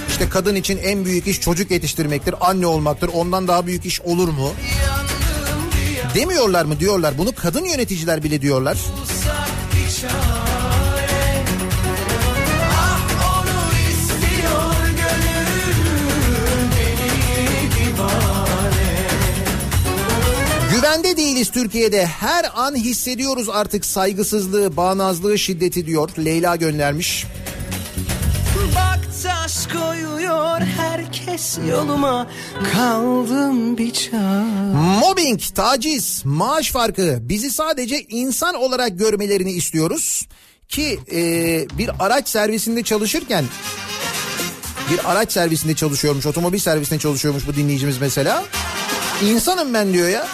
İşte 0.08 0.28
kadın 0.28 0.54
için 0.54 0.76
en 0.76 1.04
büyük 1.04 1.26
iş 1.26 1.40
çocuk 1.40 1.70
yetiştirmektir, 1.70 2.34
anne 2.40 2.66
olmaktır. 2.66 3.10
Ondan 3.14 3.48
daha 3.48 3.66
büyük 3.66 3.86
iş 3.86 4.00
olur 4.00 4.28
mu? 4.28 4.52
Demiyorlar 6.14 6.64
mı 6.64 6.80
diyorlar. 6.80 7.18
Bunu 7.18 7.34
kadın 7.34 7.64
yöneticiler 7.64 8.22
bile 8.22 8.42
diyorlar. 8.42 8.78
Güvende 20.92 21.16
değiliz 21.16 21.50
Türkiye'de. 21.50 22.06
Her 22.06 22.44
an 22.54 22.74
hissediyoruz 22.74 23.48
artık 23.48 23.84
saygısızlığı, 23.84 24.76
bağnazlığı, 24.76 25.38
şiddeti 25.38 25.86
diyor. 25.86 26.10
Leyla 26.18 26.56
göndermiş. 26.56 27.26
Bak 28.76 29.00
taş 29.22 29.66
koyuyor 29.66 30.60
herkes 30.60 31.58
yoluma 31.70 32.26
Kaldım 32.72 33.78
bir 33.78 34.10
Mobbing, 35.00 35.40
taciz, 35.54 36.22
maaş 36.24 36.70
farkı 36.70 37.18
bizi 37.20 37.50
sadece 37.50 38.00
insan 38.00 38.54
olarak 38.54 38.98
görmelerini 38.98 39.52
istiyoruz. 39.52 40.26
Ki 40.68 40.98
e, 41.12 41.18
bir 41.78 41.90
araç 41.98 42.28
servisinde 42.28 42.82
çalışırken 42.82 43.44
bir 44.90 45.10
araç 45.10 45.32
servisinde 45.32 45.74
çalışıyormuş, 45.74 46.26
otomobil 46.26 46.58
servisinde 46.58 46.98
çalışıyormuş 46.98 47.46
bu 47.46 47.56
dinleyicimiz 47.56 47.98
mesela. 48.00 48.44
İnsanım 49.22 49.74
ben 49.74 49.92
diyor 49.92 50.08
ya. 50.08 50.26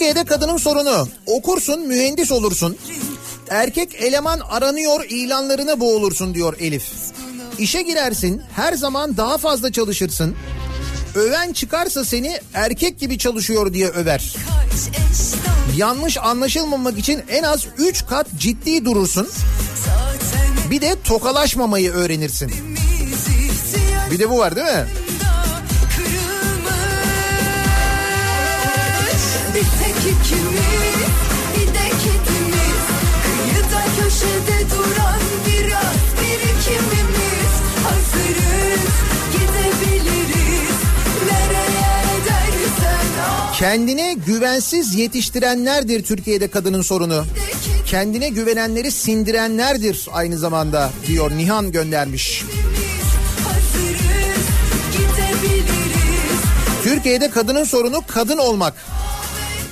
Türkiye'de 0.00 0.24
kadının 0.24 0.56
sorunu 0.56 1.08
okursun 1.26 1.86
mühendis 1.86 2.32
olursun. 2.32 2.76
Erkek 3.50 3.94
eleman 3.94 4.40
aranıyor 4.40 5.04
ilanlarına 5.04 5.80
boğulursun 5.80 6.34
diyor 6.34 6.56
Elif. 6.60 6.92
İşe 7.58 7.82
girersin 7.82 8.42
her 8.56 8.72
zaman 8.72 9.16
daha 9.16 9.38
fazla 9.38 9.72
çalışırsın. 9.72 10.36
Öven 11.14 11.52
çıkarsa 11.52 12.04
seni 12.04 12.38
erkek 12.54 12.98
gibi 12.98 13.18
çalışıyor 13.18 13.72
diye 13.72 13.88
över. 13.88 14.36
Yanlış 15.76 16.18
anlaşılmamak 16.18 16.98
için 16.98 17.22
en 17.28 17.42
az 17.42 17.66
3 17.78 18.06
kat 18.06 18.26
ciddi 18.38 18.84
durursun. 18.84 19.28
Bir 20.70 20.80
de 20.80 20.96
tokalaşmamayı 21.04 21.92
öğrenirsin. 21.92 22.52
Bir 24.10 24.18
de 24.18 24.30
bu 24.30 24.38
var 24.38 24.56
değil 24.56 24.66
mi? 24.66 24.86
Bir 29.60 29.64
tek 29.64 29.96
ikimiz 29.96 31.10
bir 31.56 31.66
de 31.66 31.88
kedimiz 31.88 32.84
Kıyıda 33.24 33.84
köşede 33.96 34.70
duran 34.70 35.20
biraz 35.46 35.96
birikimimiz. 36.20 37.52
Hazırız 37.84 38.90
gidebiliriz. 39.32 40.76
Nereye 41.26 42.24
dersen 42.26 43.06
Kendine 43.58 44.14
güvensiz 44.26 44.94
yetiştirenlerdir 44.94 46.04
Türkiye'de 46.04 46.48
kadının 46.48 46.82
sorunu. 46.82 47.24
Kendine 47.86 48.28
güvenenleri 48.28 48.92
sindirenlerdir 48.92 50.08
aynı 50.12 50.38
zamanda 50.38 50.90
diyor 51.06 51.30
Nihan 51.30 51.72
göndermiş. 51.72 52.44
Hazırız 53.44 54.46
Türkiye'de 56.82 57.30
kadının 57.30 57.64
sorunu 57.64 58.00
kadın 58.06 58.38
olmak. 58.38 58.74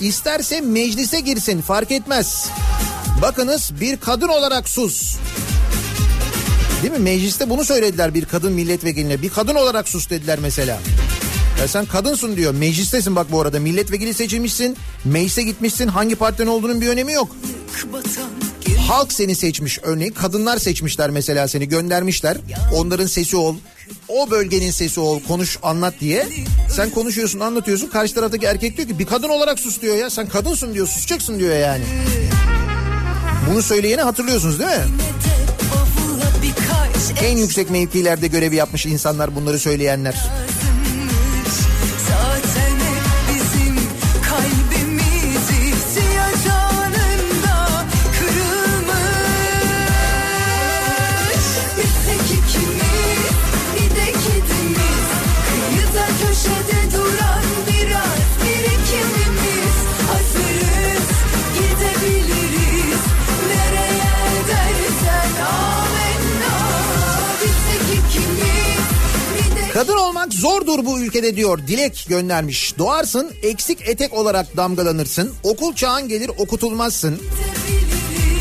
İsterse 0.00 0.60
meclise 0.60 1.20
girsin 1.20 1.60
fark 1.60 1.90
etmez. 1.90 2.46
Bakınız 3.22 3.72
bir 3.80 3.96
kadın 3.96 4.28
olarak 4.28 4.68
sus. 4.68 5.16
Değil 6.82 6.92
mi? 6.92 6.98
Mecliste 6.98 7.50
bunu 7.50 7.64
söylediler 7.64 8.14
bir 8.14 8.24
kadın 8.24 8.52
milletvekiline. 8.52 9.22
Bir 9.22 9.28
kadın 9.28 9.54
olarak 9.54 9.88
sus 9.88 10.10
dediler 10.10 10.38
mesela. 10.42 10.78
Ya 11.60 11.68
sen 11.68 11.86
kadınsın 11.86 12.36
diyor. 12.36 12.54
Meclistesin 12.54 13.16
bak 13.16 13.32
bu 13.32 13.40
arada. 13.40 13.60
Milletvekili 13.60 14.14
seçilmişsin. 14.14 14.76
Meclise 15.04 15.42
gitmişsin. 15.42 15.88
Hangi 15.88 16.14
partiden 16.14 16.46
olduğunun 16.46 16.80
bir 16.80 16.88
önemi 16.88 17.12
yok. 17.12 17.36
Halk 18.88 19.12
seni 19.12 19.34
seçmiş 19.34 19.78
örneğin. 19.82 20.12
Kadınlar 20.12 20.58
seçmişler 20.58 21.10
mesela 21.10 21.48
seni 21.48 21.68
göndermişler. 21.68 22.36
Onların 22.74 23.06
sesi 23.06 23.36
ol. 23.36 23.56
O 24.08 24.30
bölgenin 24.30 24.70
sesi 24.70 25.00
ol. 25.00 25.20
Konuş 25.28 25.58
anlat 25.62 25.94
diye. 26.00 26.26
Sen 26.70 26.90
konuşuyorsun 26.90 27.40
anlatıyorsun. 27.40 27.86
Karşı 27.88 28.14
taraftaki 28.14 28.46
erkek 28.46 28.76
diyor 28.76 28.88
ki 28.88 28.98
bir 28.98 29.06
kadın 29.06 29.28
olarak 29.28 29.58
sus 29.60 29.80
diyor 29.82 29.96
ya. 29.96 30.10
Sen 30.10 30.28
kadınsın 30.28 30.74
diyor 30.74 30.86
susacaksın 30.86 31.38
diyor 31.38 31.56
yani. 31.56 31.84
Bunu 33.50 33.62
söyleyeni 33.62 34.02
hatırlıyorsunuz 34.02 34.58
değil 34.58 34.70
mi? 34.70 34.84
En 37.24 37.36
yüksek 37.36 37.70
mevkilerde 37.70 38.26
görevi 38.26 38.56
yapmış 38.56 38.86
insanlar 38.86 39.36
bunları 39.36 39.58
söyleyenler. 39.58 40.14
Zordur 70.38 70.84
bu 70.84 71.00
ülkede 71.00 71.36
diyor 71.36 71.58
Dilek 71.66 72.06
göndermiş. 72.08 72.78
Doğarsın 72.78 73.32
eksik 73.42 73.88
etek 73.88 74.14
olarak 74.14 74.56
damgalanırsın. 74.56 75.34
Okul 75.42 75.74
çağın 75.74 76.08
gelir 76.08 76.30
okutulmazsın. 76.38 77.22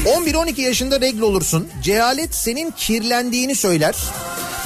11-12 0.06 0.62
yaşında 0.62 1.02
regl 1.02 1.22
olursun. 1.22 1.68
Cehalet 1.84 2.36
senin 2.36 2.72
kirlendiğini 2.72 3.56
söyler. 3.56 3.96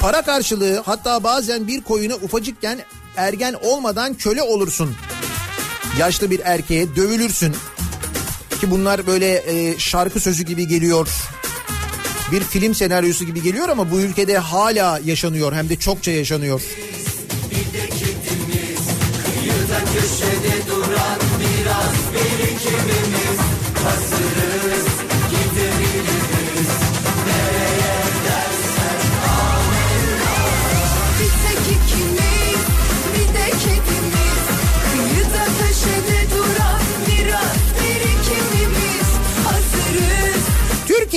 Para 0.00 0.22
karşılığı 0.22 0.82
hatta 0.86 1.24
bazen 1.24 1.68
bir 1.68 1.80
koyuna 1.80 2.14
ufacıkken 2.14 2.78
ergen 3.16 3.54
olmadan 3.62 4.14
köle 4.14 4.42
olursun. 4.42 4.94
Yaşlı 5.98 6.30
bir 6.30 6.40
erkeğe 6.44 6.96
dövülürsün. 6.96 7.56
Ki 8.60 8.70
bunlar 8.70 9.06
böyle 9.06 9.42
e, 9.46 9.78
şarkı 9.78 10.20
sözü 10.20 10.42
gibi 10.42 10.68
geliyor. 10.68 11.08
Bir 12.32 12.40
film 12.40 12.74
senaryosu 12.74 13.24
gibi 13.24 13.42
geliyor 13.42 13.68
ama 13.68 13.90
bu 13.90 14.00
ülkede 14.00 14.38
hala 14.38 15.00
yaşanıyor 15.04 15.52
hem 15.52 15.68
de 15.68 15.76
çokça 15.76 16.10
yaşanıyor. 16.10 16.62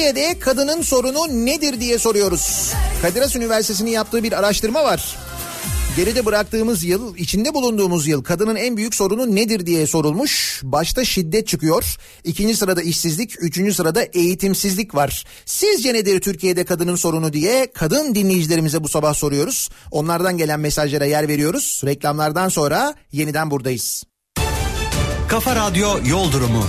Türkiye'de 0.06 0.40
kadının 0.40 0.82
sorunu 0.82 1.46
nedir 1.46 1.80
diye 1.80 2.00
soruyoruz. 2.00 2.74
Kadir 3.02 3.22
Has 3.22 3.36
Üniversitesi'nin 3.36 3.92
yaptığı 3.92 4.24
bir 4.24 4.40
araştırma 4.40 4.84
var. 4.84 5.16
Geride 5.98 6.26
bıraktığımız 6.26 6.84
yıl, 6.84 7.18
içinde 7.18 7.54
bulunduğumuz 7.54 8.08
yıl 8.08 8.24
kadının 8.24 8.56
en 8.56 8.78
büyük 8.78 8.96
sorunu 8.96 9.36
nedir 9.36 9.66
diye 9.66 9.88
sorulmuş. 9.88 10.62
Başta 10.64 11.06
şiddet 11.06 11.48
çıkıyor. 11.48 11.98
İkinci 12.24 12.56
sırada 12.56 12.82
işsizlik, 12.82 13.44
üçüncü 13.44 13.74
sırada 13.74 14.04
eğitimsizlik 14.04 14.96
var. 14.96 15.26
Sizce 15.46 15.94
nedir 15.94 16.22
Türkiye'de 16.22 16.66
kadının 16.66 16.96
sorunu 16.96 17.34
diye 17.34 17.72
kadın 17.74 18.16
dinleyicilerimize 18.16 18.84
bu 18.84 18.88
sabah 18.88 19.14
soruyoruz. 19.14 19.70
Onlardan 19.92 20.38
gelen 20.38 20.60
mesajlara 20.60 21.06
yer 21.06 21.28
veriyoruz. 21.28 21.82
Reklamlardan 21.86 22.50
sonra 22.50 22.96
yeniden 23.12 23.52
buradayız. 23.52 24.04
Kafa 25.30 25.56
Radyo 25.56 25.90
Yol 26.06 26.32
Durumu. 26.32 26.66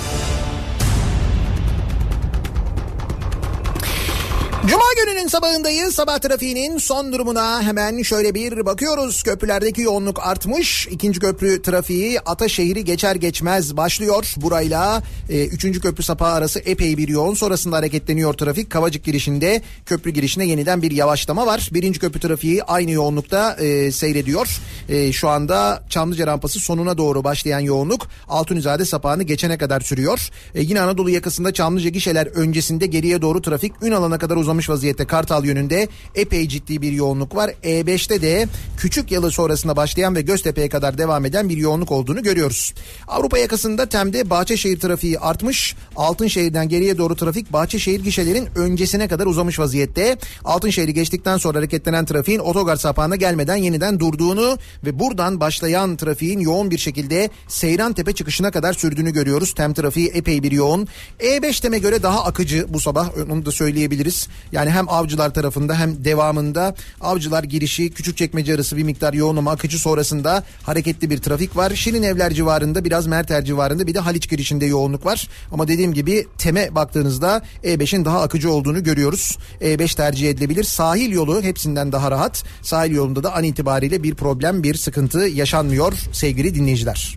Cuma 4.67 4.85
gününün 5.05 5.29
sabahındayız. 5.29 5.95
Sabah 5.95 6.19
trafiğinin 6.19 6.79
son 6.79 7.13
durumuna 7.13 7.63
hemen 7.63 8.03
şöyle 8.03 8.35
bir 8.35 8.67
bakıyoruz. 8.67 9.23
Köprülerdeki 9.23 9.83
yoğunluk 9.83 10.27
artmış. 10.27 10.87
İkinci 10.91 11.21
köprü 11.21 11.63
trafiği 11.63 12.21
Ataşehir'i 12.21 12.85
geçer 12.85 13.17
geçmez 13.17 13.77
başlıyor. 13.77 14.35
Burayla 14.37 15.03
e, 15.31 15.47
üçüncü 15.47 15.81
köprü 15.81 16.03
sapağı 16.03 16.33
arası 16.33 16.59
epey 16.59 16.97
bir 16.97 17.09
yoğun. 17.09 17.35
Sonrasında 17.35 17.77
hareketleniyor 17.77 18.35
trafik. 18.35 18.71
Kavacık 18.71 19.05
girişinde 19.05 19.63
köprü 19.87 20.11
girişine 20.11 20.47
yeniden 20.47 20.83
bir 20.83 20.91
yavaşlama 20.91 21.47
var. 21.47 21.71
Birinci 21.73 22.01
köprü 22.01 22.21
trafiği 22.21 22.65
aynı 22.65 22.91
yoğunlukta 22.91 23.55
e, 23.55 23.93
seyrediyor. 23.93 24.61
E, 24.89 25.13
şu 25.13 25.29
anda 25.29 25.83
Çamlıca 25.91 26.27
rampası 26.27 26.61
sonuna 26.61 26.99
doğru 26.99 27.25
başlayan 27.25 27.61
yoğunluk 27.61 28.09
Altunizade 28.29 28.85
sapağını 28.85 29.23
geçene 29.23 29.59
kadar 29.59 29.81
sürüyor. 29.81 30.29
E, 30.55 30.63
yine 30.63 30.81
Anadolu 30.81 31.11
yakasında 31.11 31.53
Çamlıca 31.55 31.91
gişeler 31.91 32.27
öncesinde 32.27 32.87
geriye 32.87 33.23
doğru 33.23 33.43
trafik 33.43 33.73
Ünalan'a 33.83 34.19
kadar 34.19 34.37
uzamış 34.57 34.71
vaziyette 34.71 35.07
Kartal 35.07 35.45
yönünde 35.45 35.89
epey 36.15 36.49
ciddi 36.49 36.83
bir 36.83 36.93
yoğunluk 36.93 37.37
var. 37.37 37.51
E5'te 37.63 38.23
de 38.23 38.49
küçük 38.77 39.13
yalı 39.13 39.31
sonrasında 39.31 39.77
başlayan 39.77 40.15
ve 40.15 40.23
Göztepe'ye 40.23 40.69
kadar 40.69 40.99
devam 40.99 41.25
eden 41.25 41.49
bir 41.49 41.57
yoğunluk 41.57 41.93
olduğunu 41.93 42.23
görüyoruz. 42.23 42.75
Avrupa 43.09 43.39
yakasında 43.39 43.87
Tem'de 43.87 44.31
Bahçeşehir 44.31 44.81
trafiği 44.81 45.19
artmış. 45.19 45.77
Altınşehir'den 45.97 46.69
geriye 46.69 46.99
doğru 46.99 47.17
trafik 47.17 47.53
Bahçeşehir 47.53 48.01
gişelerin 48.01 48.49
öncesine 48.57 49.09
kadar 49.09 49.27
uzamış 49.27 49.59
vaziyette. 49.59 50.17
Altınşehir'i 50.45 50.95
geçtikten 50.95 51.37
sonra 51.37 51.59
hareketlenen 51.59 52.05
trafiğin 52.05 52.39
otogar 52.39 52.77
sapağına 52.77 53.17
gelmeden 53.17 53.57
yeniden 53.57 54.01
durduğunu 54.01 54.59
ve 54.85 54.99
buradan 54.99 55.41
başlayan 55.41 55.97
trafiğin 55.97 56.41
yoğun 56.41 56.71
bir 56.71 56.79
şekilde 56.79 57.31
Seyran 57.49 57.93
Tepe 57.93 58.13
çıkışına 58.13 58.51
kadar 58.51 58.73
sürdüğünü 58.73 59.13
görüyoruz. 59.13 59.55
Tem 59.55 59.75
trafiği 59.75 60.09
epey 60.09 60.43
bir 60.43 60.53
yoğun. 60.53 60.89
E5 61.21 61.63
teme 61.63 61.79
göre 61.79 62.03
daha 62.03 62.25
akıcı 62.25 62.67
bu 62.69 62.81
sabah 62.81 63.11
onu 63.31 63.47
da 63.47 63.51
söyleyebiliriz. 63.51 64.29
Yani 64.53 64.71
hem 64.71 64.89
avcılar 64.89 65.35
tarafında 65.35 65.79
hem 65.79 66.05
devamında 66.05 66.75
avcılar 67.01 67.45
girişi 67.45 67.91
Küçükçekmece 67.91 68.55
arası 68.55 68.77
bir 68.77 68.83
miktar 68.83 69.15
yoğun 69.15 69.37
ama 69.37 69.51
akıcı 69.51 69.79
sonrasında 69.79 70.45
hareketli 70.63 71.11
bir 71.11 71.19
trafik 71.19 71.57
var. 71.57 71.71
Şirin 71.75 72.03
Evler 72.03 72.33
civarında 72.33 72.85
biraz 72.85 73.07
Merter 73.07 73.45
civarında 73.45 73.87
bir 73.87 73.95
de 73.95 73.99
Haliç 73.99 74.29
girişinde 74.29 74.67
yoğunluk 74.67 75.07
var. 75.07 75.29
Ama 75.53 75.69
dediğim 75.69 75.95
gibi 75.95 76.27
teme 76.39 76.75
baktığınızda 76.75 77.43
E5'in 77.65 78.05
daha 78.05 78.23
akıcı 78.23 78.51
olduğunu 78.51 78.83
görüyoruz. 78.83 79.39
E5 79.61 79.97
tercih 79.97 80.31
edilebilir. 80.31 80.65
Sahil 80.65 81.13
yolu 81.13 81.43
hepsinden 81.43 81.93
daha 81.93 82.11
rahat. 82.11 82.45
Sahil 82.63 82.91
yolunda 82.91 83.23
da 83.23 83.35
an 83.35 83.45
itibariyle 83.45 84.03
bir 84.03 84.15
problem 84.15 84.63
bir 84.63 84.75
sıkıntı 84.75 85.19
yaşanmıyor 85.19 85.93
sevgili 86.13 86.55
dinleyiciler. 86.55 87.17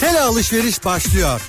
Tele 0.00 0.20
alışveriş 0.20 0.84
başlıyor. 0.84 1.40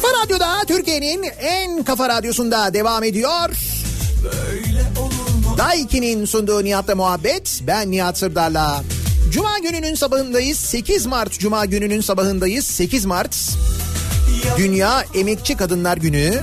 Kafa 0.00 0.22
Radyo'da 0.24 0.64
Türkiye'nin 0.68 1.22
en 1.40 1.82
kafa 1.82 2.08
radyosunda 2.08 2.74
devam 2.74 3.04
ediyor. 3.04 3.50
Daiki'nin 5.58 6.24
sunduğu 6.24 6.64
Nihat'la 6.64 6.94
muhabbet. 6.94 7.60
Ben 7.66 7.90
Nihat 7.90 8.18
Sırdar'la. 8.18 8.82
Cuma 9.30 9.58
gününün 9.58 9.94
sabahındayız. 9.94 10.58
8 10.58 11.06
Mart 11.06 11.38
Cuma 11.38 11.64
gününün 11.64 12.00
sabahındayız. 12.00 12.66
8 12.66 13.04
Mart. 13.04 13.36
Dünya 14.58 15.04
Emekçi 15.14 15.56
Kadınlar 15.56 15.96
Günü. 15.96 16.42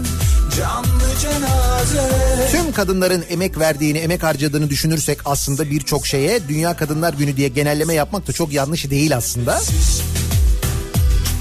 Tüm 2.51 2.71
kadınların 2.73 3.23
emek 3.29 3.59
verdiğini, 3.59 3.97
emek 3.97 4.23
harcadığını 4.23 4.69
düşünürsek 4.69 5.19
aslında 5.25 5.69
birçok 5.69 6.07
şeye 6.07 6.47
Dünya 6.47 6.77
Kadınlar 6.77 7.13
Günü 7.13 7.37
diye 7.37 7.47
genelleme 7.47 7.93
yapmak 7.93 8.27
da 8.27 8.31
çok 8.31 8.53
yanlış 8.53 8.89
değil 8.89 9.17
aslında. 9.17 9.61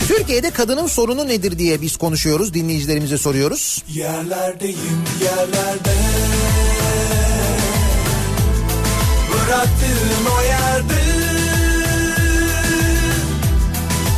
Türkiye'de 0.08 0.50
kadının 0.50 0.86
sorunu 0.86 1.28
nedir 1.28 1.58
diye 1.58 1.80
biz 1.80 1.96
konuşuyoruz, 1.96 2.54
dinleyicilerimize 2.54 3.18
soruyoruz. 3.18 3.84
Yerlerdeyim 3.88 5.04
yerlerde 5.22 5.94
Bıraktığın 9.32 10.26
o 10.38 10.42
yerde 10.42 10.94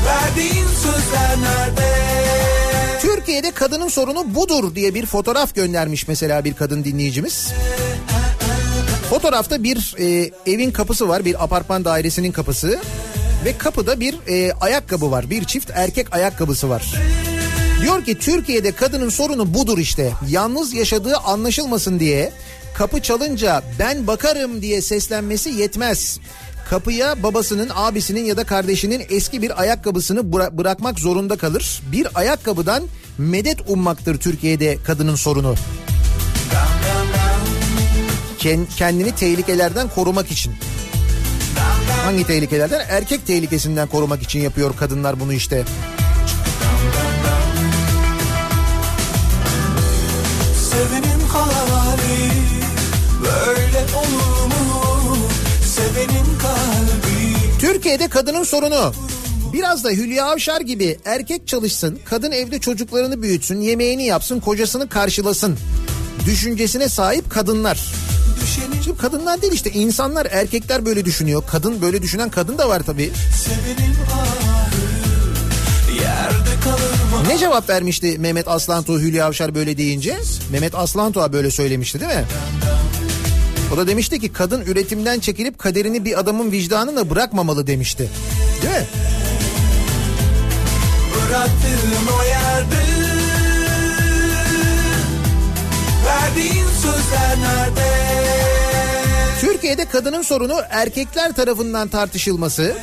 Verdiğin 0.06 0.66
sözler 0.82 1.36
nerede 1.42 1.96
Türkiye'de 3.02 3.50
kadının 3.50 3.88
sorunu 3.88 4.34
budur 4.34 4.74
diye 4.74 4.94
bir 4.94 5.06
fotoğraf 5.06 5.54
göndermiş 5.54 6.08
mesela 6.08 6.44
bir 6.44 6.54
kadın 6.54 6.84
dinleyicimiz. 6.84 7.52
Fotoğrafta 9.10 9.62
bir 9.62 9.94
e, 9.98 10.30
evin 10.46 10.70
kapısı 10.70 11.08
var, 11.08 11.24
bir 11.24 11.44
apartman 11.44 11.84
dairesinin 11.84 12.32
kapısı 12.32 12.78
ve 13.46 13.58
kapıda 13.58 14.00
bir 14.00 14.18
e, 14.28 14.52
ayakkabı 14.52 15.10
var, 15.10 15.30
bir 15.30 15.44
çift 15.44 15.70
erkek 15.74 16.14
ayakkabısı 16.14 16.68
var. 16.68 16.94
Diyor 17.82 18.04
ki 18.04 18.18
Türkiye'de 18.18 18.72
kadının 18.72 19.08
sorunu 19.08 19.54
budur 19.54 19.78
işte. 19.78 20.12
Yalnız 20.28 20.74
yaşadığı 20.74 21.16
anlaşılmasın 21.16 22.00
diye 22.00 22.32
kapı 22.74 23.02
çalınca 23.02 23.62
ben 23.78 24.06
bakarım 24.06 24.62
diye 24.62 24.82
seslenmesi 24.82 25.50
yetmez. 25.50 26.18
Kapıya 26.70 27.22
babasının, 27.22 27.70
abisinin 27.74 28.24
ya 28.24 28.36
da 28.36 28.44
kardeşinin 28.44 29.02
eski 29.10 29.42
bir 29.42 29.60
ayakkabısını 29.60 30.20
bıra- 30.20 30.58
bırakmak 30.58 30.98
zorunda 30.98 31.36
kalır. 31.36 31.82
Bir 31.92 32.06
ayakkabıdan 32.14 32.82
medet 33.18 33.58
ummaktır 33.70 34.18
Türkiye'de 34.18 34.78
kadının 34.86 35.14
sorunu. 35.14 35.54
Ken- 38.38 38.66
kendini 38.76 39.12
tehlikelerden 39.14 39.88
korumak 39.88 40.30
için. 40.30 40.52
Hangi 42.04 42.26
tehlikelerden? 42.26 42.86
Erkek 42.88 43.26
tehlikesinden 43.26 43.88
korumak 43.88 44.22
için 44.22 44.40
yapıyor 44.40 44.76
kadınlar 44.76 45.20
bunu 45.20 45.32
işte. 45.32 45.64
Sevenin 50.70 51.20
hali 51.28 52.30
böyle 53.22 53.84
olur 53.96 54.46
mu? 54.46 55.16
Sevenin 55.64 56.38
kalbi 56.38 57.36
Türkiye'de 57.60 58.08
kadının 58.08 58.42
sorunu. 58.44 58.92
Biraz 59.52 59.84
da 59.84 59.90
Hülya 59.90 60.24
Avşar 60.26 60.60
gibi 60.60 60.98
erkek 61.04 61.48
çalışsın, 61.48 61.98
kadın 62.04 62.32
evde 62.32 62.58
çocuklarını 62.58 63.22
büyütsün, 63.22 63.60
yemeğini 63.60 64.06
yapsın, 64.06 64.40
kocasını 64.40 64.88
karşılasın. 64.88 65.58
Düşüncesine 66.26 66.88
sahip 66.88 67.30
kadınlar. 67.30 67.80
Şimdi 68.46 68.98
kadınlar 68.98 69.42
değil 69.42 69.52
işte 69.52 69.70
insanlar 69.70 70.26
erkekler 70.30 70.86
böyle 70.86 71.04
düşünüyor. 71.04 71.42
Kadın 71.50 71.82
böyle 71.82 72.02
düşünen 72.02 72.30
kadın 72.30 72.58
da 72.58 72.68
var 72.68 72.82
tabii. 72.86 73.12
Ne 77.28 77.38
cevap 77.38 77.68
vermişti 77.68 78.18
Mehmet 78.18 78.48
Aslantuğ 78.48 79.00
Hülya 79.00 79.26
Avşar 79.26 79.54
böyle 79.54 79.76
deyince? 79.76 80.16
Mehmet 80.52 80.74
Aslantuğ'a 80.74 81.32
böyle 81.32 81.50
söylemişti 81.50 82.00
değil 82.00 82.12
mi? 82.12 82.24
O 83.74 83.76
da 83.76 83.86
demişti 83.86 84.20
ki 84.20 84.32
kadın 84.32 84.60
üretimden 84.60 85.20
çekilip 85.20 85.58
kaderini 85.58 86.04
bir 86.04 86.18
adamın 86.20 86.52
vicdanına 86.52 87.10
bırakmamalı 87.10 87.66
demişti. 87.66 88.10
Değil 88.62 88.74
mi? 88.74 88.86
Bıraktığın 91.14 92.18
o 92.20 92.24
yerde 92.24 92.86
Verdiğin 96.06 96.66
sözler 96.82 97.36
nerede? 97.40 98.05
Türkiye'de 99.40 99.84
kadının 99.84 100.22
sorunu 100.22 100.56
erkekler 100.70 101.32
tarafından 101.32 101.88
tartışılması, 101.88 102.76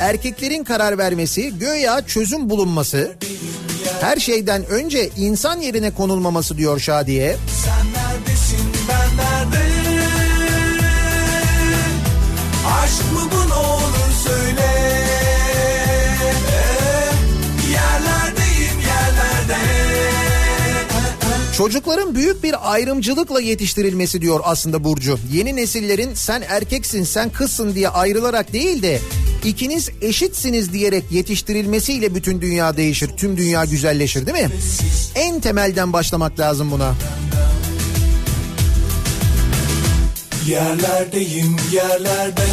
erkeklerin 0.00 0.64
karar 0.64 0.98
vermesi, 0.98 1.58
göya 1.58 2.06
çözüm 2.06 2.50
bulunması, 2.50 3.12
her 4.00 4.16
şeyden 4.16 4.66
önce 4.66 5.10
insan 5.16 5.60
yerine 5.60 5.90
konulmaması 5.90 6.58
diyor 6.58 6.78
Şadiye. 6.80 7.36
Sen 7.64 7.86
neredesin 7.92 8.72
ben 8.88 9.16
nerede? 9.16 9.66
Aşk 12.82 13.12
mı 13.12 13.20
bu 13.32 13.35
Çocukların 21.56 22.14
büyük 22.14 22.42
bir 22.42 22.72
ayrımcılıkla 22.72 23.40
yetiştirilmesi 23.40 24.20
diyor 24.20 24.40
aslında 24.44 24.84
Burcu. 24.84 25.18
Yeni 25.32 25.56
nesillerin 25.56 26.14
sen 26.14 26.42
erkeksin 26.48 27.04
sen 27.04 27.30
kızsın 27.30 27.74
diye 27.74 27.88
ayrılarak 27.88 28.52
değil 28.52 28.82
de 28.82 29.00
ikiniz 29.44 29.90
eşitsiniz 30.02 30.72
diyerek 30.72 31.04
yetiştirilmesiyle 31.10 32.14
bütün 32.14 32.40
dünya 32.40 32.76
değişir. 32.76 33.10
Tüm 33.16 33.36
dünya 33.36 33.64
güzelleşir 33.64 34.26
değil 34.26 34.44
mi? 34.44 34.50
En 35.14 35.40
temelden 35.40 35.92
başlamak 35.92 36.38
lazım 36.38 36.70
buna. 36.70 36.94
Yerlerdeyim 40.46 41.56
yerlerde 41.72 42.46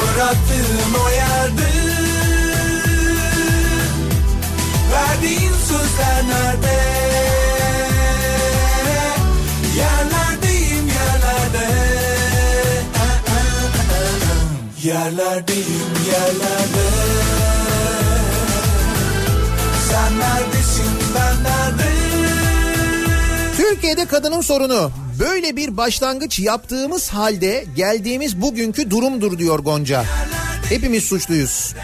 Bıraktığın 0.00 0.94
o 1.06 1.10
yerde 1.10 1.81
Verdiğin 4.92 5.52
sözler 5.68 6.22
nerede? 6.28 6.78
Yerlerdeyim 9.76 10.86
yerlerde. 10.86 11.68
Yerlerdeyim 14.82 15.92
yerlerde. 16.12 16.86
Sen 19.90 20.18
neredesin 20.18 20.92
ben 21.14 21.44
nerede? 21.44 21.92
Türkiye'de 23.56 24.04
kadının 24.06 24.40
sorunu. 24.40 24.90
Böyle 25.18 25.56
bir 25.56 25.76
başlangıç 25.76 26.38
yaptığımız 26.38 27.08
halde 27.08 27.64
geldiğimiz 27.76 28.40
bugünkü 28.40 28.90
durumdur 28.90 29.38
diyor 29.38 29.58
Gonca. 29.58 30.04
Hepimiz 30.68 31.04
suçluyuz. 31.04 31.74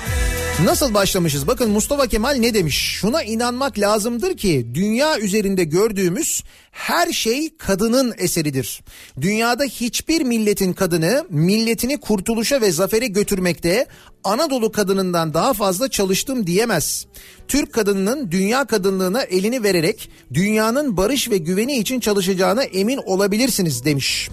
Nasıl 0.64 0.94
başlamışız? 0.94 1.46
Bakın 1.46 1.70
Mustafa 1.70 2.06
Kemal 2.06 2.34
ne 2.34 2.54
demiş? 2.54 2.76
Şuna 3.00 3.22
inanmak 3.22 3.78
lazımdır 3.78 4.36
ki 4.36 4.66
dünya 4.74 5.18
üzerinde 5.18 5.64
gördüğümüz 5.64 6.42
her 6.70 7.12
şey 7.12 7.56
kadının 7.56 8.14
eseridir. 8.18 8.82
Dünyada 9.20 9.64
hiçbir 9.64 10.20
milletin 10.20 10.72
kadını 10.72 11.26
milletini 11.30 12.00
kurtuluşa 12.00 12.60
ve 12.60 12.72
zafere 12.72 13.06
götürmekte 13.06 13.86
Anadolu 14.24 14.72
kadınından 14.72 15.34
daha 15.34 15.52
fazla 15.52 15.88
çalıştım 15.88 16.46
diyemez. 16.46 17.06
Türk 17.48 17.72
kadınının 17.72 18.30
dünya 18.30 18.64
kadınlığına 18.64 19.22
elini 19.22 19.62
vererek 19.62 20.10
dünyanın 20.34 20.96
barış 20.96 21.30
ve 21.30 21.38
güveni 21.38 21.78
için 21.78 22.00
çalışacağına 22.00 22.62
emin 22.62 23.00
olabilirsiniz 23.06 23.84
demiş 23.84 24.30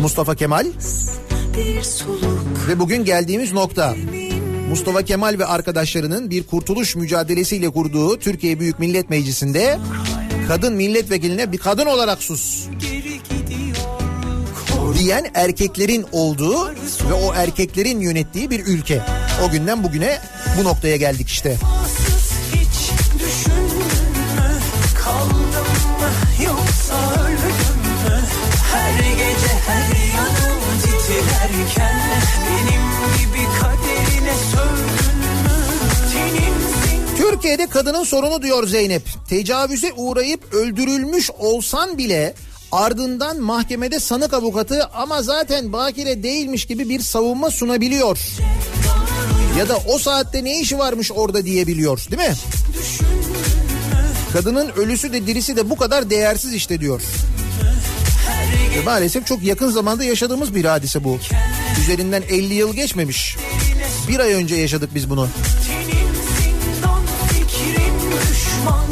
Mustafa 0.00 0.34
Kemal. 0.34 0.66
Bir 1.56 2.04
Ve 2.68 2.78
bugün 2.78 3.04
geldiğimiz 3.04 3.52
nokta. 3.52 3.94
Mustafa 4.72 5.02
Kemal 5.02 5.38
ve 5.38 5.46
arkadaşlarının 5.46 6.30
bir 6.30 6.42
kurtuluş 6.42 6.96
mücadelesiyle 6.96 7.70
kurduğu 7.70 8.18
Türkiye 8.18 8.60
Büyük 8.60 8.78
Millet 8.78 9.10
Meclisi'nde 9.10 9.78
kadın 10.48 10.72
milletvekiline 10.72 11.52
bir 11.52 11.58
kadın 11.58 11.86
olarak 11.86 12.22
sus 12.22 12.66
diyen 14.98 15.26
erkeklerin 15.34 16.06
olduğu 16.12 16.68
ve 17.10 17.12
o 17.12 17.34
erkeklerin 17.34 18.00
yönettiği 18.00 18.50
bir 18.50 18.66
ülke. 18.66 19.02
O 19.46 19.50
günden 19.50 19.84
bugüne 19.84 20.18
bu 20.58 20.64
noktaya 20.64 20.96
geldik 20.96 21.28
işte. 21.28 21.56
Her 28.72 28.98
gece 28.98 29.52
her 29.66 30.16
yanım 30.16 30.60
titrerken 30.82 32.00
benim 32.46 32.91
Türkiye'de 37.42 37.66
kadının 37.66 38.04
sorunu 38.04 38.42
diyor 38.42 38.66
Zeynep. 38.66 39.02
Tecavüze 39.28 39.92
uğrayıp 39.96 40.54
öldürülmüş 40.54 41.30
olsan 41.30 41.98
bile 41.98 42.34
ardından 42.72 43.40
mahkemede 43.40 44.00
sanık 44.00 44.34
avukatı 44.34 44.84
ama 44.86 45.22
zaten 45.22 45.72
bakire 45.72 46.22
değilmiş 46.22 46.64
gibi 46.64 46.88
bir 46.88 47.00
savunma 47.00 47.50
sunabiliyor. 47.50 48.18
Ya 49.58 49.68
da 49.68 49.76
o 49.76 49.98
saatte 49.98 50.44
ne 50.44 50.60
işi 50.60 50.78
varmış 50.78 51.12
orada 51.14 51.44
diyebiliyor 51.44 52.06
değil 52.10 52.28
mi? 52.28 52.34
Kadının 54.32 54.68
ölüsü 54.76 55.12
de 55.12 55.26
dirisi 55.26 55.56
de 55.56 55.70
bu 55.70 55.76
kadar 55.76 56.10
değersiz 56.10 56.54
işte 56.54 56.80
diyor. 56.80 57.02
Ve 58.76 58.82
maalesef 58.84 59.26
çok 59.26 59.42
yakın 59.42 59.70
zamanda 59.70 60.04
yaşadığımız 60.04 60.54
bir 60.54 60.64
hadise 60.64 61.04
bu. 61.04 61.18
Üzerinden 61.80 62.22
50 62.28 62.54
yıl 62.54 62.74
geçmemiş. 62.74 63.36
Bir 64.08 64.20
ay 64.20 64.32
önce 64.32 64.54
yaşadık 64.54 64.90
biz 64.94 65.10
bunu 65.10 65.28
derman 68.62 68.84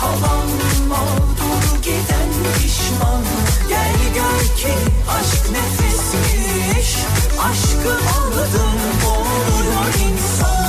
Kalan 0.00 0.48
mağdur 0.88 1.82
giden 1.82 2.30
pişman 2.58 3.22
Gel 3.68 3.94
gör 4.14 4.56
ki 4.56 4.74
aşk 5.08 5.50
nefismiş 5.50 6.96
Aşkı 7.40 7.92
aldın 7.92 8.78
boğulur 9.04 9.94
insan 10.10 10.66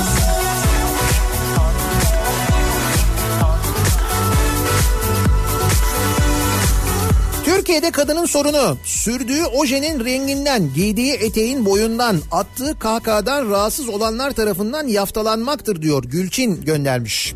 Türkiye'de 7.45 7.91
kadının 7.91 8.25
sorunu 8.25 8.77
sürdüğü 8.83 9.45
ojenin 9.45 10.05
renginden, 10.05 10.73
giydiği 10.73 11.13
eteğin 11.13 11.65
boyundan, 11.65 12.17
attığı 12.31 12.79
kahkahadan 12.79 13.49
rahatsız 13.49 13.89
olanlar 13.89 14.31
tarafından 14.31 14.87
yaftalanmaktır 14.87 15.81
diyor 15.81 16.03
Gülçin 16.03 16.61
göndermiş. 16.61 17.35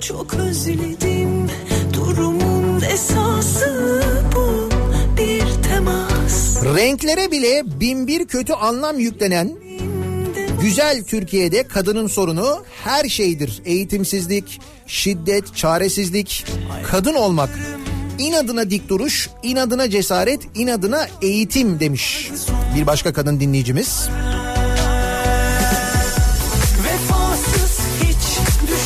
Çok 0.00 0.34
özledim 0.34 1.50
durumun 1.92 2.82
esası 2.92 4.02
bu 4.36 4.68
bir 5.16 5.62
temas 5.68 6.64
Renklere 6.76 7.30
bile 7.30 7.62
bin 7.80 8.06
bir 8.06 8.26
kötü 8.26 8.52
anlam 8.52 8.98
yüklenen 8.98 9.50
güzel 10.62 11.04
Türkiye'de 11.04 11.62
kadının 11.62 12.06
sorunu 12.06 12.64
her 12.84 13.08
şeydir. 13.08 13.62
Eğitimsizlik, 13.64 14.60
şiddet, 14.86 15.56
çaresizlik, 15.56 16.46
kadın 16.86 17.14
olmak. 17.14 17.50
İnadına 18.18 18.70
dik 18.70 18.88
duruş, 18.88 19.30
inadına 19.42 19.90
cesaret, 19.90 20.40
inadına 20.54 21.06
eğitim 21.22 21.80
demiş. 21.80 22.30
Bir 22.76 22.86
başka 22.86 23.12
kadın 23.12 23.40
dinleyicimiz. 23.40 24.08
Vefasız 24.08 24.51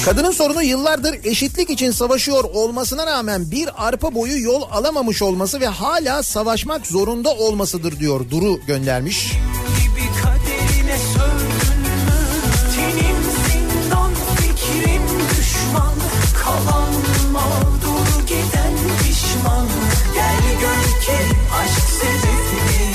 Kadının 0.06 0.30
sorunu 0.30 0.62
yıllardır 0.62 1.18
eşitlik 1.24 1.70
için 1.70 1.90
savaşıyor 1.90 2.44
olmasına 2.44 3.06
rağmen 3.06 3.50
bir 3.50 3.86
arpa 3.86 4.14
boyu 4.14 4.42
yol 4.42 4.62
alamamış 4.62 5.22
olması 5.22 5.60
ve 5.60 5.66
hala 5.66 6.22
savaşmak 6.22 6.86
zorunda 6.86 7.34
olmasıdır 7.34 8.00
diyor 8.00 8.30
Duru 8.30 8.60
göndermiş. 8.66 9.32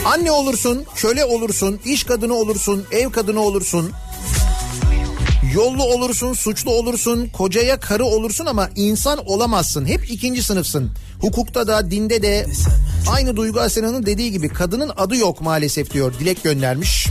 Anne 0.05 0.31
olursun, 0.31 0.85
köle 0.95 1.25
olursun, 1.25 1.79
iş 1.85 2.03
kadını 2.03 2.33
olursun, 2.33 2.85
ev 2.91 3.11
kadını 3.11 3.39
olursun. 3.39 3.91
Yollu 5.53 5.83
olursun, 5.83 6.33
suçlu 6.33 6.71
olursun, 6.71 7.27
kocaya 7.33 7.79
karı 7.79 8.05
olursun 8.05 8.45
ama 8.45 8.69
insan 8.75 9.19
olamazsın. 9.25 9.85
Hep 9.85 10.11
ikinci 10.11 10.43
sınıfsın. 10.43 10.91
Hukukta 11.21 11.67
da, 11.67 11.91
dinde 11.91 12.21
de 12.21 12.45
aynı 13.11 13.35
Duygu 13.35 13.59
Asena'nın 13.59 14.05
dediği 14.05 14.31
gibi 14.31 14.49
kadının 14.49 14.91
adı 14.97 15.15
yok 15.15 15.41
maalesef 15.41 15.91
diyor. 15.93 16.13
Dilek 16.19 16.43
göndermiş. 16.43 17.07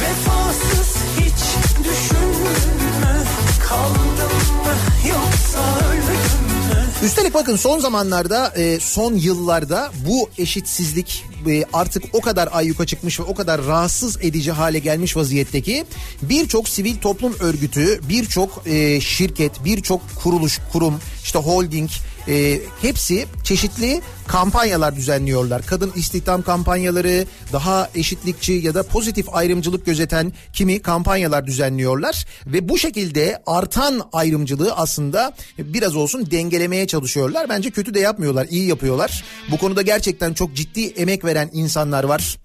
Vefasız 0.00 0.96
hiç 1.16 1.66
düşündün 1.78 3.00
mü? 3.00 3.24
Kaldım 3.68 4.36
mı 4.64 4.74
yoksa 5.08 5.88
öldüm 5.88 6.46
mü? 6.46 6.86
Üstelik 7.04 7.34
bakın 7.34 7.56
son 7.56 7.78
zamanlarda, 7.78 8.52
e, 8.56 8.80
son 8.80 9.14
yıllarda 9.14 9.90
bu 10.08 10.30
eşitsizlik 10.38 11.24
artık 11.72 12.04
o 12.12 12.20
kadar 12.20 12.48
ayyuka 12.52 12.86
çıkmış 12.86 13.20
ve 13.20 13.22
o 13.22 13.34
kadar 13.34 13.64
rahatsız 13.64 14.16
edici 14.20 14.52
hale 14.52 14.78
gelmiş 14.78 15.16
vaziyetteki 15.16 15.84
birçok 16.22 16.68
sivil 16.68 16.96
toplum 16.96 17.34
örgütü, 17.40 18.00
birçok 18.08 18.62
e, 18.66 19.00
şirket, 19.00 19.64
birçok 19.64 20.00
kuruluş, 20.22 20.58
kurum, 20.72 20.94
işte 21.24 21.38
holding 21.38 21.90
e, 22.28 22.60
hepsi 22.82 23.26
çeşitli 23.44 24.00
kampanyalar 24.26 24.96
düzenliyorlar. 24.96 25.66
Kadın 25.66 25.92
istihdam 25.96 26.42
kampanyaları, 26.42 27.26
daha 27.52 27.90
eşitlikçi 27.94 28.52
ya 28.52 28.74
da 28.74 28.82
pozitif 28.82 29.34
ayrımcılık 29.34 29.86
gözeten 29.86 30.32
kimi 30.52 30.82
kampanyalar 30.82 31.46
düzenliyorlar 31.46 32.26
ve 32.46 32.68
bu 32.68 32.78
şekilde 32.78 33.42
artan 33.46 34.08
ayrımcılığı 34.12 34.72
aslında 34.72 35.32
biraz 35.58 35.96
olsun 35.96 36.30
dengelemeye 36.30 36.86
çalışıyorlar. 36.86 37.48
Bence 37.48 37.70
kötü 37.70 37.94
de 37.94 38.00
yapmıyorlar, 38.00 38.46
iyi 38.50 38.68
yapıyorlar. 38.68 39.24
Bu 39.50 39.58
konuda 39.58 39.82
gerçekten 39.82 40.34
çok 40.34 40.54
ciddi 40.54 40.86
emek 40.86 41.24
veren 41.28 41.50
insanlar 41.52 42.04
var. 42.04 42.38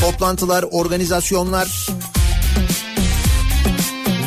Toplantılar, 0.00 0.64
organizasyonlar, 0.70 1.86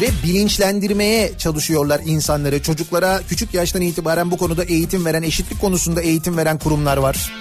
ve 0.02 0.10
bilinçlendirmeye 0.24 1.32
çalışıyorlar 1.38 2.02
insanları. 2.06 2.62
Çocuklara 2.62 3.22
küçük 3.30 3.54
yaştan 3.54 3.82
itibaren 3.82 4.32
bu 4.32 4.38
konuda 4.38 4.64
eğitim 4.64 5.06
veren, 5.06 5.24
eşitlik 5.24 5.62
konusunda 5.62 6.02
eğitim 6.02 6.38
veren 6.38 6.60
kurumlar 6.60 6.98
var. 6.98 7.32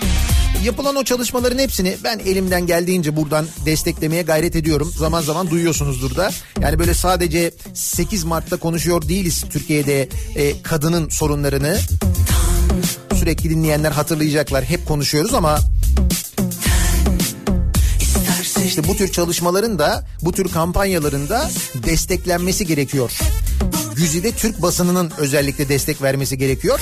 Yapılan 0.64 0.96
o 0.96 1.04
çalışmaların 1.04 1.58
hepsini 1.58 1.96
ben 2.04 2.18
elimden 2.18 2.66
geldiğince 2.66 3.16
buradan 3.16 3.46
desteklemeye 3.66 4.22
gayret 4.22 4.56
ediyorum. 4.56 4.92
Zaman 4.96 5.20
zaman 5.20 5.50
duyuyorsunuzdur 5.50 6.16
da. 6.16 6.30
Yani 6.60 6.78
böyle 6.78 6.94
sadece 6.94 7.50
8 7.74 8.24
Mart'ta 8.24 8.56
konuşuyor 8.56 9.08
değiliz 9.08 9.44
Türkiye'de 9.50 10.08
e, 10.34 10.62
kadının 10.62 11.08
sorunlarını. 11.08 11.78
Sürekli 13.28 13.50
dinleyenler 13.50 13.92
hatırlayacaklar. 13.92 14.64
Hep 14.64 14.86
konuşuyoruz 14.86 15.34
ama 15.34 15.58
işte 18.66 18.88
bu 18.88 18.96
tür 18.96 19.12
çalışmaların 19.12 19.78
da 19.78 20.06
bu 20.22 20.32
tür 20.32 20.48
kampanyaların 20.52 21.28
da 21.28 21.50
desteklenmesi 21.74 22.66
gerekiyor. 22.66 23.12
Güzide 23.96 24.32
Türk 24.32 24.62
basınının 24.62 25.12
özellikle 25.18 25.68
destek 25.68 26.02
vermesi 26.02 26.38
gerekiyor. 26.38 26.80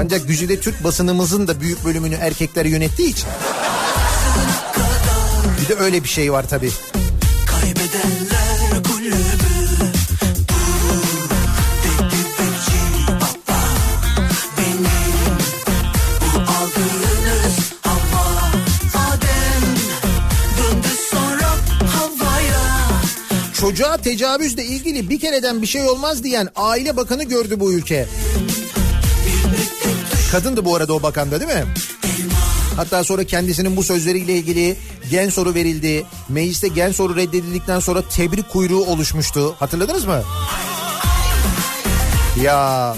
Ancak 0.00 0.28
Güzide 0.28 0.60
Türk 0.60 0.84
basınımızın 0.84 1.48
da 1.48 1.60
büyük 1.60 1.84
bölümünü 1.84 2.14
erkekler 2.14 2.64
yönettiği 2.64 3.08
için. 3.08 3.28
Bir 5.62 5.68
de 5.68 5.80
öyle 5.80 6.04
bir 6.04 6.08
şey 6.08 6.32
var 6.32 6.48
tabii. 6.48 6.70
Kaybedenler 7.46 8.39
Çocuğa 23.70 23.96
tecavüzle 23.96 24.64
ilgili 24.64 25.10
bir 25.10 25.20
kereden 25.20 25.62
bir 25.62 25.66
şey 25.66 25.82
olmaz 25.82 26.24
diyen 26.24 26.48
aile 26.56 26.96
bakanı 26.96 27.24
gördü 27.24 27.60
bu 27.60 27.72
ülke. 27.72 28.06
Kadındı 30.32 30.64
bu 30.64 30.76
arada 30.76 30.92
o 30.92 31.02
bakanda 31.02 31.40
değil 31.40 31.52
mi? 31.52 31.64
Hatta 32.76 33.04
sonra 33.04 33.24
kendisinin 33.24 33.76
bu 33.76 33.82
sözleriyle 33.82 34.32
ilgili 34.32 34.76
gen 35.10 35.28
soru 35.28 35.54
verildi. 35.54 36.06
Mecliste 36.28 36.68
gen 36.68 36.92
soru 36.92 37.16
reddedildikten 37.16 37.80
sonra 37.80 38.02
tebrik 38.08 38.48
kuyruğu 38.48 38.84
oluşmuştu. 38.84 39.54
Hatırladınız 39.58 40.04
mı? 40.04 40.22
Ya 42.42 42.96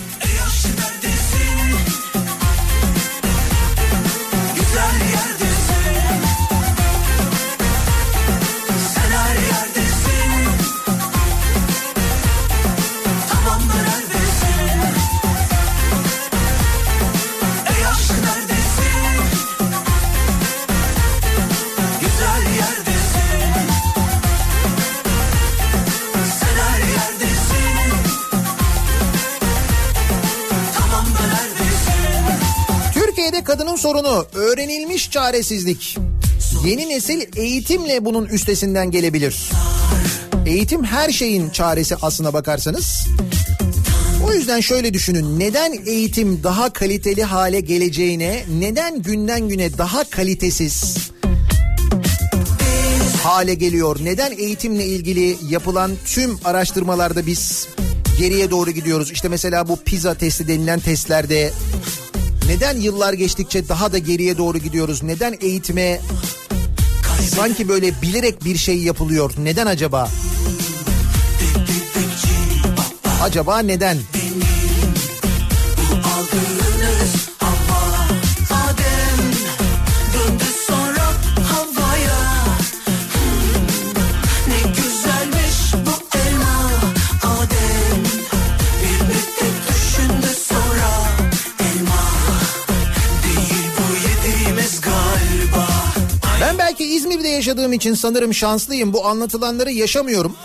kadının 33.53 33.77
sorunu 33.77 34.27
öğrenilmiş 34.35 35.11
çaresizlik. 35.11 35.99
Yeni 36.65 36.89
nesil 36.89 37.23
eğitimle 37.37 38.05
bunun 38.05 38.27
üstesinden 38.27 38.91
gelebilir. 38.91 39.51
Eğitim 40.47 40.85
her 40.85 41.11
şeyin 41.11 41.51
çaresi 41.51 41.97
aslına 41.97 42.33
bakarsanız. 42.33 43.07
O 44.27 44.33
yüzden 44.33 44.61
şöyle 44.61 44.95
düşünün. 44.95 45.39
Neden 45.39 45.73
eğitim 45.87 46.43
daha 46.43 46.73
kaliteli 46.73 47.25
hale 47.25 47.61
geleceğine, 47.61 48.45
neden 48.61 49.03
günden 49.03 49.49
güne 49.49 49.79
daha 49.79 50.05
kalitesiz 50.05 50.97
hale 53.23 53.55
geliyor? 53.55 53.99
Neden 54.03 54.33
eğitimle 54.33 54.87
ilgili 54.87 55.37
yapılan 55.49 55.91
tüm 56.07 56.39
araştırmalarda 56.45 57.27
biz 57.27 57.69
geriye 58.19 58.51
doğru 58.51 58.71
gidiyoruz? 58.71 59.11
İşte 59.11 59.29
mesela 59.29 59.69
bu 59.69 59.77
pizza 59.77 60.15
testi 60.15 60.49
denilen 60.49 60.81
testlerde 60.81 61.53
neden 62.49 62.77
yıllar 62.77 63.13
geçtikçe 63.13 63.69
daha 63.69 63.93
da 63.93 63.99
geriye 63.99 64.39
doğru 64.39 64.59
gidiyoruz? 64.59 65.03
Neden 65.03 65.37
eğitime 65.41 66.01
sanki 67.29 67.69
böyle 67.69 68.03
bilerek 68.03 68.45
bir 68.45 68.57
şey 68.57 68.79
yapılıyor? 68.79 69.33
Neden 69.39 69.67
acaba? 69.67 70.09
Acaba 73.23 73.59
neden? 73.59 73.97
Aldığınız 73.97 74.22
yaşadığım 97.29 97.73
için 97.73 97.95
sanırım 97.95 98.35
şanslıyım. 98.35 98.93
Bu 98.93 99.07
anlatılanları 99.07 99.73
yaşamıyorum. 99.73 100.37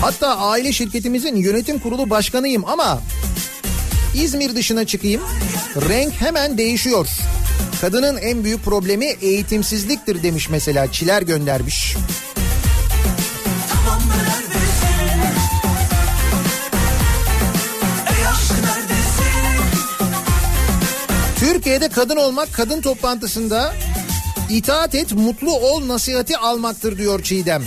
Hatta 0.00 0.36
aile 0.38 0.72
şirketimizin 0.72 1.36
yönetim 1.36 1.78
kurulu 1.78 2.10
başkanıyım 2.10 2.64
ama 2.64 3.02
İzmir 4.14 4.54
dışına 4.54 4.86
çıkayım. 4.86 5.22
Renk 5.88 6.12
hemen 6.12 6.58
değişiyor. 6.58 7.08
Kadının 7.80 8.16
en 8.16 8.44
büyük 8.44 8.64
problemi 8.64 9.06
eğitimsizliktir 9.06 10.22
demiş 10.22 10.48
mesela 10.50 10.92
Çiler 10.92 11.22
göndermiş. 11.22 11.96
Türkiye'de 21.36 21.88
kadın 21.88 22.16
olmak 22.16 22.52
kadın 22.52 22.80
toplantısında 22.80 23.74
itaat 24.50 24.94
et 24.94 25.12
mutlu 25.12 25.52
ol 25.52 25.88
nasihati 25.88 26.36
almaktır 26.36 26.98
diyor 26.98 27.22
Çiğdem. 27.22 27.64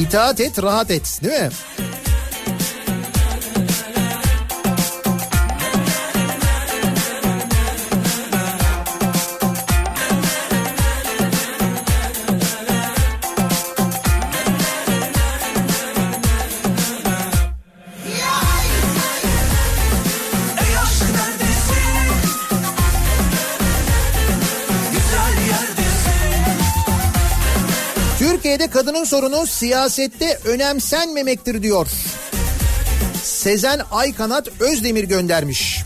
İtaat 0.00 0.40
et 0.40 0.62
rahat 0.62 0.90
et 0.90 1.20
değil 1.22 1.40
mi? 1.40 1.50
Türkiye'de 28.58 28.72
kadının 28.72 29.04
sorunu 29.04 29.46
siyasette 29.46 30.38
önemsenmemektir 30.44 31.62
diyor. 31.62 31.86
Sezen 33.22 33.80
Aykanat 33.90 34.48
Özdemir 34.60 35.04
göndermiş. 35.04 35.84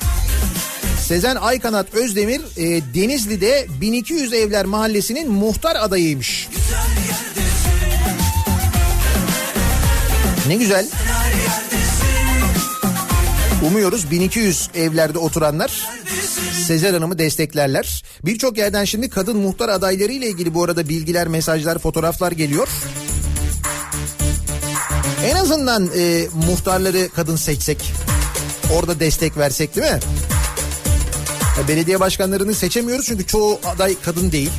Sezen 1.06 1.36
Aykanat 1.36 1.94
Özdemir 1.94 2.40
e, 2.56 2.82
Denizli'de 2.94 3.66
1200 3.80 4.32
Evler 4.32 4.64
Mahallesi'nin 4.64 5.32
muhtar 5.32 5.76
adayıymış. 5.76 6.48
Ne 10.46 10.56
güzel. 10.56 10.86
Umuyoruz 13.66 14.10
1200 14.10 14.70
evlerde 14.74 15.18
oturanlar 15.18 15.88
Sezer 16.62 16.94
Hanım'ı 16.94 17.18
desteklerler. 17.18 18.02
Birçok 18.24 18.58
yerden 18.58 18.84
şimdi 18.84 19.08
kadın 19.08 19.36
muhtar 19.36 19.68
adayları 19.68 20.12
ile 20.12 20.26
ilgili 20.26 20.54
bu 20.54 20.64
arada 20.64 20.88
bilgiler, 20.88 21.28
mesajlar, 21.28 21.78
fotoğraflar 21.78 22.32
geliyor. 22.32 22.68
En 25.24 25.36
azından 25.36 25.90
e, 25.96 26.26
muhtarları 26.46 27.08
kadın 27.14 27.36
seçsek, 27.36 27.92
orada 28.74 29.00
destek 29.00 29.36
versek 29.36 29.76
değil 29.76 29.92
mi? 29.92 30.00
Ya 31.58 31.68
belediye 31.68 32.00
başkanlarını 32.00 32.54
seçemiyoruz 32.54 33.06
çünkü 33.06 33.26
çoğu 33.26 33.60
aday 33.64 33.96
kadın 34.02 34.32
değil. 34.32 34.50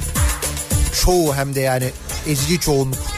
Çoğu 1.01 1.35
hem 1.35 1.55
de 1.55 1.59
yani 1.59 1.89
ezici 2.27 2.59
çoğunluk. 2.59 3.12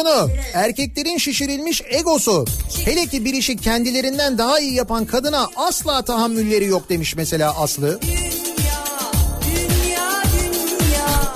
Sorunu 0.00 0.30
erkeklerin 0.54 1.18
şişirilmiş 1.18 1.82
egosu. 1.90 2.44
Hele 2.84 3.06
ki 3.06 3.24
bir 3.24 3.34
işi 3.34 3.56
kendilerinden 3.56 4.38
daha 4.38 4.60
iyi 4.60 4.74
yapan 4.74 5.04
kadına 5.04 5.48
asla 5.56 6.02
tahammülleri 6.02 6.64
yok 6.64 6.88
demiş 6.88 7.16
mesela 7.16 7.60
Aslı. 7.60 8.00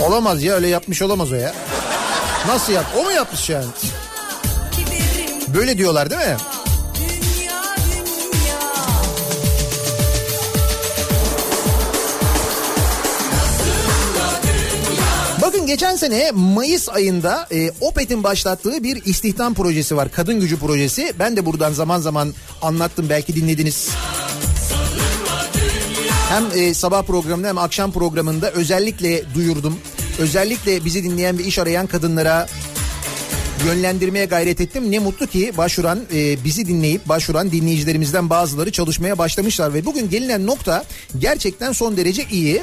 Olamaz 0.01 0.43
ya 0.43 0.55
öyle 0.55 0.69
yapmış 0.69 1.03
olamaz 1.03 1.33
o 1.33 1.35
ya. 1.35 1.55
Nasıl 2.49 2.73
yap? 2.73 2.85
O 2.99 3.05
mu 3.05 3.11
yapmış 3.13 3.51
yani? 3.51 3.65
Böyle 5.55 5.79
diyorlar 5.79 6.11
değil 6.11 6.21
mi? 6.21 6.37
Bakın 15.65 15.75
geçen 15.75 15.97
sene 15.97 16.31
Mayıs 16.31 16.89
ayında 16.89 17.49
e, 17.53 17.71
Opet'in 17.81 18.23
başlattığı 18.23 18.83
bir 18.83 19.05
istihdam 19.05 19.55
projesi 19.55 19.97
var. 19.97 20.13
Kadın 20.13 20.41
gücü 20.41 20.59
projesi. 20.59 21.13
Ben 21.19 21.37
de 21.37 21.47
buradan 21.47 21.73
zaman 21.73 22.01
zaman 22.01 22.35
anlattım 22.63 23.07
belki 23.09 23.35
dinlediniz. 23.37 23.89
Hem 26.29 26.45
e, 26.55 26.75
sabah 26.75 27.03
programında 27.03 27.49
hem 27.49 27.59
akşam 27.59 27.93
programında 27.93 28.51
özellikle 28.51 29.35
duyurdum. 29.35 29.79
Özellikle 30.19 30.85
bizi 30.85 31.05
dinleyen 31.05 31.39
ve 31.39 31.43
iş 31.43 31.59
arayan 31.59 31.87
kadınlara 31.87 32.47
yönlendirmeye 33.67 34.25
gayret 34.25 34.61
ettim. 34.61 34.91
Ne 34.91 34.99
mutlu 34.99 35.27
ki 35.27 35.53
başvuran 35.57 36.01
e, 36.15 36.45
bizi 36.45 36.67
dinleyip 36.67 37.09
başvuran 37.09 37.53
dinleyicilerimizden 37.53 38.31
bazıları 38.31 38.73
çalışmaya 38.73 39.19
başlamışlar 39.19 39.75
ve 39.75 39.87
bugün 39.87 40.11
gelinen 40.11 40.47
nokta 40.47 40.85
gerçekten 41.19 41.73
son 41.73 41.97
derece 41.97 42.25
iyi. 42.31 42.63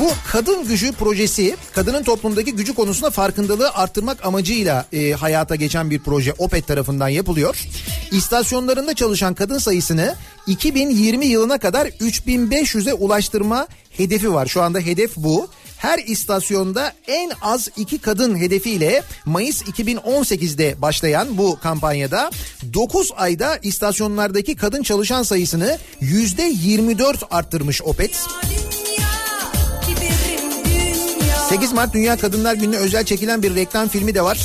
Bu 0.00 0.10
kadın 0.32 0.68
gücü 0.68 0.92
projesi 0.92 1.56
kadının 1.74 2.02
toplumdaki 2.02 2.52
gücü 2.52 2.74
konusunda 2.74 3.10
farkındalığı 3.10 3.70
arttırmak 3.70 4.26
amacıyla 4.26 4.86
e, 4.92 5.12
hayata 5.12 5.54
geçen 5.54 5.90
bir 5.90 5.98
proje 5.98 6.32
OPET 6.38 6.66
tarafından 6.66 7.08
yapılıyor. 7.08 7.56
İstasyonlarında 8.12 8.94
çalışan 8.94 9.34
kadın 9.34 9.58
sayısını 9.58 10.14
2020 10.46 11.26
yılına 11.26 11.58
kadar 11.58 11.86
3500'e 11.86 12.92
ulaştırma 12.92 13.66
hedefi 13.90 14.32
var. 14.32 14.46
Şu 14.46 14.62
anda 14.62 14.80
hedef 14.80 15.16
bu. 15.16 15.48
Her 15.76 15.98
istasyonda 15.98 16.92
en 17.06 17.30
az 17.42 17.68
iki 17.76 17.98
kadın 17.98 18.36
hedefiyle 18.36 19.02
Mayıs 19.24 19.62
2018'de 19.62 20.82
başlayan 20.82 21.38
bu 21.38 21.58
kampanyada 21.62 22.30
9 22.74 23.12
ayda 23.16 23.56
istasyonlardaki 23.62 24.56
kadın 24.56 24.82
çalışan 24.82 25.22
sayısını 25.22 25.78
%24 26.02 27.16
arttırmış 27.30 27.82
OPET. 27.82 28.20
8 31.56 31.72
Mart 31.72 31.94
Dünya 31.94 32.16
Kadınlar 32.16 32.54
Günü'ne 32.54 32.76
özel 32.76 33.04
çekilen 33.04 33.42
bir 33.42 33.54
reklam 33.54 33.88
filmi 33.88 34.14
de 34.14 34.22
var. 34.22 34.38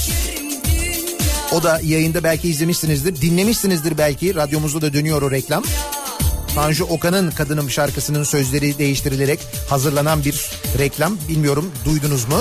O 1.52 1.64
da 1.64 1.80
yayında 1.84 2.24
belki 2.24 2.50
izlemişsinizdir, 2.50 3.22
dinlemişsinizdir 3.22 3.98
belki. 3.98 4.36
Radyomuzda 4.36 4.82
da 4.82 4.94
dönüyor 4.94 5.22
o 5.22 5.32
reklam. 5.32 5.64
Tanju 6.56 6.86
Okan'ın 6.86 7.32
Kadınım 7.32 7.70
şarkısının 7.70 8.24
sözleri 8.24 8.78
değiştirilerek 8.78 9.40
hazırlanan 9.70 10.26
bir 10.26 10.52
reklam. 10.80 11.18
Bilmiyorum 11.30 11.72
duydunuz 11.86 12.28
mu? 12.28 12.38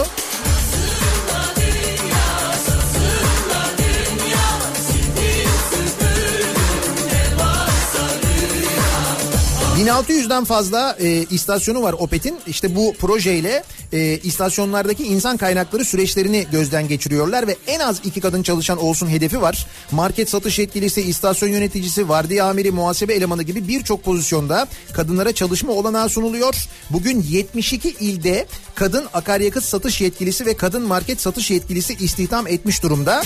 1600'den 9.80 10.44
fazla 10.44 10.96
e, 11.00 11.26
istasyonu 11.30 11.82
var 11.82 11.92
Opet'in. 11.92 12.38
İşte 12.46 12.76
bu 12.76 12.94
projeyle 12.98 13.64
e, 13.92 14.18
istasyonlardaki 14.18 15.04
insan 15.04 15.36
kaynakları 15.36 15.84
süreçlerini 15.84 16.46
gözden 16.52 16.88
geçiriyorlar 16.88 17.46
ve 17.46 17.56
en 17.66 17.80
az 17.80 18.00
iki 18.04 18.20
kadın 18.20 18.42
çalışan 18.42 18.78
olsun 18.78 19.08
hedefi 19.08 19.42
var. 19.42 19.66
Market 19.90 20.30
satış 20.30 20.58
yetkilisi, 20.58 21.02
istasyon 21.02 21.48
yöneticisi, 21.48 22.08
vardiya 22.08 22.46
amiri, 22.46 22.70
muhasebe 22.70 23.14
elemanı 23.14 23.42
gibi 23.42 23.68
birçok 23.68 24.04
pozisyonda 24.04 24.66
kadınlara 24.92 25.32
çalışma 25.32 25.72
olanağı 25.72 26.08
sunuluyor. 26.08 26.54
Bugün 26.90 27.22
72 27.30 27.88
ilde 27.88 28.46
kadın 28.74 29.06
akaryakıt 29.12 29.64
satış 29.64 30.00
yetkilisi 30.00 30.46
ve 30.46 30.54
kadın 30.54 30.82
market 30.82 31.20
satış 31.20 31.50
yetkilisi 31.50 31.94
istihdam 31.94 32.46
etmiş 32.46 32.82
durumda. 32.82 33.22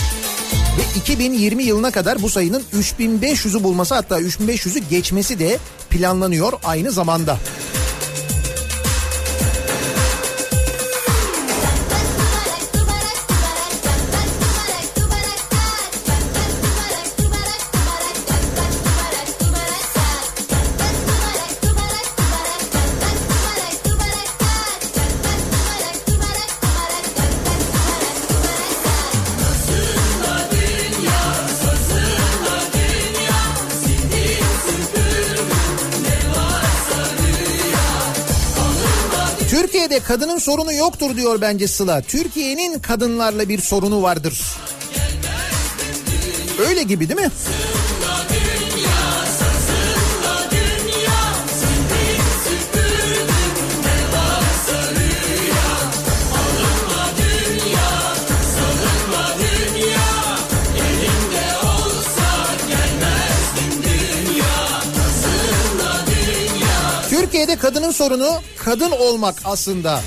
Ve 0.78 0.98
2020 0.98 1.62
yılına 1.62 1.90
kadar 1.90 2.22
bu 2.22 2.28
sayının 2.28 2.62
3500'ü 2.74 3.62
bulması 3.62 3.94
hatta 3.94 4.20
3500'ü 4.20 4.82
geçmesi 4.90 5.38
de 5.38 5.58
planlanıyor 5.90 6.52
aynı 6.64 6.90
zamanda. 6.90 7.38
Türkiye'de 39.94 40.18
kadının 40.18 40.38
sorunu 40.38 40.72
yoktur 40.72 41.16
diyor 41.16 41.40
bence 41.40 41.68
Sıla. 41.68 42.02
Türkiye'nin 42.02 42.78
kadınlarla 42.78 43.48
bir 43.48 43.60
sorunu 43.60 44.02
vardır. 44.02 44.40
Öyle 46.68 46.82
gibi 46.82 47.08
değil 47.08 47.20
mi? 47.20 47.30
Türkiye'de 67.44 67.62
kadının 67.62 67.90
sorunu 67.90 68.40
kadın 68.58 68.90
olmak 68.90 69.34
aslında. 69.44 70.02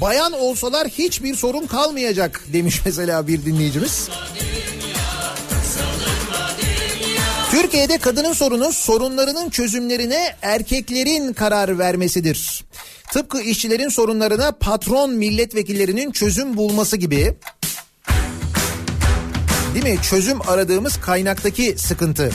Bayan 0.00 0.32
olsalar 0.32 0.88
hiçbir 0.88 1.34
sorun 1.34 1.66
kalmayacak 1.66 2.44
demiş 2.52 2.80
mesela 2.84 3.26
bir 3.26 3.44
dinleyicimiz. 3.44 4.08
Türkiye'de 7.50 7.98
kadının 7.98 8.32
sorunu 8.32 8.72
sorunlarının 8.72 9.50
çözümlerine 9.50 10.36
erkeklerin 10.42 11.32
karar 11.32 11.78
vermesidir. 11.78 12.64
Tıpkı 13.12 13.40
işçilerin 13.40 13.88
sorunlarına 13.88 14.52
patron 14.52 15.10
milletvekillerinin 15.10 16.10
çözüm 16.10 16.56
bulması 16.56 16.96
gibi. 16.96 17.36
Değil 19.74 19.84
mi? 19.84 20.02
Çözüm 20.02 20.48
aradığımız 20.48 21.00
kaynaktaki 21.00 21.74
sıkıntı. 21.78 22.30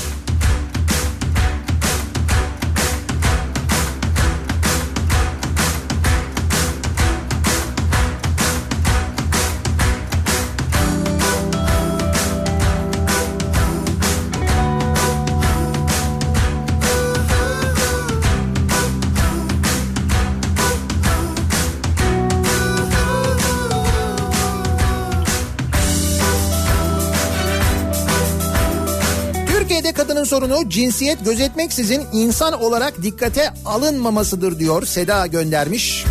Sorunu 30.33 30.69
cinsiyet 30.69 31.25
gözetmeksizin 31.25 32.03
insan 32.13 32.61
olarak 32.61 33.03
dikkate 33.03 33.53
alınmamasıdır 33.65 34.59
diyor 34.59 34.85
Seda 34.85 35.27
göndermiş. 35.27 36.05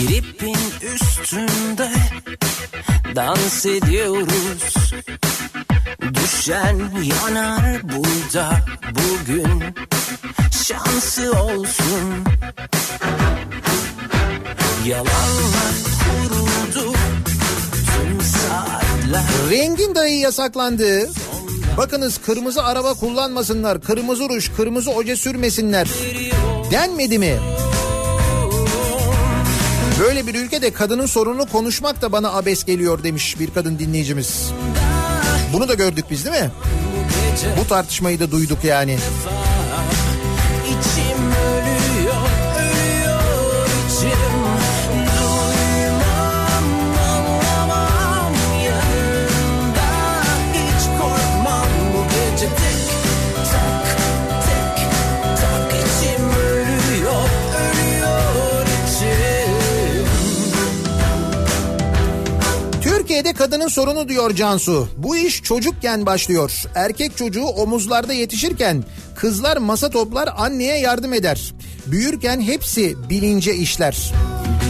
Bir 0.00 0.16
ipin 0.16 0.56
üstünde 0.94 1.90
dans 3.14 3.66
ediyoruz. 3.66 4.92
Düşen 6.14 6.78
yanar 7.02 7.82
burada 7.82 8.60
bugün. 8.90 9.64
Şansı 10.64 11.32
olsun. 11.32 12.24
Yalanlar 14.86 15.74
kurudu 16.04 16.92
tüm 17.72 18.20
saatler 18.20 18.85
Rengin 19.50 19.94
dayı 19.94 20.18
yasaklandı. 20.18 21.08
Bakınız 21.76 22.18
kırmızı 22.18 22.62
araba 22.64 22.94
kullanmasınlar, 22.94 23.80
kırmızı 23.80 24.28
ruj, 24.28 24.50
kırmızı 24.56 24.90
oje 24.90 25.16
sürmesinler. 25.16 25.88
Denmedi 26.70 27.18
mi? 27.18 27.38
Böyle 30.00 30.26
bir 30.26 30.34
ülkede 30.34 30.72
kadının 30.72 31.06
sorununu 31.06 31.46
konuşmak 31.46 32.02
da 32.02 32.12
bana 32.12 32.32
abes 32.32 32.64
geliyor 32.64 33.02
demiş 33.02 33.40
bir 33.40 33.50
kadın 33.50 33.78
dinleyicimiz. 33.78 34.50
Bunu 35.52 35.68
da 35.68 35.74
gördük 35.74 36.04
biz 36.10 36.24
değil 36.24 36.42
mi? 36.42 36.50
Bu 37.60 37.68
tartışmayı 37.68 38.20
da 38.20 38.30
duyduk 38.30 38.64
yani. 38.64 38.92
İçim 38.92 39.45
Türkiye'de 63.26 63.50
kadının 63.50 63.68
sorunu 63.68 64.08
diyor 64.08 64.34
Cansu. 64.34 64.88
Bu 64.96 65.16
iş 65.16 65.42
çocukken 65.42 66.06
başlıyor. 66.06 66.62
Erkek 66.74 67.16
çocuğu 67.16 67.44
omuzlarda 67.44 68.12
yetişirken 68.12 68.84
kızlar 69.16 69.56
masa 69.56 69.90
toplar 69.90 70.28
anneye 70.36 70.78
yardım 70.78 71.12
eder. 71.12 71.54
Büyürken 71.86 72.40
hepsi 72.40 72.96
bilince 73.10 73.54
işler. 73.54 74.12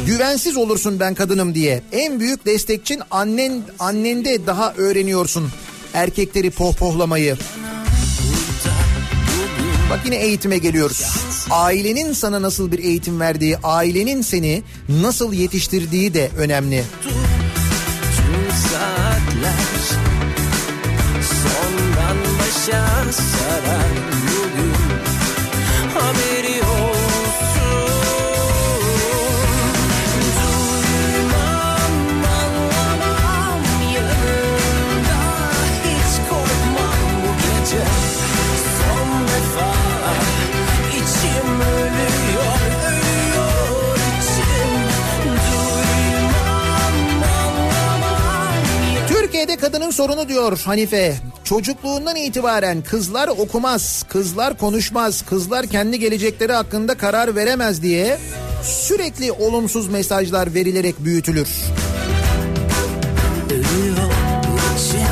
Güvensiz 0.07 0.57
olursun 0.57 1.01
ben 1.01 1.15
kadınım 1.15 1.55
diye. 1.55 1.83
En 1.93 2.21
büyük 2.21 2.47
destekçin 2.47 3.03
annen 3.11 3.63
annende 3.79 4.47
daha 4.47 4.75
öğreniyorsun 4.77 5.49
erkekleri 5.95 6.51
pohpohlamayı. 6.51 7.37
Bak 9.91 10.01
yine 10.05 10.17
eğitime 10.17 10.59
geliyoruz. 10.59 11.07
Ailenin 11.51 12.13
sana 12.13 12.43
nasıl 12.43 12.73
bir 12.73 12.79
eğitim 12.79 13.21
verdiği, 13.21 13.57
ailenin 13.63 14.23
seni 14.23 14.63
nasıl 14.89 15.33
yetiştirdiği 15.33 16.15
de 16.15 16.31
önemli. 16.39 16.85
Tüm 17.03 17.26
saatler. 18.57 19.77
Sondan 21.23 22.19
başa 22.39 23.13
saran 23.13 24.16
kadının 49.67 49.91
sorunu 49.91 50.29
diyor 50.29 50.59
Hanife. 50.65 51.17
Çocukluğundan 51.45 52.17
itibaren 52.17 52.83
kızlar 52.83 53.29
okumaz, 53.29 54.05
kızlar 54.09 54.59
konuşmaz, 54.59 55.25
kızlar 55.29 55.67
kendi 55.67 55.99
gelecekleri 55.99 56.53
hakkında 56.53 56.97
karar 56.97 57.37
veremez 57.37 57.83
diye 57.83 58.19
sürekli 58.63 59.33
olumsuz 59.33 59.89
mesajlar 59.89 60.55
verilerek 60.55 60.95
büyütülür. 61.05 61.49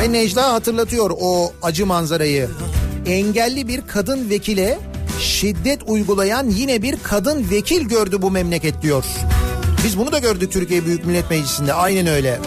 Ve 0.00 0.12
Necla 0.12 0.52
hatırlatıyor 0.52 1.10
o 1.20 1.52
acı 1.62 1.86
manzarayı. 1.86 2.48
Engelli 3.06 3.68
bir 3.68 3.80
kadın 3.86 4.30
vekile 4.30 4.78
şiddet 5.20 5.80
uygulayan 5.86 6.48
yine 6.48 6.82
bir 6.82 6.96
kadın 7.02 7.50
vekil 7.50 7.88
gördü 7.88 8.22
bu 8.22 8.30
memleket 8.30 8.82
diyor. 8.82 9.04
Biz 9.84 9.98
bunu 9.98 10.12
da 10.12 10.18
gördük 10.18 10.52
Türkiye 10.52 10.84
Büyük 10.86 11.06
Millet 11.06 11.30
Meclisi'nde 11.30 11.74
aynen 11.74 12.06
öyle. 12.06 12.38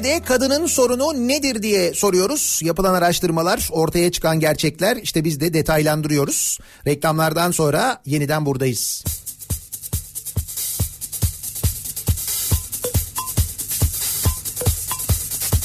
Türkiye'de 0.00 0.24
kadının 0.24 0.66
sorunu 0.66 1.28
nedir 1.28 1.62
diye 1.62 1.94
soruyoruz. 1.94 2.60
Yapılan 2.62 2.94
araştırmalar, 2.94 3.68
ortaya 3.72 4.12
çıkan 4.12 4.40
gerçekler 4.40 4.96
işte 4.96 5.24
biz 5.24 5.40
de 5.40 5.54
detaylandırıyoruz. 5.54 6.58
Reklamlardan 6.86 7.50
sonra 7.50 8.02
yeniden 8.06 8.46
buradayız. 8.46 9.04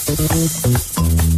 Haydi 0.07 0.27
gel 0.63 1.34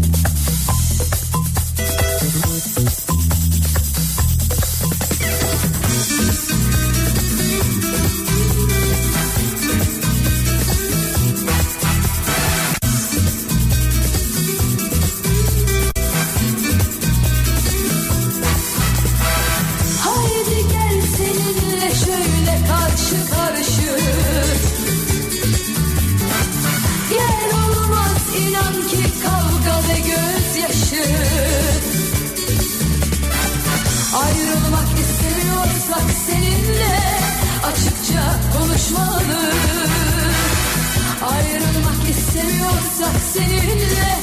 seninle 43.33 44.19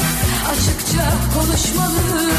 açıkça 0.50 1.14
konuşmalı 1.34 2.30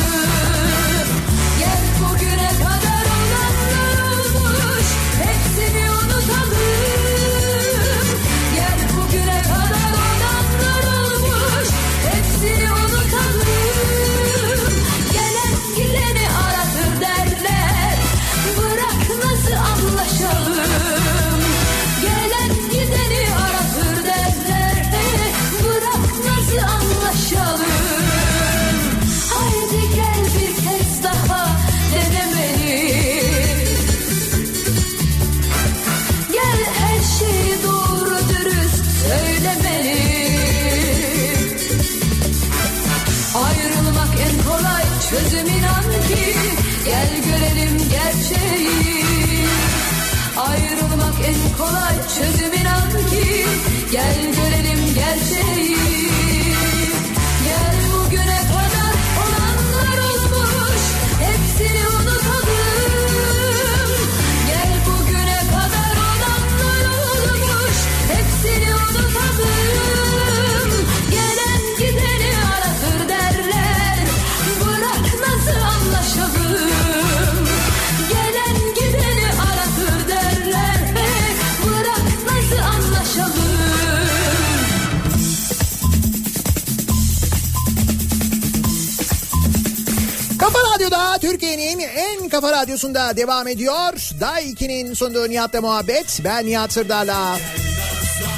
kafa 92.36 92.52
radyosunda 92.52 93.18
devam 93.18 93.48
ediyor. 93.48 93.94
Day 94.20 94.52
2'nin 94.52 94.94
sunduğu 94.94 95.30
Nihat'la 95.30 95.62
muhabbet. 95.62 96.22
Ben 96.24 96.46
Nihat 96.46 96.74
Sırdar'la. 96.74 97.40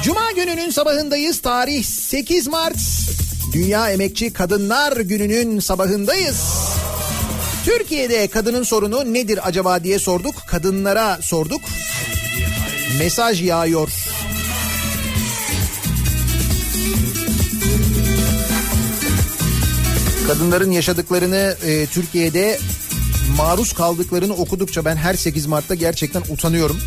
Cuma 0.02 0.32
gününün 0.32 0.70
sabahındayız. 0.70 1.40
Tarih 1.40 1.84
8 1.84 2.48
Mart. 2.48 2.76
Dünya 3.52 3.90
Emekçi 3.90 4.32
Kadınlar 4.32 4.96
Günü'nün 4.96 5.60
sabahındayız. 5.60 6.36
Türkiye'de 7.64 8.28
kadının 8.28 8.62
sorunu 8.62 9.14
nedir 9.14 9.40
acaba 9.48 9.84
diye 9.84 9.98
sorduk. 9.98 10.34
Kadınlara 10.46 11.18
sorduk. 11.22 11.60
Mesaj 12.98 13.42
yağıyor. 13.42 13.88
Kadınların 20.26 20.70
yaşadıklarını 20.70 21.56
e, 21.66 21.86
Türkiye'de 21.86 22.58
maruz 23.36 23.72
kaldıklarını 23.72 24.34
okudukça 24.34 24.84
ben 24.84 24.96
her 24.96 25.14
8 25.14 25.46
Mart'ta 25.46 25.74
gerçekten 25.74 26.22
utanıyorum. 26.28 26.80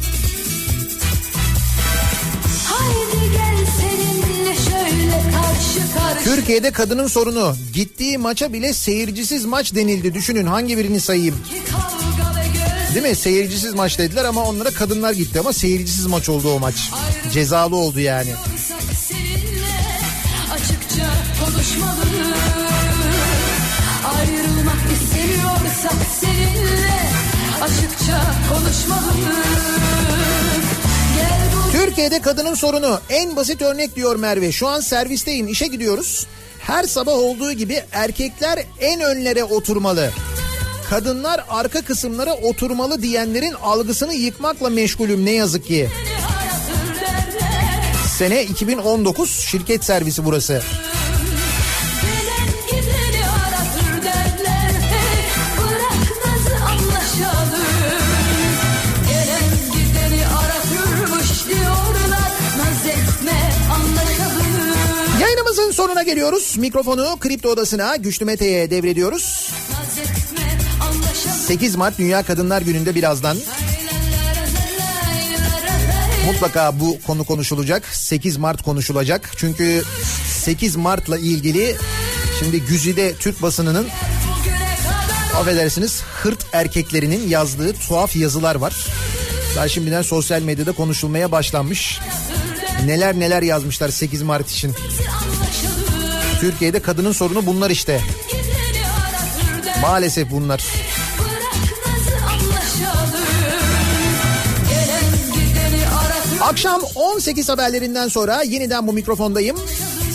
Türkiye'de 6.24 6.72
kadının 6.72 7.08
sorunu 7.08 7.56
gittiği 7.74 8.18
maça 8.18 8.54
bile 8.54 8.74
seyircisiz 8.74 9.46
maç 9.46 9.76
denildi. 9.76 10.14
Düşünün 10.14 10.46
hangi 10.46 10.78
birini 10.78 11.00
sayayım? 11.00 11.36
Değil 12.96 13.06
mi? 13.06 13.16
Seyircisiz 13.16 13.74
maç 13.74 14.00
dediler 14.00 14.26
ama 14.26 14.44
onlara 14.44 14.70
kadınlar 14.70 15.14
gitti 15.14 15.40
ama 15.40 15.54
seyircisiz 15.54 16.06
maç 16.06 16.30
oldu 16.30 16.54
o 16.54 16.60
maç. 16.60 16.76
Cezalı 17.34 17.76
oldu 17.76 18.00
yani. 18.00 18.30
Olsak 18.30 18.61
Türkiye'de 31.72 32.22
kadının 32.22 32.56
sorunu 32.56 33.00
en 33.10 33.36
basit 33.36 33.62
örnek 33.62 33.96
diyor 33.96 34.16
Merve. 34.16 34.52
Şu 34.52 34.68
an 34.68 34.80
servisteyim 34.80 35.48
işe 35.48 35.68
gidiyoruz. 35.68 36.28
Her 36.60 36.84
sabah 36.84 37.14
olduğu 37.14 37.52
gibi 37.52 37.84
erkekler 37.92 38.60
en 38.80 39.02
önlere 39.02 39.44
oturmalı. 39.44 40.12
Kadınlar 40.90 41.46
arka 41.50 41.82
kısımlara 41.82 42.34
oturmalı 42.34 43.02
diyenlerin 43.02 43.54
algısını 43.54 44.14
yıkmakla 44.14 44.70
meşgulüm 44.70 45.26
ne 45.26 45.32
yazık 45.32 45.66
ki. 45.66 45.90
Sene 48.18 48.44
2019 48.44 49.30
şirket 49.30 49.84
servisi 49.84 50.26
burası. 50.26 50.54
Gelen 50.54 50.91
sonuna 65.92 66.04
geliyoruz. 66.04 66.58
Mikrofonu 66.58 67.18
Kripto 67.20 67.50
Odası'na 67.50 67.96
Güçlü 67.96 68.26
Mete'ye 68.26 68.72
devrediyoruz. 68.72 69.52
Naz 69.72 69.98
etme 69.98 70.48
anlaşalım 70.82 71.38
8 71.48 71.76
Mart 71.76 71.98
Dünya 71.98 72.24
Kadınlar 72.24 72.62
Günü'nde 72.62 72.96
birazdan 72.96 73.38
mutlaka 76.26 76.80
bu 76.80 76.98
konu 77.08 77.24
konuşulacak. 77.24 77.86
8 77.86 78.38
Mart 78.38 78.62
konuşulacak. 78.62 79.32
Çünkü 79.38 79.84
8 80.28 80.76
Mart'la 80.76 81.18
ilgili 81.18 81.76
şimdi 82.40 82.62
Güzide 82.62 83.14
Türk 83.16 83.42
basınının 83.42 83.88
affedersiniz 85.36 86.02
hırt 86.24 86.46
erkeklerinin 86.54 87.30
yazdığı 87.30 87.74
tuhaf 87.74 88.16
yazılar 88.16 88.56
var. 88.56 88.74
Daha 89.56 89.68
şimdiden 89.68 90.02
sosyal 90.02 90.42
medyada 90.42 90.72
konuşulmaya 90.72 91.32
başlanmış. 91.32 92.00
Neler 92.86 93.20
neler 93.20 93.42
yazmışlar 93.42 93.90
8 93.90 94.22
Mart 94.22 94.52
için. 94.52 94.76
Türkiye'de 96.42 96.82
kadının 96.82 97.12
sorunu 97.12 97.46
bunlar 97.46 97.70
işte. 97.70 98.02
Maalesef 99.82 100.32
bunlar. 100.32 100.64
Akşam 106.42 106.82
18 106.96 107.50
haberlerinden 107.50 108.08
sonra 108.08 108.42
yeniden 108.42 108.88
bu 108.88 108.94
mikrofondayım. 108.94 109.58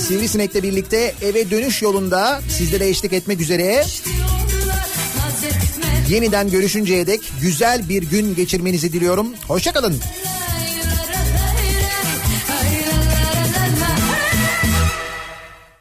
Sivrisinek'le 0.08 0.62
birlikte 0.62 1.14
eve 1.22 1.50
dönüş 1.50 1.82
yolunda 1.82 2.40
sizlere 2.48 2.88
eşlik 2.88 3.12
etmek 3.12 3.40
üzere. 3.40 3.84
Yeniden 6.08 6.50
görüşünceye 6.50 7.06
dek 7.06 7.20
güzel 7.40 7.88
bir 7.88 8.02
gün 8.02 8.34
geçirmenizi 8.34 8.92
diliyorum. 8.92 9.28
Hoşçakalın. 9.48 9.92
la 9.92 10.25